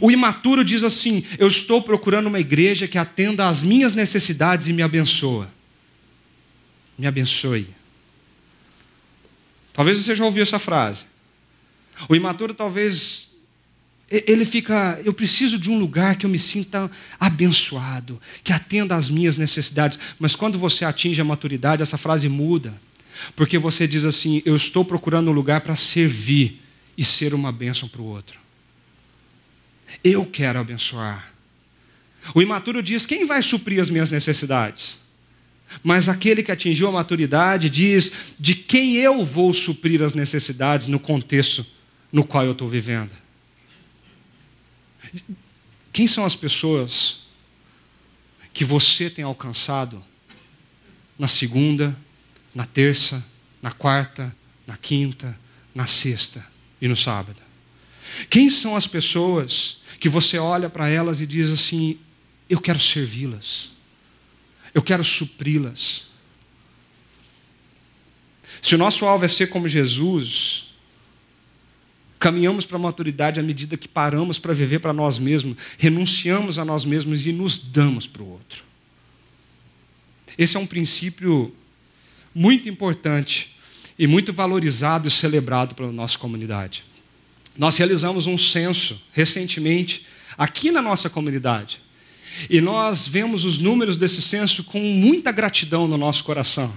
O 0.00 0.10
imaturo 0.10 0.64
diz 0.64 0.84
assim: 0.84 1.24
Eu 1.38 1.48
estou 1.48 1.82
procurando 1.82 2.26
uma 2.26 2.40
igreja 2.40 2.86
que 2.86 2.98
atenda 2.98 3.48
às 3.48 3.62
minhas 3.62 3.92
necessidades 3.94 4.68
e 4.68 4.72
me 4.72 4.82
abençoa. 4.82 5.50
Me 6.96 7.06
abençoe. 7.06 7.68
Talvez 9.72 9.98
você 9.98 10.14
já 10.14 10.24
ouviu 10.24 10.42
essa 10.42 10.58
frase. 10.58 11.06
O 12.08 12.14
imaturo 12.14 12.54
talvez 12.54 13.28
ele 14.10 14.44
fica, 14.44 15.00
eu 15.04 15.12
preciso 15.14 15.58
de 15.58 15.70
um 15.70 15.78
lugar 15.78 16.16
que 16.16 16.26
eu 16.26 16.30
me 16.30 16.38
sinta 16.38 16.90
abençoado, 17.18 18.20
que 18.44 18.52
atenda 18.52 18.94
às 18.94 19.08
minhas 19.08 19.38
necessidades. 19.38 19.98
Mas 20.18 20.36
quando 20.36 20.58
você 20.58 20.84
atinge 20.84 21.20
a 21.20 21.24
maturidade, 21.24 21.80
essa 21.80 21.96
frase 21.96 22.28
muda. 22.28 22.78
Porque 23.34 23.58
você 23.58 23.88
diz 23.88 24.04
assim: 24.04 24.42
eu 24.44 24.54
estou 24.54 24.84
procurando 24.84 25.30
um 25.30 25.34
lugar 25.34 25.62
para 25.62 25.76
servir 25.76 26.60
e 26.96 27.04
ser 27.04 27.32
uma 27.32 27.50
bênção 27.50 27.88
para 27.88 28.02
o 28.02 28.06
outro. 28.06 28.38
Eu 30.04 30.26
quero 30.26 30.58
abençoar. 30.58 31.32
O 32.34 32.42
imaturo 32.42 32.82
diz: 32.82 33.06
quem 33.06 33.24
vai 33.24 33.42
suprir 33.42 33.80
as 33.80 33.88
minhas 33.88 34.10
necessidades? 34.10 34.98
Mas 35.82 36.08
aquele 36.08 36.42
que 36.42 36.52
atingiu 36.52 36.88
a 36.88 36.92
maturidade 36.92 37.70
diz 37.70 38.12
de 38.38 38.54
quem 38.54 38.96
eu 38.96 39.24
vou 39.24 39.52
suprir 39.52 40.02
as 40.02 40.14
necessidades 40.14 40.86
no 40.86 40.98
contexto 40.98 41.64
no 42.12 42.24
qual 42.24 42.44
eu 42.44 42.52
estou 42.52 42.68
vivendo. 42.68 43.12
Quem 45.92 46.06
são 46.06 46.24
as 46.24 46.36
pessoas 46.36 47.22
que 48.52 48.64
você 48.64 49.08
tem 49.08 49.24
alcançado 49.24 50.02
na 51.18 51.28
segunda, 51.28 51.96
na 52.54 52.64
terça, 52.64 53.24
na 53.62 53.70
quarta, 53.70 54.34
na 54.66 54.76
quinta, 54.76 55.38
na 55.74 55.86
sexta 55.86 56.44
e 56.80 56.86
no 56.86 56.96
sábado? 56.96 57.40
Quem 58.28 58.50
são 58.50 58.76
as 58.76 58.86
pessoas 58.86 59.78
que 59.98 60.08
você 60.08 60.38
olha 60.38 60.68
para 60.68 60.88
elas 60.88 61.20
e 61.20 61.26
diz 61.26 61.50
assim: 61.50 61.98
eu 62.48 62.60
quero 62.60 62.78
servi-las? 62.78 63.71
Eu 64.74 64.82
quero 64.82 65.04
supri-las. 65.04 66.06
Se 68.60 68.74
o 68.74 68.78
nosso 68.78 69.04
alvo 69.04 69.24
é 69.24 69.28
ser 69.28 69.48
como 69.48 69.68
Jesus, 69.68 70.64
caminhamos 72.18 72.64
para 72.64 72.76
a 72.76 72.80
maturidade 72.80 73.40
à 73.40 73.42
medida 73.42 73.76
que 73.76 73.88
paramos 73.88 74.38
para 74.38 74.54
viver 74.54 74.78
para 74.78 74.92
nós 74.92 75.18
mesmos, 75.18 75.56
renunciamos 75.76 76.58
a 76.58 76.64
nós 76.64 76.84
mesmos 76.84 77.26
e 77.26 77.32
nos 77.32 77.58
damos 77.58 78.06
para 78.06 78.22
o 78.22 78.30
outro. 78.30 78.62
Esse 80.38 80.56
é 80.56 80.60
um 80.60 80.66
princípio 80.66 81.54
muito 82.34 82.68
importante 82.68 83.56
e 83.98 84.06
muito 84.06 84.32
valorizado 84.32 85.08
e 85.08 85.10
celebrado 85.10 85.74
pela 85.74 85.92
nossa 85.92 86.16
comunidade. 86.16 86.84
Nós 87.58 87.76
realizamos 87.76 88.26
um 88.26 88.38
censo 88.38 89.00
recentemente 89.12 90.06
aqui 90.38 90.70
na 90.70 90.80
nossa 90.80 91.10
comunidade. 91.10 91.80
E 92.48 92.60
nós 92.60 93.06
vemos 93.06 93.44
os 93.44 93.58
números 93.58 93.96
desse 93.96 94.22
censo 94.22 94.64
com 94.64 94.80
muita 94.80 95.30
gratidão 95.32 95.86
no 95.86 95.96
nosso 95.96 96.24
coração. 96.24 96.72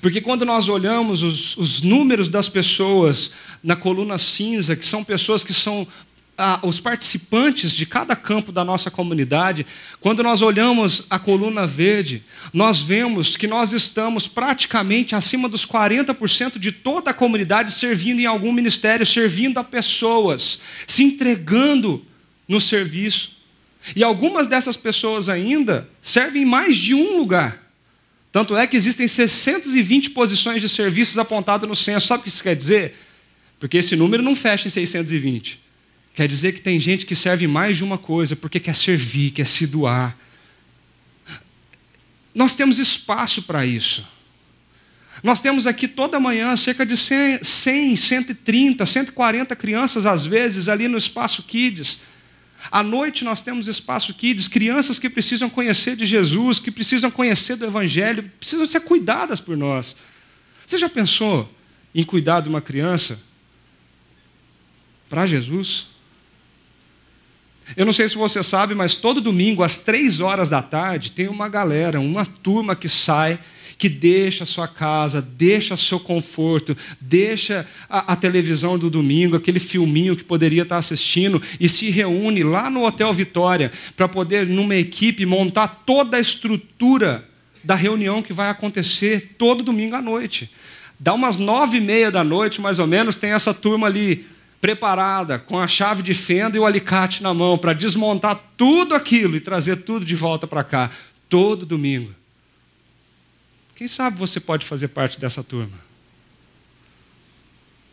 Porque 0.00 0.20
quando 0.20 0.44
nós 0.44 0.68
olhamos 0.68 1.22
os, 1.22 1.56
os 1.56 1.82
números 1.82 2.28
das 2.28 2.48
pessoas 2.48 3.32
na 3.62 3.74
coluna 3.74 4.18
cinza, 4.18 4.76
que 4.76 4.86
são 4.86 5.02
pessoas 5.02 5.42
que 5.42 5.52
são 5.52 5.86
ah, 6.42 6.58
os 6.62 6.80
participantes 6.80 7.72
de 7.72 7.84
cada 7.84 8.16
campo 8.16 8.50
da 8.50 8.64
nossa 8.64 8.90
comunidade, 8.90 9.66
quando 10.00 10.22
nós 10.22 10.40
olhamos 10.40 11.04
a 11.10 11.18
coluna 11.18 11.66
verde, 11.66 12.24
nós 12.52 12.80
vemos 12.80 13.36
que 13.36 13.46
nós 13.46 13.72
estamos 13.72 14.26
praticamente 14.26 15.14
acima 15.14 15.48
dos 15.48 15.66
40% 15.66 16.58
de 16.58 16.72
toda 16.72 17.10
a 17.10 17.14
comunidade 17.14 17.72
servindo 17.72 18.20
em 18.20 18.26
algum 18.26 18.52
ministério, 18.52 19.04
servindo 19.04 19.58
a 19.58 19.64
pessoas, 19.64 20.60
se 20.86 21.02
entregando 21.02 22.04
no 22.48 22.60
serviço. 22.60 23.39
E 23.94 24.04
algumas 24.04 24.46
dessas 24.46 24.76
pessoas 24.76 25.28
ainda 25.28 25.88
servem 26.02 26.42
em 26.42 26.44
mais 26.46 26.76
de 26.76 26.94
um 26.94 27.16
lugar. 27.16 27.70
Tanto 28.30 28.56
é 28.56 28.66
que 28.66 28.76
existem 28.76 29.08
620 29.08 30.10
posições 30.10 30.60
de 30.60 30.68
serviços 30.68 31.18
apontadas 31.18 31.68
no 31.68 31.74
censo. 31.74 32.06
Sabe 32.06 32.20
o 32.20 32.24
que 32.24 32.28
isso 32.28 32.42
quer 32.42 32.54
dizer? 32.54 32.94
Porque 33.58 33.78
esse 33.78 33.96
número 33.96 34.22
não 34.22 34.36
fecha 34.36 34.68
em 34.68 34.70
620. 34.70 35.60
Quer 36.14 36.28
dizer 36.28 36.52
que 36.52 36.60
tem 36.60 36.78
gente 36.78 37.06
que 37.06 37.16
serve 37.16 37.46
mais 37.46 37.78
de 37.78 37.84
uma 37.84 37.98
coisa, 37.98 38.36
porque 38.36 38.60
quer 38.60 38.76
servir, 38.76 39.30
quer 39.30 39.46
se 39.46 39.66
doar, 39.66 40.16
nós 42.34 42.54
temos 42.54 42.78
espaço 42.78 43.42
para 43.42 43.66
isso. 43.66 44.06
Nós 45.22 45.40
temos 45.40 45.66
aqui 45.66 45.86
toda 45.86 46.20
manhã 46.20 46.54
cerca 46.56 46.86
de 46.86 46.96
100, 46.96 47.42
100, 47.42 47.96
130, 47.96 48.86
140 48.86 49.56
crianças, 49.56 50.06
às 50.06 50.24
vezes, 50.24 50.68
ali 50.68 50.88
no 50.88 50.96
espaço 50.96 51.42
Kids. 51.42 52.00
À 52.70 52.82
noite 52.82 53.24
nós 53.24 53.40
temos 53.40 53.68
espaço 53.68 54.12
Kids, 54.14 54.48
crianças 54.48 54.98
que 54.98 55.08
precisam 55.08 55.48
conhecer 55.48 55.94
de 55.94 56.04
Jesus, 56.04 56.58
que 56.58 56.70
precisam 56.70 57.10
conhecer 57.10 57.56
do 57.56 57.64
Evangelho, 57.64 58.30
precisam 58.38 58.66
ser 58.66 58.80
cuidadas 58.80 59.40
por 59.40 59.56
nós. 59.56 59.94
Você 60.66 60.76
já 60.76 60.88
pensou 60.88 61.48
em 61.94 62.02
cuidar 62.04 62.40
de 62.40 62.48
uma 62.48 62.60
criança 62.60 63.20
para 65.08 65.26
Jesus? 65.26 65.86
Eu 67.76 67.86
não 67.86 67.92
sei 67.92 68.08
se 68.08 68.16
você 68.16 68.42
sabe, 68.42 68.74
mas 68.74 68.96
todo 68.96 69.20
domingo, 69.20 69.62
às 69.62 69.78
três 69.78 70.20
horas 70.20 70.50
da 70.50 70.60
tarde, 70.60 71.12
tem 71.12 71.28
uma 71.28 71.48
galera, 71.48 72.00
uma 72.00 72.26
turma 72.26 72.74
que 72.74 72.88
sai, 72.88 73.38
que 73.80 73.88
deixa 73.88 74.44
a 74.44 74.46
sua 74.46 74.68
casa, 74.68 75.22
deixa 75.22 75.74
seu 75.74 75.98
conforto, 75.98 76.76
deixa 77.00 77.66
a, 77.88 78.12
a, 78.12 78.16
televisão 78.16 78.78
do 78.78 78.90
domingo, 78.90 79.36
aquele 79.36 79.58
filminho 79.58 80.14
que 80.14 80.22
poderia 80.22 80.64
estar 80.64 80.76
assistindo, 80.76 81.40
e 81.58 81.66
se 81.66 81.88
reúne 81.88 82.42
lá 82.42 82.68
no 82.68 82.84
Hotel 82.84 83.10
Vitória 83.14 83.72
para 83.96 84.06
poder, 84.06 84.46
numa 84.46 84.74
equipe, 84.74 85.24
montar 85.24 85.82
toda 85.86 86.18
a 86.18 86.20
estrutura 86.20 87.26
da 87.64 87.74
reunião 87.74 88.22
que 88.22 88.34
vai 88.34 88.50
acontecer 88.50 89.34
todo 89.38 89.62
domingo 89.62 89.96
à 89.96 90.02
noite. 90.02 90.50
Dá 90.98 91.14
umas 91.14 91.38
nove 91.38 91.78
e 91.78 91.80
meia 91.80 92.10
da 92.10 92.22
noite, 92.22 92.60
mais 92.60 92.78
ou 92.78 92.86
menos, 92.86 93.16
tem 93.16 93.32
essa 93.32 93.54
turma 93.54 93.86
ali 93.86 94.26
preparada, 94.60 95.38
com 95.38 95.58
a 95.58 95.66
chave 95.66 96.02
de 96.02 96.12
fenda 96.12 96.54
e 96.54 96.60
o 96.60 96.66
alicate 96.66 97.22
na 97.22 97.32
mão, 97.32 97.56
para 97.56 97.72
desmontar 97.72 98.38
tudo 98.58 98.94
aquilo 98.94 99.36
e 99.36 99.40
trazer 99.40 99.76
tudo 99.76 100.04
de 100.04 100.14
volta 100.14 100.46
para 100.46 100.62
cá, 100.62 100.90
todo 101.30 101.64
domingo. 101.64 102.19
Quem 103.80 103.88
sabe 103.88 104.18
você 104.18 104.38
pode 104.38 104.66
fazer 104.66 104.88
parte 104.88 105.18
dessa 105.18 105.42
turma? 105.42 105.80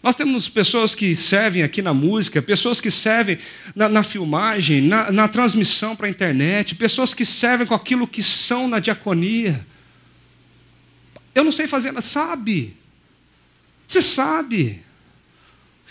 Nós 0.03 0.17
temos 0.17 0.49
pessoas 0.49 0.93
que 0.93 1.15
servem 1.15 1.63
aqui 1.63 1.81
na 1.81 1.93
música, 1.93 2.41
pessoas 2.41 2.81
que 2.81 2.91
servem 2.91 3.37
na, 3.73 3.87
na 3.87 4.03
filmagem, 4.03 4.81
na, 4.81 5.13
na 5.13 5.29
transmissão 5.29 5.95
para 5.95 6.07
a 6.07 6.09
internet, 6.09 6.75
pessoas 6.75 7.13
que 7.13 7.23
servem 7.23 7.65
com 7.65 7.73
aquilo 7.73 8.05
que 8.05 8.21
são 8.21 8.67
na 8.67 8.79
diaconia. 8.79 9.65
Eu 11.33 11.45
não 11.45 11.53
sei 11.53 11.67
fazer, 11.67 11.93
sabe. 12.01 12.75
Você 13.87 14.01
sabe. 14.01 14.83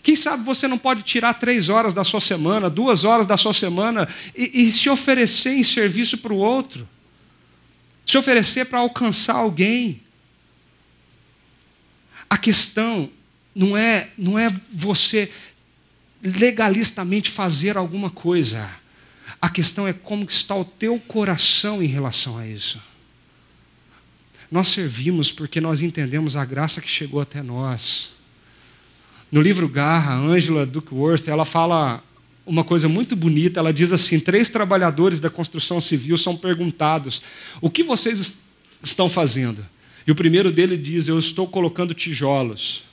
Quem 0.02 0.14
sabe 0.14 0.44
você 0.44 0.68
não 0.68 0.76
pode 0.76 1.04
tirar 1.04 1.32
três 1.32 1.70
horas 1.70 1.94
da 1.94 2.04
sua 2.04 2.20
semana, 2.20 2.68
duas 2.68 3.02
horas 3.02 3.24
da 3.24 3.38
sua 3.38 3.54
semana 3.54 4.06
e, 4.36 4.66
e 4.66 4.72
se 4.72 4.90
oferecer 4.90 5.52
em 5.52 5.64
serviço 5.64 6.18
para 6.18 6.34
o 6.34 6.36
outro, 6.36 6.86
se 8.06 8.16
oferecer 8.16 8.66
para 8.66 8.78
alcançar 8.78 9.34
alguém. 9.34 10.00
A 12.30 12.38
questão 12.38 13.10
não 13.52 13.76
é, 13.76 14.10
não 14.16 14.38
é 14.38 14.48
você 14.72 15.30
legalistamente 16.22 17.30
fazer 17.30 17.76
alguma 17.76 18.08
coisa. 18.08 18.70
A 19.42 19.48
questão 19.48 19.88
é 19.88 19.92
como 19.92 20.24
está 20.24 20.54
o 20.54 20.64
teu 20.64 20.98
coração 21.00 21.82
em 21.82 21.86
relação 21.86 22.38
a 22.38 22.46
isso. 22.46 22.80
Nós 24.50 24.68
servimos 24.68 25.32
porque 25.32 25.60
nós 25.60 25.80
entendemos 25.80 26.36
a 26.36 26.44
graça 26.44 26.80
que 26.80 26.88
chegou 26.88 27.20
até 27.20 27.42
nós. 27.42 28.14
No 29.30 29.40
livro 29.40 29.68
Garra, 29.68 30.14
Angela 30.14 30.64
Duckworth, 30.64 31.26
ela 31.26 31.44
fala 31.44 32.02
uma 32.46 32.62
coisa 32.62 32.88
muito 32.88 33.16
bonita. 33.16 33.60
Ela 33.60 33.72
diz 33.72 33.92
assim: 33.92 34.20
três 34.20 34.48
trabalhadores 34.48 35.20
da 35.20 35.28
construção 35.28 35.80
civil 35.80 36.16
são 36.16 36.36
perguntados: 36.36 37.20
o 37.60 37.68
que 37.68 37.82
vocês 37.82 38.38
estão 38.82 39.08
fazendo? 39.08 39.66
E 40.06 40.12
o 40.12 40.14
primeiro 40.14 40.52
dele 40.52 40.76
diz: 40.76 41.08
eu 41.08 41.18
estou 41.18 41.46
colocando 41.48 41.92
tijolos. 41.92 42.84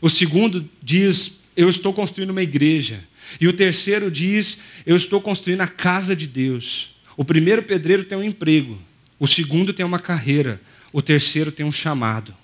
O 0.00 0.08
segundo 0.08 0.68
diz: 0.82 1.40
eu 1.56 1.68
estou 1.68 1.92
construindo 1.92 2.30
uma 2.30 2.42
igreja. 2.42 3.00
E 3.40 3.46
o 3.46 3.52
terceiro 3.52 4.10
diz: 4.10 4.58
eu 4.86 4.96
estou 4.96 5.20
construindo 5.20 5.60
a 5.60 5.68
casa 5.68 6.16
de 6.16 6.26
Deus. 6.26 6.96
O 7.16 7.24
primeiro 7.24 7.62
pedreiro 7.62 8.04
tem 8.04 8.16
um 8.16 8.22
emprego, 8.22 8.78
o 9.18 9.26
segundo 9.26 9.72
tem 9.72 9.86
uma 9.86 9.98
carreira, 9.98 10.60
o 10.92 11.00
terceiro 11.00 11.50
tem 11.50 11.64
um 11.64 11.72
chamado. 11.72 12.34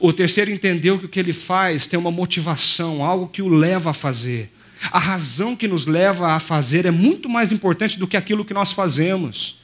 O 0.00 0.12
terceiro 0.12 0.50
entendeu 0.50 0.98
que 0.98 1.06
o 1.06 1.08
que 1.08 1.20
ele 1.20 1.32
faz 1.32 1.86
tem 1.86 1.98
uma 1.98 2.10
motivação, 2.10 3.04
algo 3.04 3.28
que 3.28 3.42
o 3.42 3.48
leva 3.48 3.90
a 3.90 3.94
fazer. 3.94 4.52
A 4.90 4.98
razão 4.98 5.54
que 5.54 5.68
nos 5.68 5.86
leva 5.86 6.32
a 6.32 6.40
fazer 6.40 6.86
é 6.86 6.90
muito 6.90 7.28
mais 7.28 7.52
importante 7.52 7.98
do 7.98 8.08
que 8.08 8.16
aquilo 8.16 8.44
que 8.44 8.54
nós 8.54 8.72
fazemos. 8.72 9.60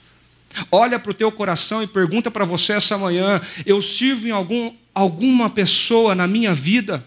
Olha 0.71 0.99
para 0.99 1.11
o 1.11 1.15
teu 1.15 1.31
coração 1.31 1.83
e 1.83 1.87
pergunta 1.87 2.31
para 2.31 2.45
você 2.45 2.75
essa 2.75 2.97
manhã: 2.97 3.41
eu 3.67 3.83
sirvo 3.83 4.29
em 4.29 4.31
algum, 4.31 4.75
alguma 4.95 5.51
pessoa 5.51 6.15
na 6.15 6.27
minha 6.27 6.55
vida? 6.55 7.05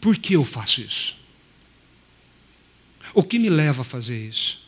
Por 0.00 0.16
que 0.16 0.34
eu 0.34 0.44
faço 0.44 0.80
isso? 0.82 1.16
O 3.14 3.22
que 3.22 3.38
me 3.38 3.48
leva 3.48 3.82
a 3.82 3.84
fazer 3.84 4.28
isso? 4.28 4.60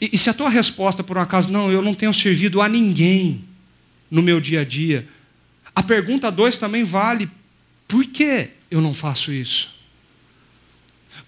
E, 0.00 0.10
e 0.12 0.18
se 0.18 0.28
a 0.28 0.34
tua 0.34 0.50
resposta, 0.50 1.04
por 1.04 1.16
um 1.16 1.20
acaso, 1.20 1.50
não, 1.50 1.70
eu 1.70 1.80
não 1.80 1.94
tenho 1.94 2.12
servido 2.12 2.60
a 2.60 2.68
ninguém, 2.68 3.44
no 4.10 4.22
meu 4.22 4.40
dia 4.40 4.60
a 4.60 4.64
dia. 4.64 5.08
A 5.74 5.82
pergunta 5.82 6.30
dois 6.30 6.58
também 6.58 6.84
vale: 6.84 7.28
por 7.86 8.04
que 8.04 8.50
eu 8.70 8.80
não 8.80 8.94
faço 8.94 9.32
isso? 9.32 9.74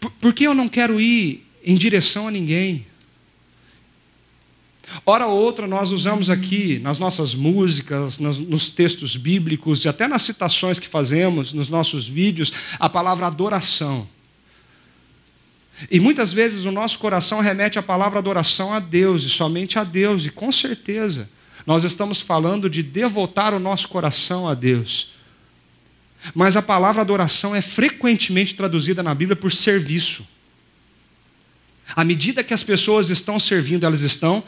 Por, 0.01 0.11
por 0.13 0.33
que 0.33 0.45
eu 0.45 0.55
não 0.55 0.69
quero 0.69 1.01
ir 1.01 1.47
em 1.63 1.75
direção 1.75 2.29
a 2.29 2.31
ninguém? 2.31 2.87
Hora 5.05 5.27
ou 5.27 5.39
outra, 5.39 5.67
nós 5.67 5.93
usamos 5.93 6.31
aqui 6.31 6.79
nas 6.79 6.99
nossas 6.99 7.35
músicas, 7.35 8.19
nos, 8.19 8.39
nos, 8.39 8.71
textos 8.71 9.17
bíblicos 9.17 9.85
e 9.85 9.89
até 9.89 10.09
nas 10.09 10.23
citações 10.23 10.79
que 10.79 10.89
fazemos 10.89 11.53
nos 11.53 11.69
nossos 11.69 12.09
vídeos, 12.09 12.51
a 12.79 12.89
palavra 12.89 13.27
adoração. 13.27 14.09
E 15.91 16.01
muitas 16.01 16.33
vezes 16.33 16.65
o 16.65 16.73
nosso 16.73 16.99
coração 16.99 17.41
remete 17.41 17.79
a 17.79 17.83
palavra 17.83 18.19
adoração 18.19 18.73
a 18.73 18.81
Deus 18.81 19.25
e 19.25 19.29
somente 19.29 19.79
a 19.79 19.85
Deus, 19.85 20.25
e 20.25 20.31
com 20.31 20.51
certeza 20.51 21.29
nós 21.69 21.85
estamos 21.85 22.19
falando 22.19 22.71
de 22.71 22.83
devotar 22.83 23.53
o 23.53 23.59
nosso 23.59 23.91
coração 23.91 24.49
a 24.49 24.55
Deus. 24.55 25.13
Mas 26.35 26.57
a 26.57 26.63
palavra 26.63 27.03
adoração 27.03 27.55
é 27.55 27.61
frequentemente 27.61 28.55
traduzida 28.55 29.03
na 29.03 29.15
Bíblia 29.15 29.37
por 29.37 29.53
serviço. 29.53 30.27
À 31.95 32.05
medida 32.05 32.43
que 32.43 32.55
as 32.55 32.63
pessoas 32.63 33.11
estão 33.11 33.39
servindo, 33.39 33.85
elas 33.85 34.01
estão 34.01 34.43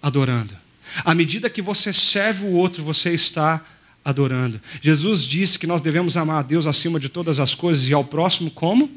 adorando. 0.00 0.56
À 1.04 1.14
medida 1.14 1.50
que 1.50 1.60
você 1.60 1.92
serve 1.92 2.46
o 2.46 2.52
outro, 2.52 2.82
você 2.82 3.12
está 3.12 3.62
adorando. 4.02 4.58
Jesus 4.80 5.24
disse 5.24 5.58
que 5.58 5.66
nós 5.66 5.82
devemos 5.82 6.16
amar 6.16 6.38
a 6.38 6.42
Deus 6.42 6.66
acima 6.66 6.98
de 6.98 7.10
todas 7.10 7.38
as 7.38 7.54
coisas 7.54 7.86
e 7.86 7.92
ao 7.92 8.02
próximo 8.02 8.50
como? 8.50 8.90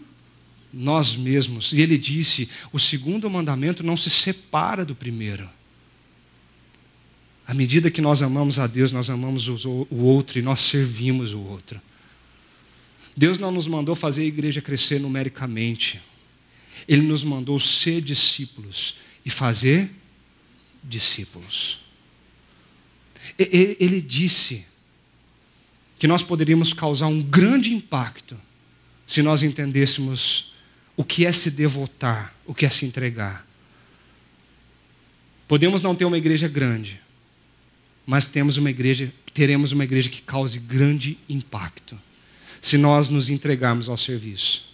Nós 0.71 1.17
mesmos. 1.17 1.73
E 1.73 1.81
ele 1.81 1.97
disse: 1.97 2.47
o 2.71 2.79
segundo 2.79 3.29
mandamento 3.29 3.83
não 3.83 3.97
se 3.97 4.09
separa 4.09 4.85
do 4.85 4.95
primeiro. 4.95 5.49
À 7.47 7.53
medida 7.53 7.91
que 7.91 8.01
nós 8.01 8.21
amamos 8.21 8.57
a 8.57 8.65
Deus, 8.65 8.91
nós 8.91 9.09
amamos 9.09 9.47
o 9.47 9.87
outro 9.91 10.39
e 10.39 10.41
nós 10.41 10.61
servimos 10.61 11.33
o 11.33 11.39
outro. 11.39 11.79
Deus 13.15 13.39
não 13.39 13.51
nos 13.51 13.67
mandou 13.67 13.95
fazer 13.95 14.23
a 14.23 14.25
igreja 14.25 14.61
crescer 14.61 14.99
numericamente. 14.99 16.01
Ele 16.87 17.03
nos 17.03 17.23
mandou 17.23 17.57
ser 17.59 18.01
discípulos 18.01 18.97
e 19.23 19.29
fazer 19.29 19.91
discípulos. 20.83 21.79
Ele 23.37 24.01
disse 24.01 24.65
que 25.97 26.07
nós 26.07 26.21
poderíamos 26.23 26.73
causar 26.73 27.07
um 27.07 27.21
grande 27.21 27.73
impacto 27.73 28.37
se 29.05 29.21
nós 29.21 29.43
entendêssemos 29.43 30.53
o 30.97 31.03
que 31.03 31.25
é 31.25 31.31
se 31.31 31.51
devotar, 31.51 32.35
o 32.45 32.53
que 32.53 32.65
é 32.65 32.69
se 32.69 32.85
entregar. 32.85 33.47
Podemos 35.47 35.81
não 35.81 35.95
ter 35.95 36.05
uma 36.05 36.17
igreja 36.17 36.47
grande, 36.47 36.99
mas 38.05 38.27
temos 38.27 38.57
uma 38.57 38.69
igreja, 38.69 39.11
teremos 39.33 39.71
uma 39.71 39.83
igreja 39.83 40.09
que 40.09 40.21
cause 40.21 40.59
grande 40.59 41.17
impacto 41.27 41.97
se 42.61 42.77
nós 42.77 43.09
nos 43.09 43.29
entregarmos 43.29 43.89
ao 43.89 43.97
serviço. 43.97 44.65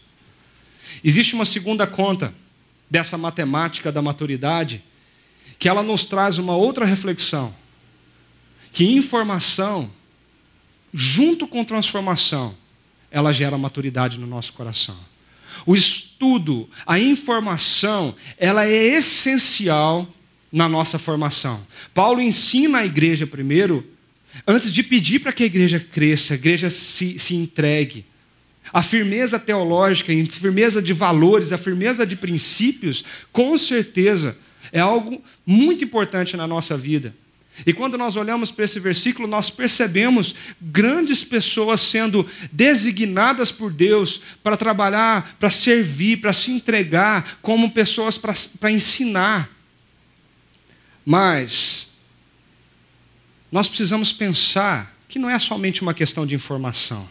Existe 1.04 1.34
uma 1.34 1.46
segunda 1.46 1.86
conta 1.86 2.34
dessa 2.90 3.18
matemática 3.18 3.92
da 3.92 4.02
maturidade 4.02 4.84
que 5.58 5.70
ela 5.70 5.84
nos 5.84 6.06
traz 6.06 6.38
uma 6.38 6.56
outra 6.56 6.86
reflexão, 6.86 7.54
que 8.74 8.86
informação 8.86 9.92
junto 10.94 11.48
com 11.48 11.64
transformação, 11.64 12.56
ela 13.10 13.32
gera 13.32 13.58
maturidade 13.58 14.20
no 14.20 14.28
nosso 14.28 14.54
coração. 14.54 14.98
O 15.66 15.76
estudo, 15.76 16.70
a 16.86 17.00
informação, 17.00 18.16
ela 18.38 18.66
é 18.66 18.74
essencial 18.74 20.08
na 20.52 20.68
nossa 20.68 21.00
formação. 21.00 21.66
Paulo 21.94 22.22
ensina 22.22 22.80
a 22.80 22.86
igreja 22.86 23.26
primeiro, 23.26 23.86
antes 24.46 24.72
de 24.72 24.84
pedir 24.84 25.20
para 25.20 25.32
que 25.32 25.44
a 25.44 25.46
igreja 25.46 25.80
cresça, 25.80 26.34
a 26.34 26.36
igreja 26.36 26.70
se, 26.70 27.18
se 27.18 27.36
entregue. 27.36 28.06
A 28.74 28.82
firmeza 28.82 29.40
teológica, 29.40 30.12
a 30.14 30.26
firmeza 30.26 30.82
de 30.82 30.94
valores, 30.94 31.52
a 31.52 31.58
firmeza 31.58 32.06
de 32.06 32.16
princípios, 32.16 33.04
com 33.32 33.58
certeza, 33.58 34.38
é 34.72 34.80
algo 34.80 35.22
muito 35.46 35.84
importante 35.84 36.38
na 36.38 36.48
nossa 36.48 36.78
vida. 36.78 37.14
E 37.66 37.74
quando 37.74 37.98
nós 37.98 38.16
olhamos 38.16 38.50
para 38.50 38.66
esse 38.66 38.80
versículo, 38.80 39.28
nós 39.28 39.50
percebemos 39.50 40.34
grandes 40.60 41.24
pessoas 41.24 41.82
sendo 41.82 42.26
designadas 42.52 43.52
por 43.52 43.72
Deus 43.72 44.22
para 44.42 44.56
trabalhar, 44.56 45.36
para 45.38 45.50
servir, 45.50 46.22
para 46.22 46.34
se 46.34 46.52
entregar, 46.52 47.40
como 47.42 47.72
pessoas 47.72 48.18
para, 48.18 48.34
para 48.60 48.72
ensinar. 48.72 49.50
Mas 51.06 51.90
nós 53.52 53.68
precisamos 53.68 54.12
pensar 54.14 54.96
que 55.10 55.20
não 55.20 55.30
é 55.30 55.38
somente 55.40 55.82
uma 55.82 55.94
questão 55.94 56.26
de 56.26 56.34
informação. 56.34 57.08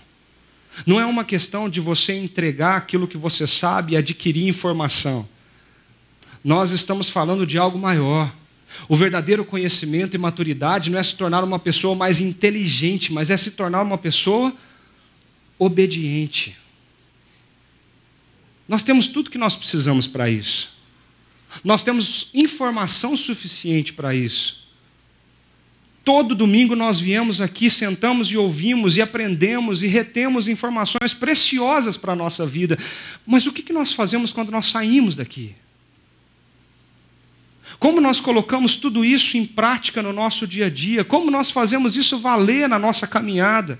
Não 0.86 1.01
é 1.01 1.05
uma 1.05 1.24
questão 1.24 1.68
de 1.68 1.80
você 1.80 2.14
entregar 2.14 2.76
aquilo 2.76 3.09
que 3.09 3.18
você 3.18 3.47
sabe 3.47 3.93
e 3.93 3.97
adquirir 3.97 4.49
informação. 4.49 5.28
Nós 6.43 6.70
estamos 6.70 7.09
falando 7.09 7.47
de 7.47 7.59
algo 7.59 7.78
maior. 7.78 8.32
O 8.88 8.97
verdadeiro 8.97 9.45
conhecimento 9.45 10.14
e 10.14 10.18
maturidade 10.18 10.91
não 10.91 10.99
é 10.99 11.03
se 11.03 11.16
tornar 11.16 11.43
uma 11.43 11.59
pessoa 11.59 11.95
mais 11.95 12.20
inteligente, 12.20 13.12
mas 13.12 13.28
é 13.28 13.36
se 13.36 13.51
tornar 13.51 13.82
uma 13.82 13.99
pessoa 13.99 14.55
obediente. 15.59 16.57
Nós 18.66 18.82
temos 18.82 19.09
tudo 19.09 19.30
que 19.30 19.36
nós 19.36 19.57
precisamos 19.57 20.07
para 20.07 20.30
isso. 20.30 20.80
Nós 21.64 21.82
temos 21.82 22.28
informação 22.32 23.16
suficiente 23.16 23.92
para 23.92 24.14
isso. 24.14 24.61
Todo 26.05 26.34
domingo 26.34 26.74
nós 26.74 26.98
viemos 26.98 27.40
aqui, 27.40 27.68
sentamos 27.68 28.28
e 28.28 28.36
ouvimos 28.36 28.96
e 28.96 29.03
aprendemos 29.03 29.82
e 29.82 29.86
retemos 29.86 30.48
informações 30.48 31.12
preciosas 31.12 31.96
para 31.96 32.14
a 32.14 32.16
nossa 32.16 32.46
vida. 32.46 32.78
Mas 33.26 33.46
o 33.46 33.53
que 33.53 33.72
nós 33.72 33.92
fazemos 33.92 34.32
quando 34.32 34.51
nós 34.51 34.66
saímos 34.66 35.14
daqui? 35.14 35.55
Como 37.78 38.01
nós 38.01 38.20
colocamos 38.20 38.76
tudo 38.76 39.05
isso 39.05 39.36
em 39.36 39.46
prática 39.46 40.03
no 40.03 40.12
nosso 40.12 40.46
dia 40.46 40.66
a 40.66 40.70
dia? 40.70 41.05
Como 41.05 41.30
nós 41.30 41.51
fazemos 41.51 41.96
isso 41.96 42.18
valer 42.18 42.68
na 42.68 42.78
nossa 42.78 43.07
caminhada? 43.07 43.78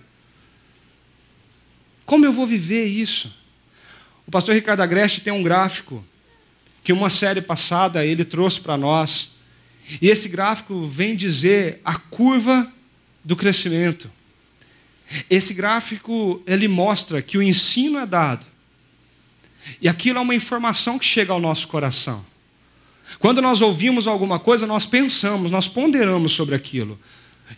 Como 2.07 2.25
eu 2.25 2.33
vou 2.33 2.47
viver 2.47 2.87
isso? 2.87 3.35
O 4.27 4.31
pastor 4.31 4.55
Ricardo 4.55 4.81
Agreste 4.81 5.21
tem 5.21 5.33
um 5.33 5.43
gráfico 5.43 6.05
que 6.83 6.93
uma 6.93 7.11
série 7.11 7.41
passada 7.41 8.05
ele 8.05 8.25
trouxe 8.25 8.61
para 8.61 8.77
nós. 8.77 9.33
E 10.01 10.09
esse 10.09 10.29
gráfico 10.29 10.87
vem 10.87 11.17
dizer 11.17 11.81
a 11.85 11.97
curva 11.97 12.71
do 13.25 13.37
crescimento. 13.37 14.11
Esse 15.29 15.53
gráfico 15.53 16.43
ele 16.47 16.69
mostra 16.69 17.21
que 17.21 17.37
o 17.37 17.43
ensino 17.43 17.99
é 17.99 18.07
dado. 18.07 18.47
E 19.81 19.89
aquilo 19.89 20.19
é 20.19 20.23
uma 20.23 20.35
informação 20.35 20.99
que 20.99 21.05
chega 21.05 21.33
ao 21.33 21.41
nosso 21.41 21.69
coração. 21.69 22.25
Quando 23.19 23.43
nós 23.43 23.61
ouvimos 23.61 24.07
alguma 24.07 24.39
coisa, 24.39 24.67
nós 24.67 24.87
pensamos, 24.87 25.51
nós 25.51 25.67
ponderamos 25.67 26.33
sobre 26.33 26.55
aquilo. 26.55 26.99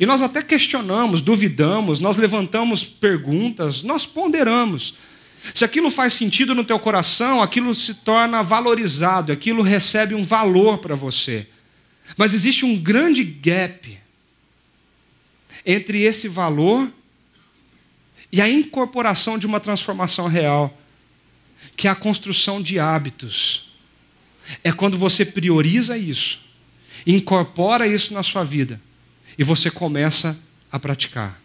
E 0.01 0.07
nós 0.07 0.23
até 0.23 0.43
questionamos, 0.43 1.21
duvidamos, 1.21 2.01
nós 2.01 2.17
levantamos 2.17 2.83
perguntas, 2.83 3.83
nós 3.83 4.07
ponderamos. 4.07 4.95
Se 5.55 5.65
aquilo 5.65 5.91
faz 5.91 6.13
sentido 6.13 6.55
no 6.55 6.65
teu 6.65 6.79
coração, 6.79 7.43
aquilo 7.43 7.75
se 7.75 7.95
torna 7.95 8.43
valorizado, 8.43 9.33
aquilo 9.33 9.63
recebe 9.63 10.15
um 10.15 10.25
valor 10.25 10.79
para 10.79 10.95
você. 10.95 11.49
Mas 12.17 12.35
existe 12.35 12.65
um 12.65 12.79
grande 12.79 13.25
gap 13.25 13.99
entre 15.67 16.03
esse 16.03 16.29
valor 16.29 16.91
e 18.31 18.41
a 18.41 18.49
incorporação 18.49 19.37
de 19.37 19.47
uma 19.47 19.61
transformação 19.61 20.27
real, 20.27 20.79
que 21.77 21.87
é 21.87 21.91
a 21.91 21.95
construção 21.95 22.63
de 22.63 22.79
hábitos 22.79 23.73
é 24.63 24.73
quando 24.73 24.99
você 24.99 25.25
prioriza 25.25 25.97
isso, 25.97 26.41
incorpora 27.07 27.87
isso 27.87 28.13
na 28.13 28.23
sua 28.23 28.45
vida 28.45 28.81
e 29.39 29.45
você 29.45 29.71
começa 29.71 30.39
a 30.71 30.79
praticar. 30.79 31.41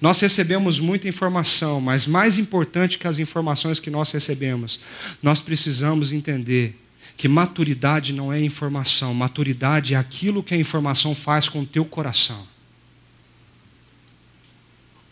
Nós 0.00 0.20
recebemos 0.20 0.78
muita 0.78 1.08
informação, 1.08 1.80
mas 1.80 2.06
mais 2.06 2.38
importante 2.38 2.98
que 2.98 3.06
as 3.06 3.18
informações 3.18 3.80
que 3.80 3.90
nós 3.90 4.10
recebemos, 4.10 4.78
nós 5.22 5.40
precisamos 5.40 6.12
entender 6.12 6.78
que 7.16 7.26
maturidade 7.26 8.12
não 8.12 8.32
é 8.32 8.40
informação, 8.40 9.12
maturidade 9.12 9.94
é 9.94 9.96
aquilo 9.96 10.42
que 10.42 10.54
a 10.54 10.58
informação 10.58 11.14
faz 11.14 11.48
com 11.48 11.62
o 11.62 11.66
teu 11.66 11.84
coração. 11.84 12.46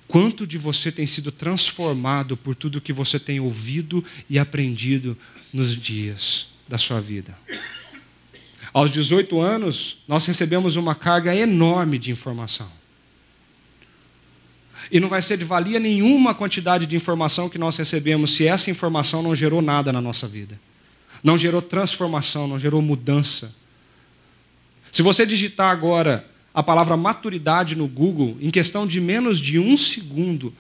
Quanto 0.07 0.47
de 0.47 0.57
você 0.57 0.93
tem 0.93 1.07
sido 1.07 1.33
transformado 1.33 2.37
por 2.37 2.55
tudo 2.55 2.81
que 2.81 2.93
você 2.93 3.19
tem 3.19 3.41
ouvido 3.41 4.05
e 4.31 4.39
aprendido 4.39 5.19
nos 5.53 5.77
dias 5.77 6.49
da 6.69 6.79
sua 6.79 7.01
vida? 7.01 7.37
Aos 8.73 8.91
18 8.91 9.41
anos, 9.41 9.99
nós 10.07 10.27
recebemos 10.27 10.77
uma 10.77 10.95
carga 10.95 11.35
enorme 11.35 11.99
de 11.99 12.13
informação. 12.13 12.71
E 14.91 15.01
não 15.01 15.09
vai 15.09 15.23
ser 15.23 15.37
de 15.37 15.45
valia 15.45 15.81
nenhuma 15.81 16.31
a 16.31 16.35
quantidade 16.35 16.87
de 16.87 16.97
informação 16.97 17.49
que 17.49 17.59
nós 17.59 17.77
recebemos 17.77 18.33
se 18.33 18.47
essa 18.47 18.71
informação 18.71 19.23
não 19.23 19.35
gerou 19.35 19.61
nada 19.61 19.93
na 19.93 20.01
nossa 20.01 20.29
vida. 20.29 20.59
Não 21.23 21.37
gerou 21.37 21.61
transformação, 21.61 22.47
não 22.47 22.59
gerou 22.59 22.81
mudança. 22.81 23.55
Se 24.93 25.03
você 25.03 25.27
digitar 25.27 25.71
agora 25.71 26.29
a 26.55 26.63
palavra 26.63 26.97
maturidade 26.97 27.75
no 27.75 27.87
Google, 27.87 28.37
em 28.41 28.51
questão 28.51 28.87
de 28.87 29.01
menos 29.01 29.39
de 29.39 29.59
um 29.59 29.77
segundo, 29.77 30.55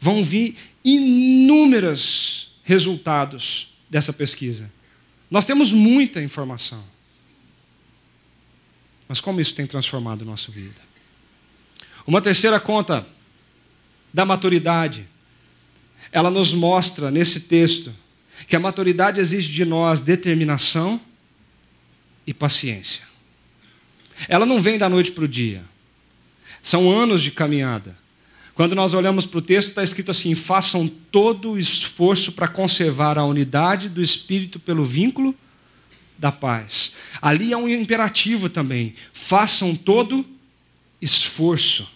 vão 0.00 0.24
vir 0.24 0.56
inúmeros 0.84 2.52
resultados 2.64 3.68
dessa 3.88 4.12
pesquisa. 4.12 4.70
Nós 5.30 5.46
temos 5.46 5.72
muita 5.72 6.22
informação. 6.22 6.82
Mas 9.06 9.20
como 9.20 9.40
isso 9.40 9.54
tem 9.54 9.66
transformado 9.66 10.22
a 10.22 10.24
nossa 10.24 10.50
vida? 10.50 10.80
Uma 12.06 12.20
terceira 12.20 12.58
conta 12.58 13.06
da 14.12 14.24
maturidade, 14.24 15.06
ela 16.10 16.30
nos 16.30 16.52
mostra 16.54 17.10
nesse 17.10 17.40
texto 17.40 17.92
que 18.46 18.56
a 18.56 18.60
maturidade 18.60 19.20
exige 19.20 19.52
de 19.52 19.64
nós 19.64 20.00
determinação 20.00 21.00
e 22.26 22.32
paciência. 22.32 23.02
Ela 24.28 24.46
não 24.46 24.60
vem 24.60 24.78
da 24.78 24.88
noite 24.88 25.12
para 25.12 25.24
o 25.24 25.28
dia. 25.28 25.62
São 26.62 26.90
anos 26.90 27.22
de 27.22 27.30
caminhada. 27.30 27.96
Quando 28.54 28.74
nós 28.74 28.92
olhamos 28.92 29.24
para 29.24 29.38
o 29.38 29.42
texto, 29.42 29.68
está 29.68 29.82
escrito 29.82 30.10
assim: 30.10 30.34
façam 30.34 30.88
todo 30.88 31.52
o 31.52 31.58
esforço 31.58 32.32
para 32.32 32.48
conservar 32.48 33.16
a 33.16 33.24
unidade 33.24 33.88
do 33.88 34.02
espírito 34.02 34.58
pelo 34.58 34.84
vínculo 34.84 35.34
da 36.18 36.32
paz. 36.32 36.92
Ali 37.22 37.52
é 37.52 37.56
um 37.56 37.68
imperativo 37.68 38.48
também: 38.48 38.94
façam 39.12 39.76
todo 39.76 40.26
esforço. 41.00 41.88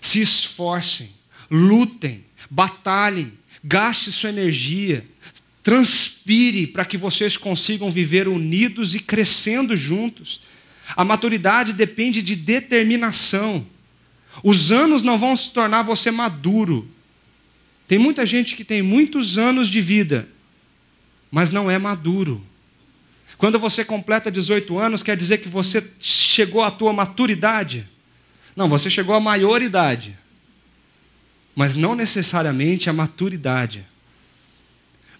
Se 0.00 0.20
esforcem, 0.20 1.10
lutem, 1.50 2.24
batalhem, 2.48 3.32
gaste 3.62 4.12
sua 4.12 4.30
energia, 4.30 5.04
transpire 5.62 6.66
para 6.66 6.84
que 6.84 6.96
vocês 6.96 7.36
consigam 7.36 7.90
viver 7.90 8.28
unidos 8.28 8.94
e 8.94 9.00
crescendo 9.00 9.76
juntos. 9.76 10.40
A 10.96 11.04
maturidade 11.04 11.72
depende 11.72 12.22
de 12.22 12.34
determinação. 12.34 13.66
Os 14.42 14.70
anos 14.70 15.02
não 15.02 15.18
vão 15.18 15.36
se 15.36 15.50
tornar 15.50 15.82
você 15.82 16.10
maduro. 16.10 16.88
Tem 17.86 17.98
muita 17.98 18.24
gente 18.24 18.54
que 18.54 18.64
tem 18.64 18.82
muitos 18.82 19.36
anos 19.36 19.68
de 19.68 19.80
vida, 19.80 20.28
mas 21.30 21.50
não 21.50 21.70
é 21.70 21.78
maduro. 21.78 22.44
Quando 23.36 23.58
você 23.58 23.84
completa 23.84 24.30
18 24.30 24.78
anos, 24.78 25.02
quer 25.02 25.16
dizer 25.16 25.38
que 25.38 25.48
você 25.48 25.84
chegou 25.98 26.62
à 26.62 26.70
tua 26.70 26.92
maturidade? 26.92 27.88
Não, 28.54 28.68
você 28.68 28.90
chegou 28.90 29.14
à 29.14 29.20
maioridade. 29.20 30.16
Mas 31.60 31.76
não 31.76 31.94
necessariamente 31.94 32.88
à 32.88 32.92
maturidade. 32.94 33.84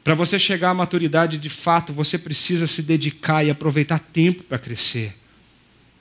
Para 0.03 0.15
você 0.15 0.39
chegar 0.39 0.71
à 0.71 0.75
maturidade 0.75 1.37
de 1.37 1.51
fato, 1.51 1.93
você 1.93 2.17
precisa 2.17 2.67
se 2.67 2.81
dedicar 2.81 3.45
e 3.45 3.51
aproveitar 3.51 3.99
tempo 3.99 4.43
para 4.45 4.59
crescer. 4.59 5.15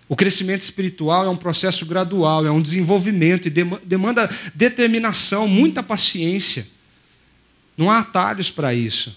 O 0.07 0.15
crescimento 0.15 0.61
espiritual 0.61 1.25
é 1.25 1.29
um 1.29 1.35
processo 1.35 1.85
gradual, 1.85 2.45
é 2.45 2.51
um 2.51 2.61
desenvolvimento 2.61 3.49
e 3.49 3.51
demanda 3.83 4.29
determinação, 4.55 5.45
muita 5.45 5.83
paciência. 5.83 6.65
Não 7.75 7.91
há 7.91 7.99
atalhos 7.99 8.49
para 8.49 8.73
isso. 8.73 9.13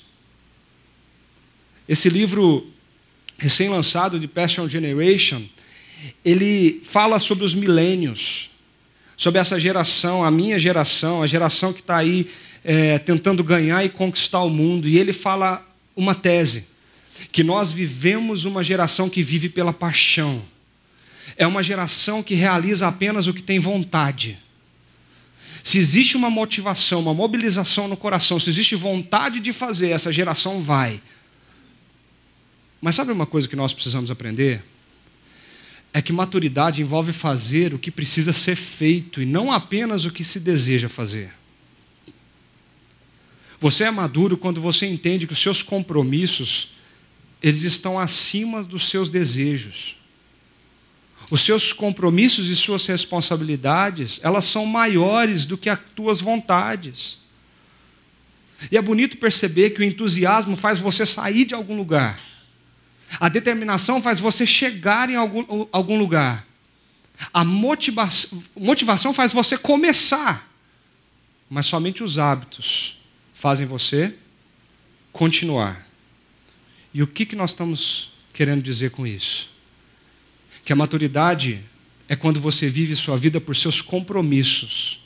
Esse 1.88 2.08
livro 2.08 2.68
recém-lançado 3.38 4.18
de 4.18 4.26
Passion 4.26 4.68
Generation, 4.68 5.44
ele 6.24 6.82
fala 6.82 7.20
sobre 7.20 7.44
os 7.44 7.54
milênios, 7.54 8.50
sobre 9.22 9.40
essa 9.40 9.60
geração, 9.60 10.24
a 10.24 10.32
minha 10.32 10.58
geração, 10.58 11.22
a 11.22 11.28
geração 11.28 11.72
que 11.72 11.80
está 11.80 11.96
aí 11.96 12.26
é, 12.64 12.98
tentando 12.98 13.44
ganhar 13.44 13.84
e 13.84 13.88
conquistar 13.88 14.40
o 14.40 14.50
mundo. 14.50 14.88
E 14.88 14.98
ele 14.98 15.12
fala 15.12 15.64
uma 15.94 16.12
tese: 16.12 16.66
que 17.30 17.44
nós 17.44 17.70
vivemos 17.70 18.44
uma 18.44 18.64
geração 18.64 19.08
que 19.08 19.22
vive 19.22 19.48
pela 19.48 19.72
paixão 19.72 20.42
é 21.36 21.46
uma 21.46 21.62
geração 21.62 22.20
que 22.20 22.34
realiza 22.34 22.88
apenas 22.88 23.28
o 23.28 23.32
que 23.32 23.42
tem 23.42 23.60
vontade. 23.60 24.38
Se 25.62 25.78
existe 25.78 26.16
uma 26.16 26.28
motivação, 26.28 27.00
uma 27.00 27.14
mobilização 27.14 27.86
no 27.86 27.96
coração, 27.96 28.40
se 28.40 28.50
existe 28.50 28.74
vontade 28.74 29.38
de 29.38 29.52
fazer, 29.52 29.90
essa 29.90 30.12
geração 30.12 30.60
vai. 30.60 31.00
Mas 32.80 32.96
sabe 32.96 33.12
uma 33.12 33.24
coisa 33.26 33.48
que 33.48 33.54
nós 33.54 33.72
precisamos 33.72 34.10
aprender? 34.10 34.64
É 35.92 36.00
que 36.00 36.12
maturidade 36.12 36.80
envolve 36.80 37.12
fazer 37.12 37.74
o 37.74 37.78
que 37.78 37.90
precisa 37.90 38.32
ser 38.32 38.56
feito 38.56 39.20
e 39.20 39.26
não 39.26 39.52
apenas 39.52 40.04
o 40.04 40.10
que 40.10 40.24
se 40.24 40.40
deseja 40.40 40.88
fazer. 40.88 41.32
Você 43.60 43.84
é 43.84 43.90
maduro 43.90 44.36
quando 44.36 44.60
você 44.60 44.86
entende 44.86 45.26
que 45.26 45.32
os 45.32 45.38
seus 45.38 45.62
compromissos 45.62 46.70
eles 47.42 47.62
estão 47.64 47.98
acima 47.98 48.62
dos 48.62 48.88
seus 48.88 49.08
desejos. 49.08 49.96
Os 51.28 51.40
seus 51.40 51.72
compromissos 51.72 52.48
e 52.48 52.56
suas 52.56 52.86
responsabilidades, 52.86 54.20
elas 54.22 54.44
são 54.44 54.64
maiores 54.64 55.44
do 55.44 55.58
que 55.58 55.68
as 55.68 55.78
tuas 55.94 56.20
vontades. 56.20 57.18
E 58.70 58.76
é 58.76 58.82
bonito 58.82 59.16
perceber 59.16 59.70
que 59.70 59.80
o 59.80 59.84
entusiasmo 59.84 60.56
faz 60.56 60.78
você 60.78 61.04
sair 61.04 61.44
de 61.44 61.54
algum 61.54 61.76
lugar. 61.76 62.20
A 63.20 63.28
determinação 63.28 64.02
faz 64.02 64.20
você 64.20 64.46
chegar 64.46 65.10
em 65.10 65.16
algum, 65.16 65.66
algum 65.70 65.98
lugar. 65.98 66.46
A 67.32 67.44
motivação, 67.44 68.42
motivação 68.56 69.12
faz 69.12 69.32
você 69.32 69.56
começar. 69.58 70.50
Mas 71.48 71.66
somente 71.66 72.02
os 72.02 72.18
hábitos 72.18 72.98
fazem 73.34 73.66
você 73.66 74.14
continuar. 75.12 75.86
E 76.94 77.02
o 77.02 77.06
que, 77.06 77.26
que 77.26 77.36
nós 77.36 77.50
estamos 77.50 78.12
querendo 78.32 78.62
dizer 78.62 78.90
com 78.90 79.06
isso? 79.06 79.50
Que 80.64 80.72
a 80.72 80.76
maturidade 80.76 81.62
é 82.08 82.16
quando 82.16 82.40
você 82.40 82.68
vive 82.68 82.96
sua 82.96 83.16
vida 83.16 83.40
por 83.40 83.54
seus 83.56 83.80
compromissos, 83.80 85.00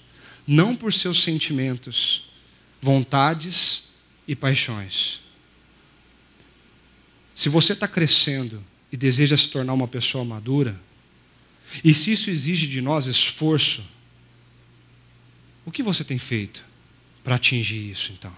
não 0.46 0.76
por 0.76 0.92
seus 0.92 1.22
sentimentos, 1.22 2.24
vontades 2.80 3.84
e 4.26 4.34
paixões. 4.34 5.20
Se 7.36 7.50
você 7.50 7.74
está 7.74 7.86
crescendo 7.86 8.64
e 8.90 8.96
deseja 8.96 9.36
se 9.36 9.50
tornar 9.50 9.74
uma 9.74 9.86
pessoa 9.86 10.24
madura, 10.24 10.80
e 11.84 11.92
se 11.92 12.10
isso 12.10 12.30
exige 12.30 12.66
de 12.66 12.80
nós 12.80 13.06
esforço, 13.06 13.84
o 15.66 15.70
que 15.70 15.82
você 15.82 16.02
tem 16.02 16.18
feito 16.18 16.64
para 17.22 17.34
atingir 17.34 17.90
isso 17.90 18.10
então? 18.16 18.32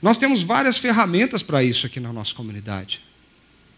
Nós 0.00 0.16
temos 0.16 0.42
várias 0.42 0.78
ferramentas 0.78 1.42
para 1.42 1.62
isso 1.62 1.84
aqui 1.84 2.00
na 2.00 2.10
nossa 2.10 2.34
comunidade. 2.34 3.02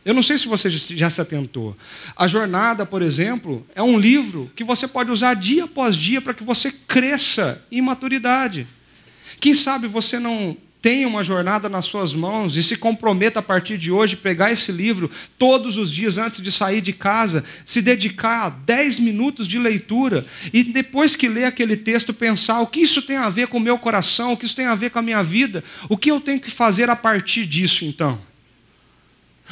Eu 0.04 0.14
não 0.14 0.22
sei 0.22 0.38
se 0.38 0.46
você 0.46 0.70
já 0.70 1.10
se 1.10 1.20
atentou. 1.20 1.76
A 2.14 2.28
jornada, 2.28 2.86
por 2.86 3.02
exemplo, 3.02 3.66
é 3.74 3.82
um 3.82 3.98
livro 3.98 4.52
que 4.54 4.62
você 4.62 4.86
pode 4.86 5.10
usar 5.10 5.34
dia 5.34 5.64
após 5.64 5.96
dia 5.96 6.22
para 6.22 6.34
que 6.34 6.44
você 6.44 6.70
cresça 6.70 7.60
em 7.72 7.82
maturidade. 7.82 8.68
Quem 9.40 9.52
sabe 9.52 9.88
você 9.88 10.20
não 10.20 10.56
tenha 10.84 11.08
uma 11.08 11.24
jornada 11.24 11.66
nas 11.66 11.86
suas 11.86 12.12
mãos 12.12 12.58
e 12.58 12.62
se 12.62 12.76
comprometa 12.76 13.40
a 13.40 13.42
partir 13.42 13.78
de 13.78 13.90
hoje 13.90 14.16
pegar 14.16 14.52
esse 14.52 14.70
livro 14.70 15.10
todos 15.38 15.78
os 15.78 15.90
dias 15.90 16.18
antes 16.18 16.42
de 16.42 16.52
sair 16.52 16.82
de 16.82 16.92
casa, 16.92 17.42
se 17.64 17.80
dedicar 17.80 18.44
a 18.44 18.50
10 18.50 18.98
minutos 18.98 19.48
de 19.48 19.58
leitura 19.58 20.26
e 20.52 20.62
depois 20.62 21.16
que 21.16 21.26
ler 21.26 21.46
aquele 21.46 21.74
texto 21.74 22.12
pensar 22.12 22.60
o 22.60 22.66
que 22.66 22.80
isso 22.80 23.00
tem 23.00 23.16
a 23.16 23.30
ver 23.30 23.46
com 23.46 23.56
o 23.56 23.60
meu 23.62 23.78
coração, 23.78 24.34
o 24.34 24.36
que 24.36 24.44
isso 24.44 24.54
tem 24.54 24.66
a 24.66 24.74
ver 24.74 24.90
com 24.90 24.98
a 24.98 25.02
minha 25.02 25.22
vida, 25.22 25.64
o 25.88 25.96
que 25.96 26.10
eu 26.10 26.20
tenho 26.20 26.38
que 26.38 26.50
fazer 26.50 26.90
a 26.90 26.96
partir 26.96 27.46
disso 27.46 27.86
então. 27.86 28.20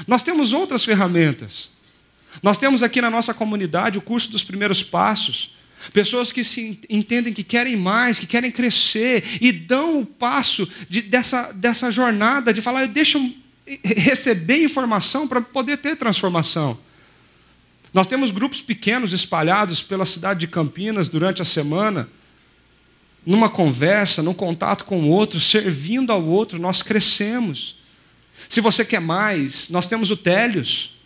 Nós 0.07 0.23
temos 0.23 0.53
outras 0.53 0.85
ferramentas. 0.85 1.71
Nós 2.43 2.59
temos 2.59 2.83
aqui 2.83 3.01
na 3.01 3.09
nossa 3.09 3.33
comunidade 3.33 3.97
o 3.97 4.03
curso 4.03 4.31
dos 4.31 4.45
primeiros 4.45 4.83
passos. 4.83 5.57
Pessoas 5.93 6.31
que 6.31 6.45
se 6.45 6.81
entendem 6.89 7.33
que 7.33 7.43
querem 7.43 7.77
mais, 7.77 8.19
que 8.19 8.27
querem 8.27 8.51
crescer 8.51 9.25
e 9.41 9.51
dão 9.51 10.01
o 10.01 10.07
passo 10.07 10.69
de, 10.89 11.03
dessa, 11.03 11.53
dessa 11.53 11.91
jornada 11.91 12.53
de 12.53 12.61
falar, 12.61 12.87
deixa 12.87 13.19
eu 13.19 13.33
receber 13.83 14.63
informação 14.63 15.27
para 15.27 15.41
poder 15.41 15.79
ter 15.79 15.97
transformação. 15.97 16.79
Nós 17.93 18.07
temos 18.07 18.31
grupos 18.31 18.63
pequenos 18.63 19.13
espalhados 19.13 19.83
pela 19.83 20.07
cidade 20.07 20.41
de 20.41 20.47
Campinas 20.47 21.09
durante 21.09 21.43
a 21.43 21.45
semana, 21.45 22.09
numa 23.25 23.49
conversa, 23.49 24.23
num 24.23 24.35
contato 24.35 24.85
com 24.85 25.03
o 25.03 25.09
outro, 25.09 25.39
servindo 25.41 26.11
ao 26.11 26.25
outro, 26.25 26.59
nós 26.59 26.83
crescemos. 26.83 27.77
Se 28.49 28.61
você 28.61 28.85
quer 28.85 29.01
mais, 29.01 29.69
nós 29.69 29.87
temos 29.87 30.11
o 30.11 30.17
Télios, 30.17 30.97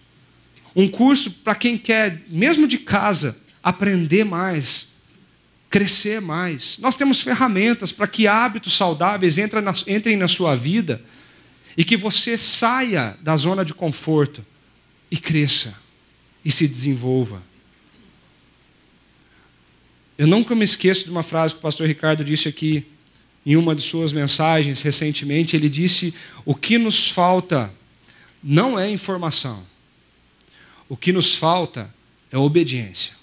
um 0.74 0.88
curso 0.88 1.30
para 1.30 1.54
quem 1.54 1.76
quer, 1.76 2.22
mesmo 2.28 2.66
de 2.68 2.78
casa, 2.78 3.36
aprender 3.66 4.22
mais, 4.22 4.86
crescer 5.68 6.20
mais. 6.20 6.78
Nós 6.78 6.96
temos 6.96 7.20
ferramentas 7.20 7.90
para 7.90 8.06
que 8.06 8.28
hábitos 8.28 8.76
saudáveis 8.76 9.38
entrem 9.38 10.16
na 10.16 10.28
sua 10.28 10.54
vida 10.54 11.02
e 11.76 11.82
que 11.82 11.96
você 11.96 12.38
saia 12.38 13.18
da 13.20 13.36
zona 13.36 13.64
de 13.64 13.74
conforto 13.74 14.46
e 15.10 15.16
cresça 15.16 15.74
e 16.44 16.52
se 16.52 16.68
desenvolva. 16.68 17.42
Eu 20.16 20.28
nunca 20.28 20.54
me 20.54 20.64
esqueço 20.64 21.02
de 21.02 21.10
uma 21.10 21.24
frase 21.24 21.54
que 21.54 21.58
o 21.58 21.62
pastor 21.62 21.88
Ricardo 21.88 22.24
disse 22.24 22.46
aqui 22.46 22.86
em 23.44 23.56
uma 23.56 23.74
de 23.74 23.82
suas 23.82 24.12
mensagens 24.12 24.80
recentemente. 24.80 25.56
Ele 25.56 25.68
disse: 25.68 26.14
O 26.44 26.54
que 26.54 26.78
nos 26.78 27.10
falta 27.10 27.74
não 28.40 28.78
é 28.78 28.88
informação, 28.88 29.66
o 30.88 30.96
que 30.96 31.12
nos 31.12 31.34
falta 31.34 31.92
é 32.30 32.38
obediência. 32.38 33.15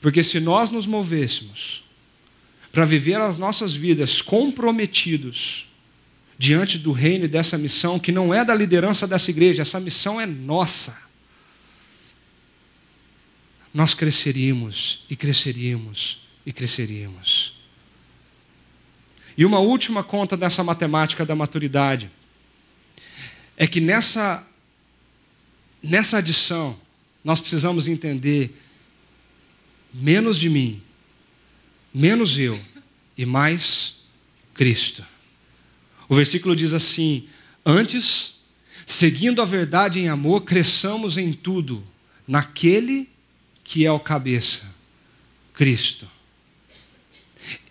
Porque 0.00 0.22
se 0.22 0.40
nós 0.40 0.70
nos 0.70 0.86
movêssemos 0.86 1.84
para 2.72 2.84
viver 2.84 3.20
as 3.20 3.36
nossas 3.36 3.74
vidas 3.74 4.22
comprometidos 4.22 5.66
diante 6.38 6.78
do 6.78 6.92
reino 6.92 7.26
e 7.26 7.28
dessa 7.28 7.58
missão, 7.58 7.98
que 7.98 8.10
não 8.10 8.32
é 8.32 8.44
da 8.44 8.54
liderança 8.54 9.06
dessa 9.06 9.30
igreja, 9.30 9.60
essa 9.60 9.78
missão 9.78 10.20
é 10.20 10.24
nossa, 10.24 10.96
nós 13.74 13.92
cresceríamos 13.92 15.04
e 15.10 15.14
cresceríamos 15.14 16.22
e 16.46 16.52
cresceríamos. 16.52 17.60
E 19.36 19.44
uma 19.44 19.58
última 19.58 20.02
conta 20.02 20.36
dessa 20.36 20.64
matemática 20.64 21.24
da 21.24 21.34
maturidade 21.34 22.10
é 23.56 23.66
que 23.66 23.80
nessa, 23.80 24.46
nessa 25.82 26.18
adição 26.18 26.78
nós 27.22 27.38
precisamos 27.38 27.86
entender 27.86 28.54
menos 29.92 30.38
de 30.38 30.48
mim, 30.48 30.82
menos 31.92 32.38
eu 32.38 32.60
e 33.16 33.26
mais 33.26 33.96
Cristo. 34.54 35.04
O 36.08 36.14
versículo 36.14 36.56
diz 36.56 36.74
assim: 36.74 37.28
Antes, 37.64 38.40
seguindo 38.86 39.40
a 39.40 39.44
verdade 39.44 40.00
em 40.00 40.08
amor, 40.08 40.42
cresçamos 40.42 41.16
em 41.16 41.32
tudo, 41.32 41.84
naquele 42.26 43.08
que 43.62 43.86
é 43.86 43.92
o 43.92 44.00
cabeça, 44.00 44.74
Cristo. 45.54 46.08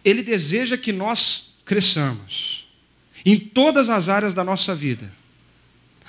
Ele 0.03 0.24
deseja 0.24 0.78
que 0.78 0.93
nós 0.93 1.53
cresçamos 1.65 2.67
em 3.26 3.38
todas 3.38 3.89
as 3.89 4.09
áreas 4.09 4.34
da 4.34 4.43
nossa 4.43 4.74
vida. 4.74 5.11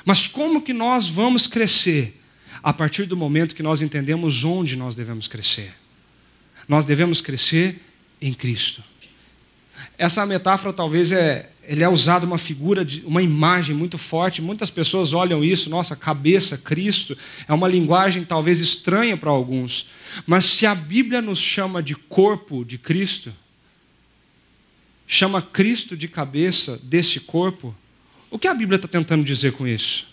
Mas 0.05 0.27
como 0.27 0.63
que 0.63 0.73
nós 0.73 1.09
vamos 1.09 1.47
crescer? 1.47 2.19
A 2.63 2.73
partir 2.73 3.05
do 3.07 3.17
momento 3.17 3.55
que 3.55 3.63
nós 3.63 3.83
entendemos 3.83 4.45
onde 4.45 4.77
nós 4.77 4.95
devemos 4.95 5.27
crescer. 5.27 5.80
Nós 6.71 6.85
devemos 6.85 7.21
crescer 7.21 7.81
em 8.23 8.33
Cristo. 8.33 8.81
Essa 9.99 10.25
metáfora 10.25 10.73
talvez 10.73 11.11
é, 11.11 11.51
ele 11.65 11.83
é 11.83 11.89
usado 11.89 12.23
uma 12.23 12.39
figura 12.39 12.85
de 12.85 13.03
uma 13.05 13.21
imagem 13.21 13.75
muito 13.75 13.99
forte. 13.99 14.41
Muitas 14.41 14.71
pessoas 14.71 15.13
olham 15.13 15.43
isso, 15.43 15.69
nossa 15.69 15.97
cabeça, 15.97 16.57
Cristo, 16.57 17.19
é 17.49 17.53
uma 17.53 17.67
linguagem 17.67 18.25
talvez 18.25 18.61
estranha 18.61 19.17
para 19.17 19.31
alguns. 19.31 19.91
Mas 20.25 20.45
se 20.45 20.65
a 20.65 20.73
Bíblia 20.73 21.21
nos 21.21 21.41
chama 21.41 21.83
de 21.83 21.97
corpo 21.97 22.65
de 22.65 22.79
Cristo, 22.79 23.33
chama 25.09 25.43
Cristo 25.43 25.97
de 25.97 26.07
cabeça 26.07 26.79
desse 26.85 27.19
corpo, 27.19 27.75
o 28.31 28.39
que 28.39 28.47
a 28.47 28.55
Bíblia 28.55 28.77
está 28.77 28.87
tentando 28.87 29.25
dizer 29.25 29.55
com 29.55 29.67
isso? 29.67 30.07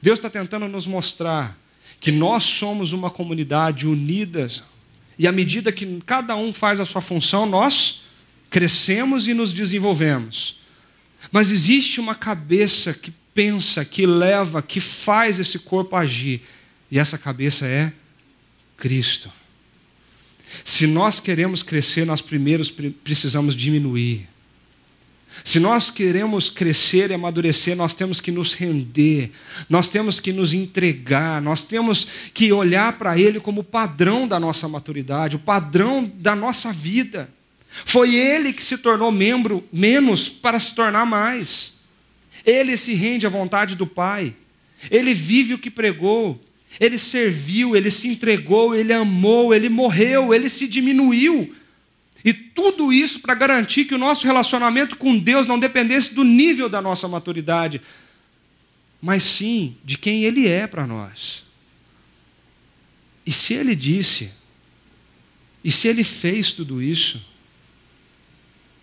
Deus 0.00 0.18
está 0.18 0.30
tentando 0.30 0.66
nos 0.68 0.86
mostrar 0.86 1.54
que 2.00 2.10
nós 2.10 2.44
somos 2.44 2.94
uma 2.94 3.10
comunidade 3.10 3.86
unida 3.86 4.48
e 5.18 5.26
à 5.26 5.32
medida 5.32 5.72
que 5.72 6.02
cada 6.04 6.34
um 6.36 6.52
faz 6.52 6.80
a 6.80 6.84
sua 6.84 7.00
função, 7.00 7.46
nós 7.46 8.02
crescemos 8.50 9.26
e 9.26 9.34
nos 9.34 9.52
desenvolvemos. 9.52 10.58
Mas 11.30 11.50
existe 11.50 12.00
uma 12.00 12.14
cabeça 12.14 12.92
que 12.92 13.12
pensa, 13.34 13.84
que 13.84 14.06
leva, 14.06 14.62
que 14.62 14.80
faz 14.80 15.38
esse 15.38 15.58
corpo 15.58 15.96
agir. 15.96 16.42
E 16.90 16.98
essa 16.98 17.18
cabeça 17.18 17.66
é 17.66 17.92
Cristo. 18.76 19.30
Se 20.64 20.86
nós 20.86 21.18
queremos 21.18 21.62
crescer, 21.62 22.04
nós 22.04 22.20
primeiros 22.20 22.70
precisamos 22.70 23.56
diminuir. 23.56 24.28
Se 25.42 25.58
nós 25.58 25.90
queremos 25.90 26.48
crescer 26.48 27.10
e 27.10 27.14
amadurecer, 27.14 27.74
nós 27.74 27.94
temos 27.94 28.20
que 28.20 28.30
nos 28.30 28.52
render, 28.52 29.30
nós 29.68 29.88
temos 29.88 30.20
que 30.20 30.32
nos 30.32 30.52
entregar, 30.52 31.42
nós 31.42 31.64
temos 31.64 32.06
que 32.32 32.52
olhar 32.52 32.96
para 32.98 33.18
Ele 33.18 33.40
como 33.40 33.62
o 33.62 33.64
padrão 33.64 34.28
da 34.28 34.38
nossa 34.38 34.68
maturidade, 34.68 35.36
o 35.36 35.40
padrão 35.40 36.10
da 36.16 36.36
nossa 36.36 36.72
vida. 36.72 37.28
Foi 37.84 38.14
Ele 38.14 38.52
que 38.52 38.62
se 38.62 38.78
tornou 38.78 39.10
membro 39.10 39.64
menos 39.72 40.28
para 40.28 40.60
se 40.60 40.74
tornar 40.74 41.04
mais. 41.04 41.74
Ele 42.46 42.76
se 42.76 42.94
rende 42.94 43.26
à 43.26 43.30
vontade 43.30 43.74
do 43.74 43.86
Pai. 43.86 44.34
Ele 44.90 45.14
vive 45.14 45.54
o 45.54 45.58
que 45.58 45.70
pregou. 45.70 46.40
Ele 46.78 46.98
serviu, 46.98 47.76
ele 47.76 47.90
se 47.90 48.08
entregou, 48.08 48.74
ele 48.74 48.92
amou, 48.92 49.54
ele 49.54 49.68
morreu, 49.68 50.34
ele 50.34 50.48
se 50.48 50.66
diminuiu. 50.66 51.54
E 52.24 52.32
tudo 52.32 52.90
isso 52.90 53.20
para 53.20 53.34
garantir 53.34 53.84
que 53.84 53.94
o 53.94 53.98
nosso 53.98 54.24
relacionamento 54.24 54.96
com 54.96 55.18
Deus 55.18 55.46
não 55.46 55.58
dependesse 55.58 56.14
do 56.14 56.24
nível 56.24 56.68
da 56.70 56.80
nossa 56.80 57.06
maturidade, 57.06 57.82
mas 59.00 59.22
sim 59.24 59.76
de 59.84 59.98
quem 59.98 60.24
Ele 60.24 60.48
é 60.48 60.66
para 60.66 60.86
nós. 60.86 61.44
E 63.26 63.30
se 63.30 63.52
Ele 63.52 63.76
disse, 63.76 64.32
e 65.62 65.70
se 65.70 65.86
Ele 65.86 66.02
fez 66.02 66.54
tudo 66.54 66.82
isso, 66.82 67.20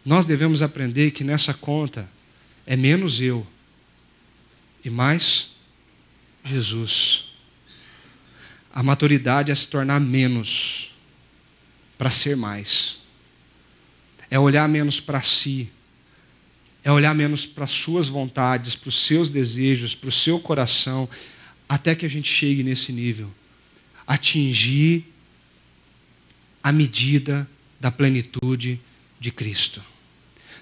nós 0.05 0.23
devemos 0.23 0.61
aprender 0.61 1.09
que 1.09 1.23
nessa 1.23 1.53
conta 1.53 2.07
é 2.65 2.75
menos 2.75 3.19
eu 3.19 3.45
e 4.85 4.89
mais 4.89 5.49
Jesus. 6.45 7.25
A 8.73 8.83
maturidade 8.83 9.51
é 9.51 9.55
se 9.55 9.67
tornar 9.67 9.99
menos 9.99 10.91
para 11.97 12.11
ser 12.11 12.37
mais. 12.37 13.00
É 14.31 14.39
olhar 14.39 14.67
menos 14.67 14.99
para 14.99 15.21
si. 15.21 15.69
É 16.83 16.91
olhar 16.91 17.13
menos 17.13 17.45
para 17.45 17.65
as 17.65 17.71
suas 17.71 18.07
vontades, 18.07 18.75
para 18.75 18.89
os 18.89 19.05
seus 19.05 19.29
desejos, 19.29 19.93
para 19.93 20.09
o 20.09 20.11
seu 20.11 20.39
coração, 20.39 21.07
até 21.69 21.93
que 21.93 22.05
a 22.05 22.09
gente 22.09 22.33
chegue 22.33 22.63
nesse 22.63 22.91
nível. 22.91 23.29
Atingir 24.07 25.05
a 26.63 26.71
medida 26.71 27.47
da 27.79 27.91
plenitude 27.91 28.79
de 29.19 29.31
Cristo. 29.31 29.81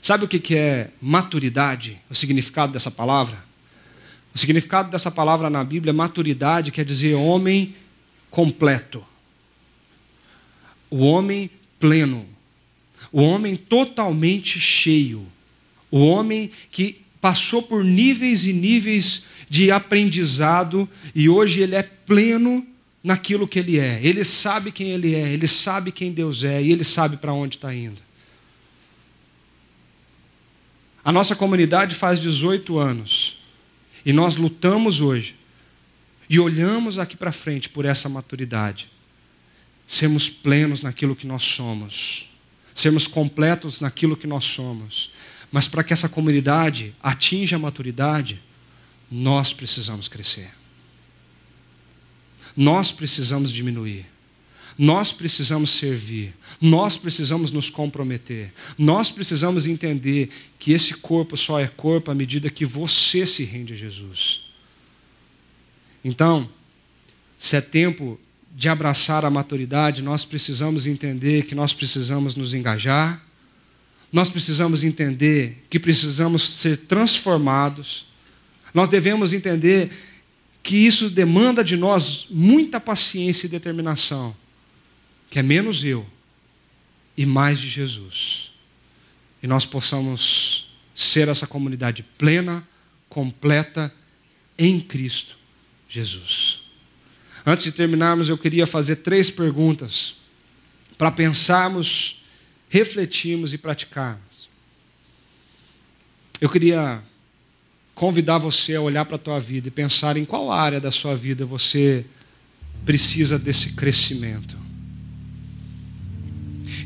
Sabe 0.01 0.26
o 0.26 0.28
que 0.28 0.55
é 0.55 0.91
maturidade? 1.01 1.99
O 2.09 2.15
significado 2.15 2.74
dessa 2.74 2.89
palavra? 2.89 3.43
O 4.34 4.38
significado 4.38 4.89
dessa 4.89 5.11
palavra 5.11 5.49
na 5.49 5.63
Bíblia, 5.63 5.93
maturidade, 5.93 6.72
quer 6.72 6.86
dizer 6.86 7.15
homem 7.15 7.76
completo. 8.30 9.03
O 10.89 10.99
homem 10.99 11.49
pleno. 11.80 12.28
O 13.11 13.21
homem 13.21 13.55
totalmente 13.55 14.59
cheio. 14.59 15.25
O 15.91 16.05
homem 16.05 16.51
que 16.71 17.01
passou 17.21 17.61
por 17.61 17.83
níveis 17.83 18.45
e 18.45 18.53
níveis 18.53 19.23
de 19.49 19.71
aprendizado 19.71 20.87
e 21.13 21.27
hoje 21.27 21.61
ele 21.61 21.75
é 21.75 21.83
pleno 21.83 22.65
naquilo 23.03 23.47
que 23.47 23.59
ele 23.59 23.79
é. 23.79 23.99
Ele 24.03 24.23
sabe 24.23 24.71
quem 24.71 24.91
ele 24.91 25.15
é, 25.15 25.29
ele 25.29 25.47
sabe 25.47 25.91
quem 25.91 26.11
Deus 26.11 26.43
é 26.43 26.61
e 26.61 26.71
ele 26.71 26.83
sabe 26.83 27.17
para 27.17 27.33
onde 27.33 27.57
está 27.57 27.73
indo. 27.73 28.01
A 31.03 31.11
nossa 31.11 31.35
comunidade 31.35 31.95
faz 31.95 32.19
18 32.19 32.77
anos 32.77 33.37
e 34.05 34.13
nós 34.13 34.35
lutamos 34.35 35.01
hoje 35.01 35.35
e 36.29 36.39
olhamos 36.39 36.99
aqui 36.99 37.17
para 37.17 37.31
frente 37.31 37.67
por 37.67 37.85
essa 37.85 38.07
maturidade. 38.07 38.87
Sermos 39.87 40.29
plenos 40.29 40.83
naquilo 40.83 41.15
que 41.15 41.25
nós 41.25 41.43
somos, 41.43 42.28
sermos 42.80 43.07
completos 43.07 43.82
naquilo 43.82 44.17
que 44.17 44.27
nós 44.27 44.45
somos. 44.45 45.11
Mas 45.51 45.67
para 45.67 45.84
que 45.84 45.93
essa 45.93 46.07
comunidade 46.07 46.93
atinja 47.01 47.55
a 47.55 47.59
maturidade, 47.59 48.41
nós 49.11 49.51
precisamos 49.51 50.07
crescer. 50.07 50.49
Nós 52.55 52.91
precisamos 52.91 53.51
diminuir. 53.51 54.05
Nós 54.77 55.11
precisamos 55.11 55.71
servir, 55.71 56.34
nós 56.61 56.95
precisamos 56.95 57.51
nos 57.51 57.69
comprometer, 57.69 58.53
nós 58.77 59.11
precisamos 59.11 59.67
entender 59.67 60.30
que 60.57 60.71
esse 60.71 60.93
corpo 60.93 61.36
só 61.36 61.59
é 61.59 61.67
corpo 61.67 62.09
à 62.09 62.15
medida 62.15 62.49
que 62.49 62.63
você 62.63 63.25
se 63.25 63.43
rende 63.43 63.73
a 63.73 63.75
Jesus. 63.75 64.39
Então, 66.01 66.49
se 67.38 67.57
é 67.57 67.61
tempo 67.61 68.17
de 68.55 68.67
abraçar 68.67 69.23
a 69.23 69.29
maturidade, 69.29 70.01
nós 70.01 70.25
precisamos 70.25 70.85
entender 70.85 71.43
que 71.43 71.55
nós 71.55 71.73
precisamos 71.73 72.35
nos 72.35 72.53
engajar, 72.53 73.23
nós 74.11 74.29
precisamos 74.29 74.83
entender 74.83 75.65
que 75.69 75.79
precisamos 75.79 76.47
ser 76.55 76.77
transformados, 76.77 78.07
nós 78.73 78.89
devemos 78.89 79.33
entender 79.33 79.91
que 80.61 80.75
isso 80.75 81.09
demanda 81.09 81.63
de 81.63 81.77
nós 81.77 82.27
muita 82.29 82.79
paciência 82.79 83.45
e 83.45 83.49
determinação 83.49 84.35
que 85.29 85.39
é 85.39 85.43
menos 85.43 85.83
eu 85.83 86.05
e 87.15 87.25
mais 87.25 87.59
de 87.59 87.69
Jesus. 87.69 88.51
E 89.41 89.47
nós 89.47 89.65
possamos 89.65 90.71
ser 90.95 91.27
essa 91.27 91.45
comunidade 91.45 92.03
plena, 92.17 92.67
completa 93.07 93.93
em 94.57 94.79
Cristo 94.79 95.37
Jesus. 95.87 96.59
Antes 97.45 97.63
de 97.63 97.71
terminarmos, 97.71 98.29
eu 98.29 98.37
queria 98.37 98.67
fazer 98.67 98.97
três 98.97 99.29
perguntas 99.29 100.15
para 100.97 101.11
pensarmos, 101.11 102.21
refletirmos 102.67 103.53
e 103.53 103.57
praticarmos. 103.57 104.49
Eu 106.41 106.49
queria 106.49 107.01
convidar 107.95 108.37
você 108.37 108.75
a 108.75 108.81
olhar 108.81 109.05
para 109.05 109.15
a 109.15 109.19
tua 109.19 109.39
vida 109.39 109.67
e 109.67 109.71
pensar 109.71 110.15
em 110.15 110.25
qual 110.25 110.51
área 110.51 110.79
da 110.79 110.91
sua 110.91 111.15
vida 111.15 111.45
você 111.45 112.05
precisa 112.85 113.37
desse 113.37 113.73
crescimento. 113.73 114.57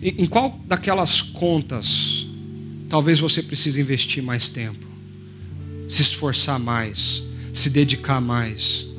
Em 0.01 0.26
qual 0.26 0.60
daquelas 0.66 1.22
contas 1.22 2.26
talvez 2.89 3.20
você 3.20 3.41
precise 3.41 3.80
investir 3.82 4.22
mais 4.22 4.49
tempo, 4.49 4.86
se 5.88 6.01
esforçar 6.01 6.60
mais, 6.60 7.24
se 7.54 7.70
dedicar 7.70 8.22
mais? 8.22 8.93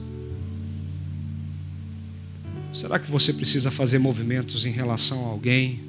Será 2.75 2.99
que 2.99 3.09
você 3.09 3.33
precisa 3.33 3.70
fazer 3.70 4.01
movimentos 4.01 4.66
em 4.66 4.70
relação 4.72 5.25
a 5.25 5.29
alguém? 5.29 5.81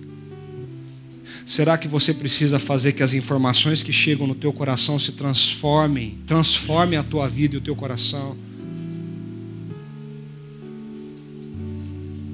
Será 1.44 1.80
que 1.80 1.88
você 1.88 2.14
precisa 2.14 2.60
fazer 2.60 2.94
que 2.94 3.02
as 3.02 3.12
informações 3.12 3.82
que 3.82 3.92
chegam 3.92 4.28
no 4.28 4.36
teu 4.36 4.54
coração 4.54 5.00
se 5.00 5.12
transformem, 5.12 6.20
transformem 6.28 7.00
a 7.00 7.04
tua 7.04 7.28
vida 7.28 7.56
e 7.56 7.58
o 7.58 7.62
teu 7.62 7.76
coração? 7.76 8.38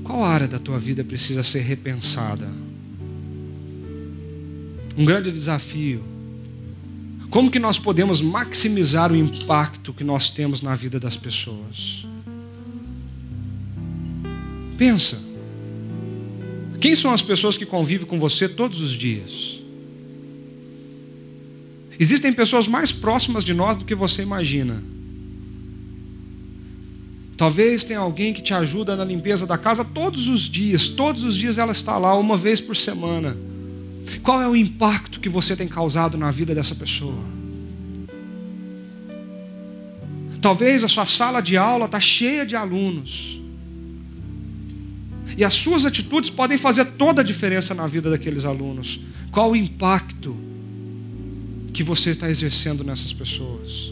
Qual 0.03 0.25
área 0.25 0.49
da 0.49 0.59
tua 0.59 0.77
vida 0.77 1.01
precisa 1.01 1.43
ser 1.43 1.61
repensada? 1.61 2.49
Um 4.97 5.05
grande 5.05 5.31
desafio. 5.31 6.03
Como 7.29 7.49
que 7.49 7.59
nós 7.59 7.79
podemos 7.79 8.21
maximizar 8.21 9.13
o 9.13 9.15
impacto 9.15 9.93
que 9.93 10.03
nós 10.03 10.29
temos 10.29 10.61
na 10.61 10.75
vida 10.75 10.99
das 10.99 11.15
pessoas? 11.15 12.05
Pensa. 14.81 15.21
Quem 16.79 16.95
são 16.95 17.13
as 17.13 17.21
pessoas 17.21 17.55
que 17.55 17.67
convivem 17.67 18.07
com 18.07 18.19
você 18.19 18.49
todos 18.49 18.81
os 18.81 18.93
dias? 18.93 19.61
Existem 21.99 22.33
pessoas 22.33 22.67
mais 22.67 22.91
próximas 22.91 23.43
de 23.43 23.53
nós 23.53 23.77
do 23.77 23.85
que 23.85 23.93
você 23.93 24.23
imagina. 24.23 24.83
Talvez 27.37 27.85
tenha 27.85 27.99
alguém 27.99 28.33
que 28.33 28.41
te 28.41 28.55
ajuda 28.55 28.95
na 28.95 29.05
limpeza 29.05 29.45
da 29.45 29.55
casa 29.55 29.85
todos 29.85 30.27
os 30.27 30.49
dias, 30.49 30.89
todos 30.89 31.23
os 31.25 31.35
dias 31.35 31.59
ela 31.59 31.73
está 31.73 31.99
lá, 31.99 32.17
uma 32.17 32.35
vez 32.35 32.59
por 32.59 32.75
semana. 32.75 33.37
Qual 34.23 34.41
é 34.41 34.47
o 34.47 34.55
impacto 34.55 35.19
que 35.19 35.29
você 35.29 35.55
tem 35.55 35.67
causado 35.67 36.17
na 36.17 36.31
vida 36.31 36.55
dessa 36.55 36.73
pessoa? 36.73 37.23
Talvez 40.41 40.83
a 40.83 40.87
sua 40.87 41.05
sala 41.05 41.39
de 41.39 41.55
aula 41.55 41.85
está 41.85 41.99
cheia 41.99 42.43
de 42.43 42.55
alunos. 42.55 43.40
E 45.37 45.43
as 45.43 45.53
suas 45.53 45.85
atitudes 45.85 46.29
podem 46.29 46.57
fazer 46.57 46.85
toda 46.85 47.21
a 47.21 47.23
diferença 47.23 47.73
na 47.73 47.87
vida 47.87 48.09
daqueles 48.09 48.45
alunos. 48.45 48.99
Qual 49.31 49.51
o 49.51 49.55
impacto 49.55 50.35
que 51.73 51.83
você 51.83 52.11
está 52.11 52.29
exercendo 52.29 52.83
nessas 52.83 53.13
pessoas? 53.13 53.91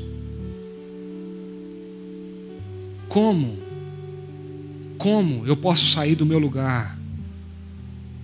Como? 3.07 3.57
Como 4.97 5.47
eu 5.47 5.55
posso 5.55 5.85
sair 5.87 6.15
do 6.15 6.25
meu 6.25 6.39
lugar 6.39 6.99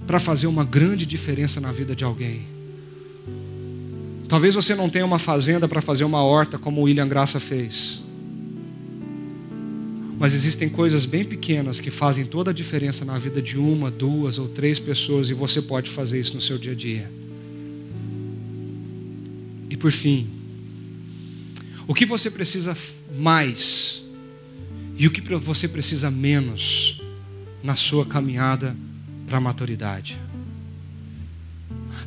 para 0.05 0.19
fazer 0.19 0.47
uma 0.47 0.63
grande 0.63 1.05
diferença 1.05 1.59
na 1.59 1.71
vida 1.71 1.95
de 1.95 2.03
alguém. 2.03 2.43
Talvez 4.27 4.55
você 4.55 4.75
não 4.75 4.89
tenha 4.89 5.05
uma 5.05 5.19
fazenda 5.19 5.67
para 5.67 5.81
fazer 5.81 6.03
uma 6.03 6.21
horta 6.23 6.57
como 6.57 6.81
o 6.81 6.83
William 6.85 7.07
Graça 7.07 7.39
fez. 7.39 8.01
Mas 10.17 10.33
existem 10.33 10.69
coisas 10.69 11.05
bem 11.05 11.25
pequenas 11.25 11.79
que 11.79 11.91
fazem 11.91 12.25
toda 12.25 12.51
a 12.51 12.53
diferença 12.53 13.03
na 13.03 13.17
vida 13.17 13.41
de 13.41 13.57
uma, 13.57 13.91
duas 13.91 14.39
ou 14.39 14.47
três 14.47 14.79
pessoas 14.79 15.29
e 15.29 15.33
você 15.33 15.61
pode 15.61 15.89
fazer 15.89 16.19
isso 16.19 16.35
no 16.35 16.41
seu 16.41 16.57
dia 16.57 16.71
a 16.71 16.75
dia. 16.75 17.11
E 19.69 19.75
por 19.75 19.91
fim, 19.91 20.27
o 21.85 21.93
que 21.93 22.05
você 22.05 22.31
precisa 22.31 22.75
mais 23.13 24.01
e 24.97 25.05
o 25.05 25.11
que 25.11 25.21
você 25.35 25.67
precisa 25.67 26.09
menos 26.09 27.01
na 27.61 27.75
sua 27.75 28.05
caminhada 28.05 28.75
para 29.27 29.37
a 29.37 29.41
maturidade. 29.41 30.17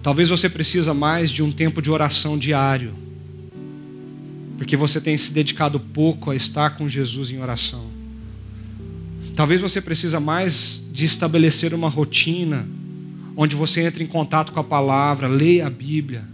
Talvez 0.03 0.31
você 0.31 0.49
precisa 0.49 0.95
mais 0.95 1.31
de 1.31 1.43
um 1.43 1.53
tempo 1.53 1.83
de 1.83 1.91
oração 1.91 2.39
diário. 2.39 2.95
porque 4.57 4.77
você 4.77 5.01
tem 5.01 5.17
se 5.17 5.33
dedicado 5.33 5.79
pouco 5.79 6.33
a 6.33 6.35
estar 6.35 6.71
com 6.71 6.89
Jesus 6.89 7.31
em 7.31 7.41
oração. 7.41 7.98
Talvez 9.39 9.61
você 9.61 9.81
precisa 9.81 10.19
mais 10.19 10.83
de 10.91 11.05
estabelecer 11.05 11.73
uma 11.73 11.89
rotina 11.89 12.67
onde 13.37 13.55
você 13.55 13.83
entra 13.83 14.03
em 14.03 14.07
contato 14.09 14.51
com 14.51 14.59
a 14.59 14.65
palavra, 14.65 15.29
leia 15.29 15.69
a 15.69 15.71
Bíblia. 15.71 16.25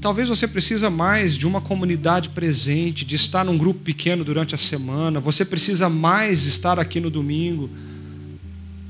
Talvez 0.00 0.28
você 0.28 0.46
precisa 0.46 0.88
mais 0.88 1.36
de 1.36 1.44
uma 1.44 1.60
comunidade 1.60 2.28
presente, 2.28 3.04
de 3.04 3.16
estar 3.16 3.44
num 3.44 3.58
grupo 3.58 3.80
pequeno 3.80 4.22
durante 4.22 4.54
a 4.54 4.58
semana. 4.58 5.18
Você 5.18 5.44
precisa 5.44 5.88
mais 5.88 6.44
estar 6.44 6.78
aqui 6.78 7.00
no 7.00 7.10
domingo, 7.10 7.68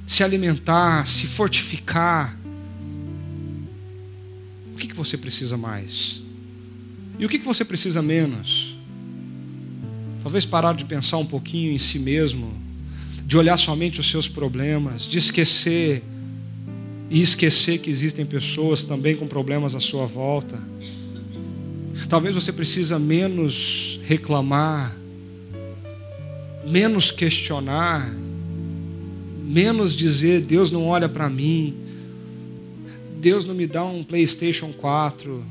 se 0.07 0.23
alimentar, 0.23 1.09
se 1.09 1.27
fortificar. 1.27 2.39
O 4.75 4.77
que, 4.77 4.89
que 4.89 4.95
você 4.95 5.17
precisa 5.17 5.57
mais? 5.57 6.21
E 7.19 7.25
o 7.25 7.29
que, 7.31 7.39
que 7.39 7.47
você 7.47 7.65
precisa 7.65 8.03
menos? 8.03 8.68
Talvez 10.29 10.45
parar 10.45 10.75
de 10.75 10.85
pensar 10.85 11.17
um 11.17 11.25
pouquinho 11.25 11.73
em 11.73 11.79
si 11.79 11.99
mesmo, 11.99 12.53
de 13.25 13.39
olhar 13.39 13.57
somente 13.57 13.99
os 13.99 14.11
seus 14.11 14.29
problemas, 14.29 15.05
de 15.05 15.17
esquecer 15.17 16.03
e 17.09 17.19
esquecer 17.19 17.79
que 17.79 17.89
existem 17.89 18.27
pessoas 18.27 18.85
também 18.85 19.17
com 19.17 19.27
problemas 19.27 19.75
à 19.75 19.81
sua 19.81 20.05
volta. 20.05 20.61
Talvez 22.11 22.35
você 22.35 22.53
precisa 22.53 22.99
menos 22.99 23.99
reclamar, 24.05 24.95
menos 26.63 27.11
questionar, 27.11 28.15
menos 29.47 29.97
dizer 29.97 30.43
Deus 30.43 30.71
não 30.71 30.89
olha 30.89 31.09
para 31.09 31.31
mim, 31.31 31.75
Deus 33.19 33.47
não 33.47 33.55
me 33.55 33.67
dá 33.67 33.83
um 33.83 34.05
PlayStation 34.05 34.75
4, 34.75 35.43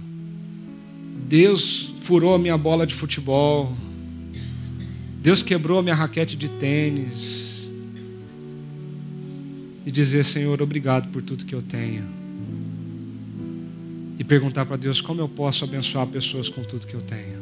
Deus 1.28 1.92
furou 2.02 2.36
a 2.36 2.38
minha 2.38 2.60
bola 2.60 2.86
de 2.86 2.94
futebol, 2.94 3.76
Deus 5.22 5.44
quebrou 5.44 5.80
a 5.80 5.84
minha 5.84 5.96
raquete 5.96 6.36
de 6.36 6.48
tênis. 6.48 7.48
E 9.86 9.92
dizer, 9.92 10.26
Senhor, 10.26 10.62
obrigado 10.62 11.10
por 11.10 11.22
tudo 11.22 11.46
que 11.46 11.56
eu 11.56 11.62
tenho 11.62 12.18
e 14.18 14.24
perguntar 14.24 14.66
para 14.66 14.78
Deus 14.78 15.00
como 15.00 15.22
eu 15.22 15.30
posso 15.30 15.64
abençoar 15.64 16.08
pessoas 16.08 16.50
com 16.50 16.64
tudo 16.64 16.88
que 16.88 16.94
eu 16.94 17.02
tenho. 17.02 17.38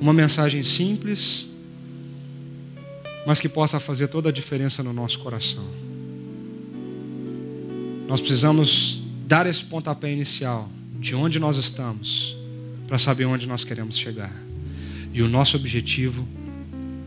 Uma 0.00 0.12
mensagem 0.12 0.62
simples, 0.62 1.46
mas 3.26 3.40
que 3.40 3.48
possa 3.48 3.78
fazer 3.78 4.08
toda 4.08 4.30
a 4.30 4.32
diferença 4.32 4.82
no 4.82 4.92
nosso 4.92 5.18
coração. 5.18 5.66
Nós 8.06 8.20
precisamos 8.20 9.02
dar 9.26 9.46
esse 9.46 9.62
pontapé 9.62 10.10
inicial 10.10 10.70
de 10.98 11.14
onde 11.14 11.38
nós 11.38 11.56
estamos 11.58 12.34
para 12.86 12.98
saber 12.98 13.26
onde 13.26 13.46
nós 13.46 13.64
queremos 13.64 13.98
chegar. 13.98 14.47
E 15.12 15.22
o 15.22 15.28
nosso 15.28 15.56
objetivo 15.56 16.26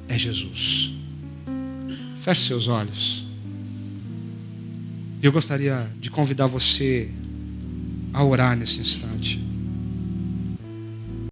é 0.08 0.18
Jesus. 0.18 0.92
Feche 2.20 2.48
seus 2.48 2.68
olhos. 2.68 3.26
Eu 5.22 5.32
gostaria 5.32 5.90
de 6.00 6.10
convidar 6.10 6.48
você 6.48 7.10
a 8.14 8.24
orar 8.24 8.58
nesse 8.58 8.82
instante. 8.82 9.51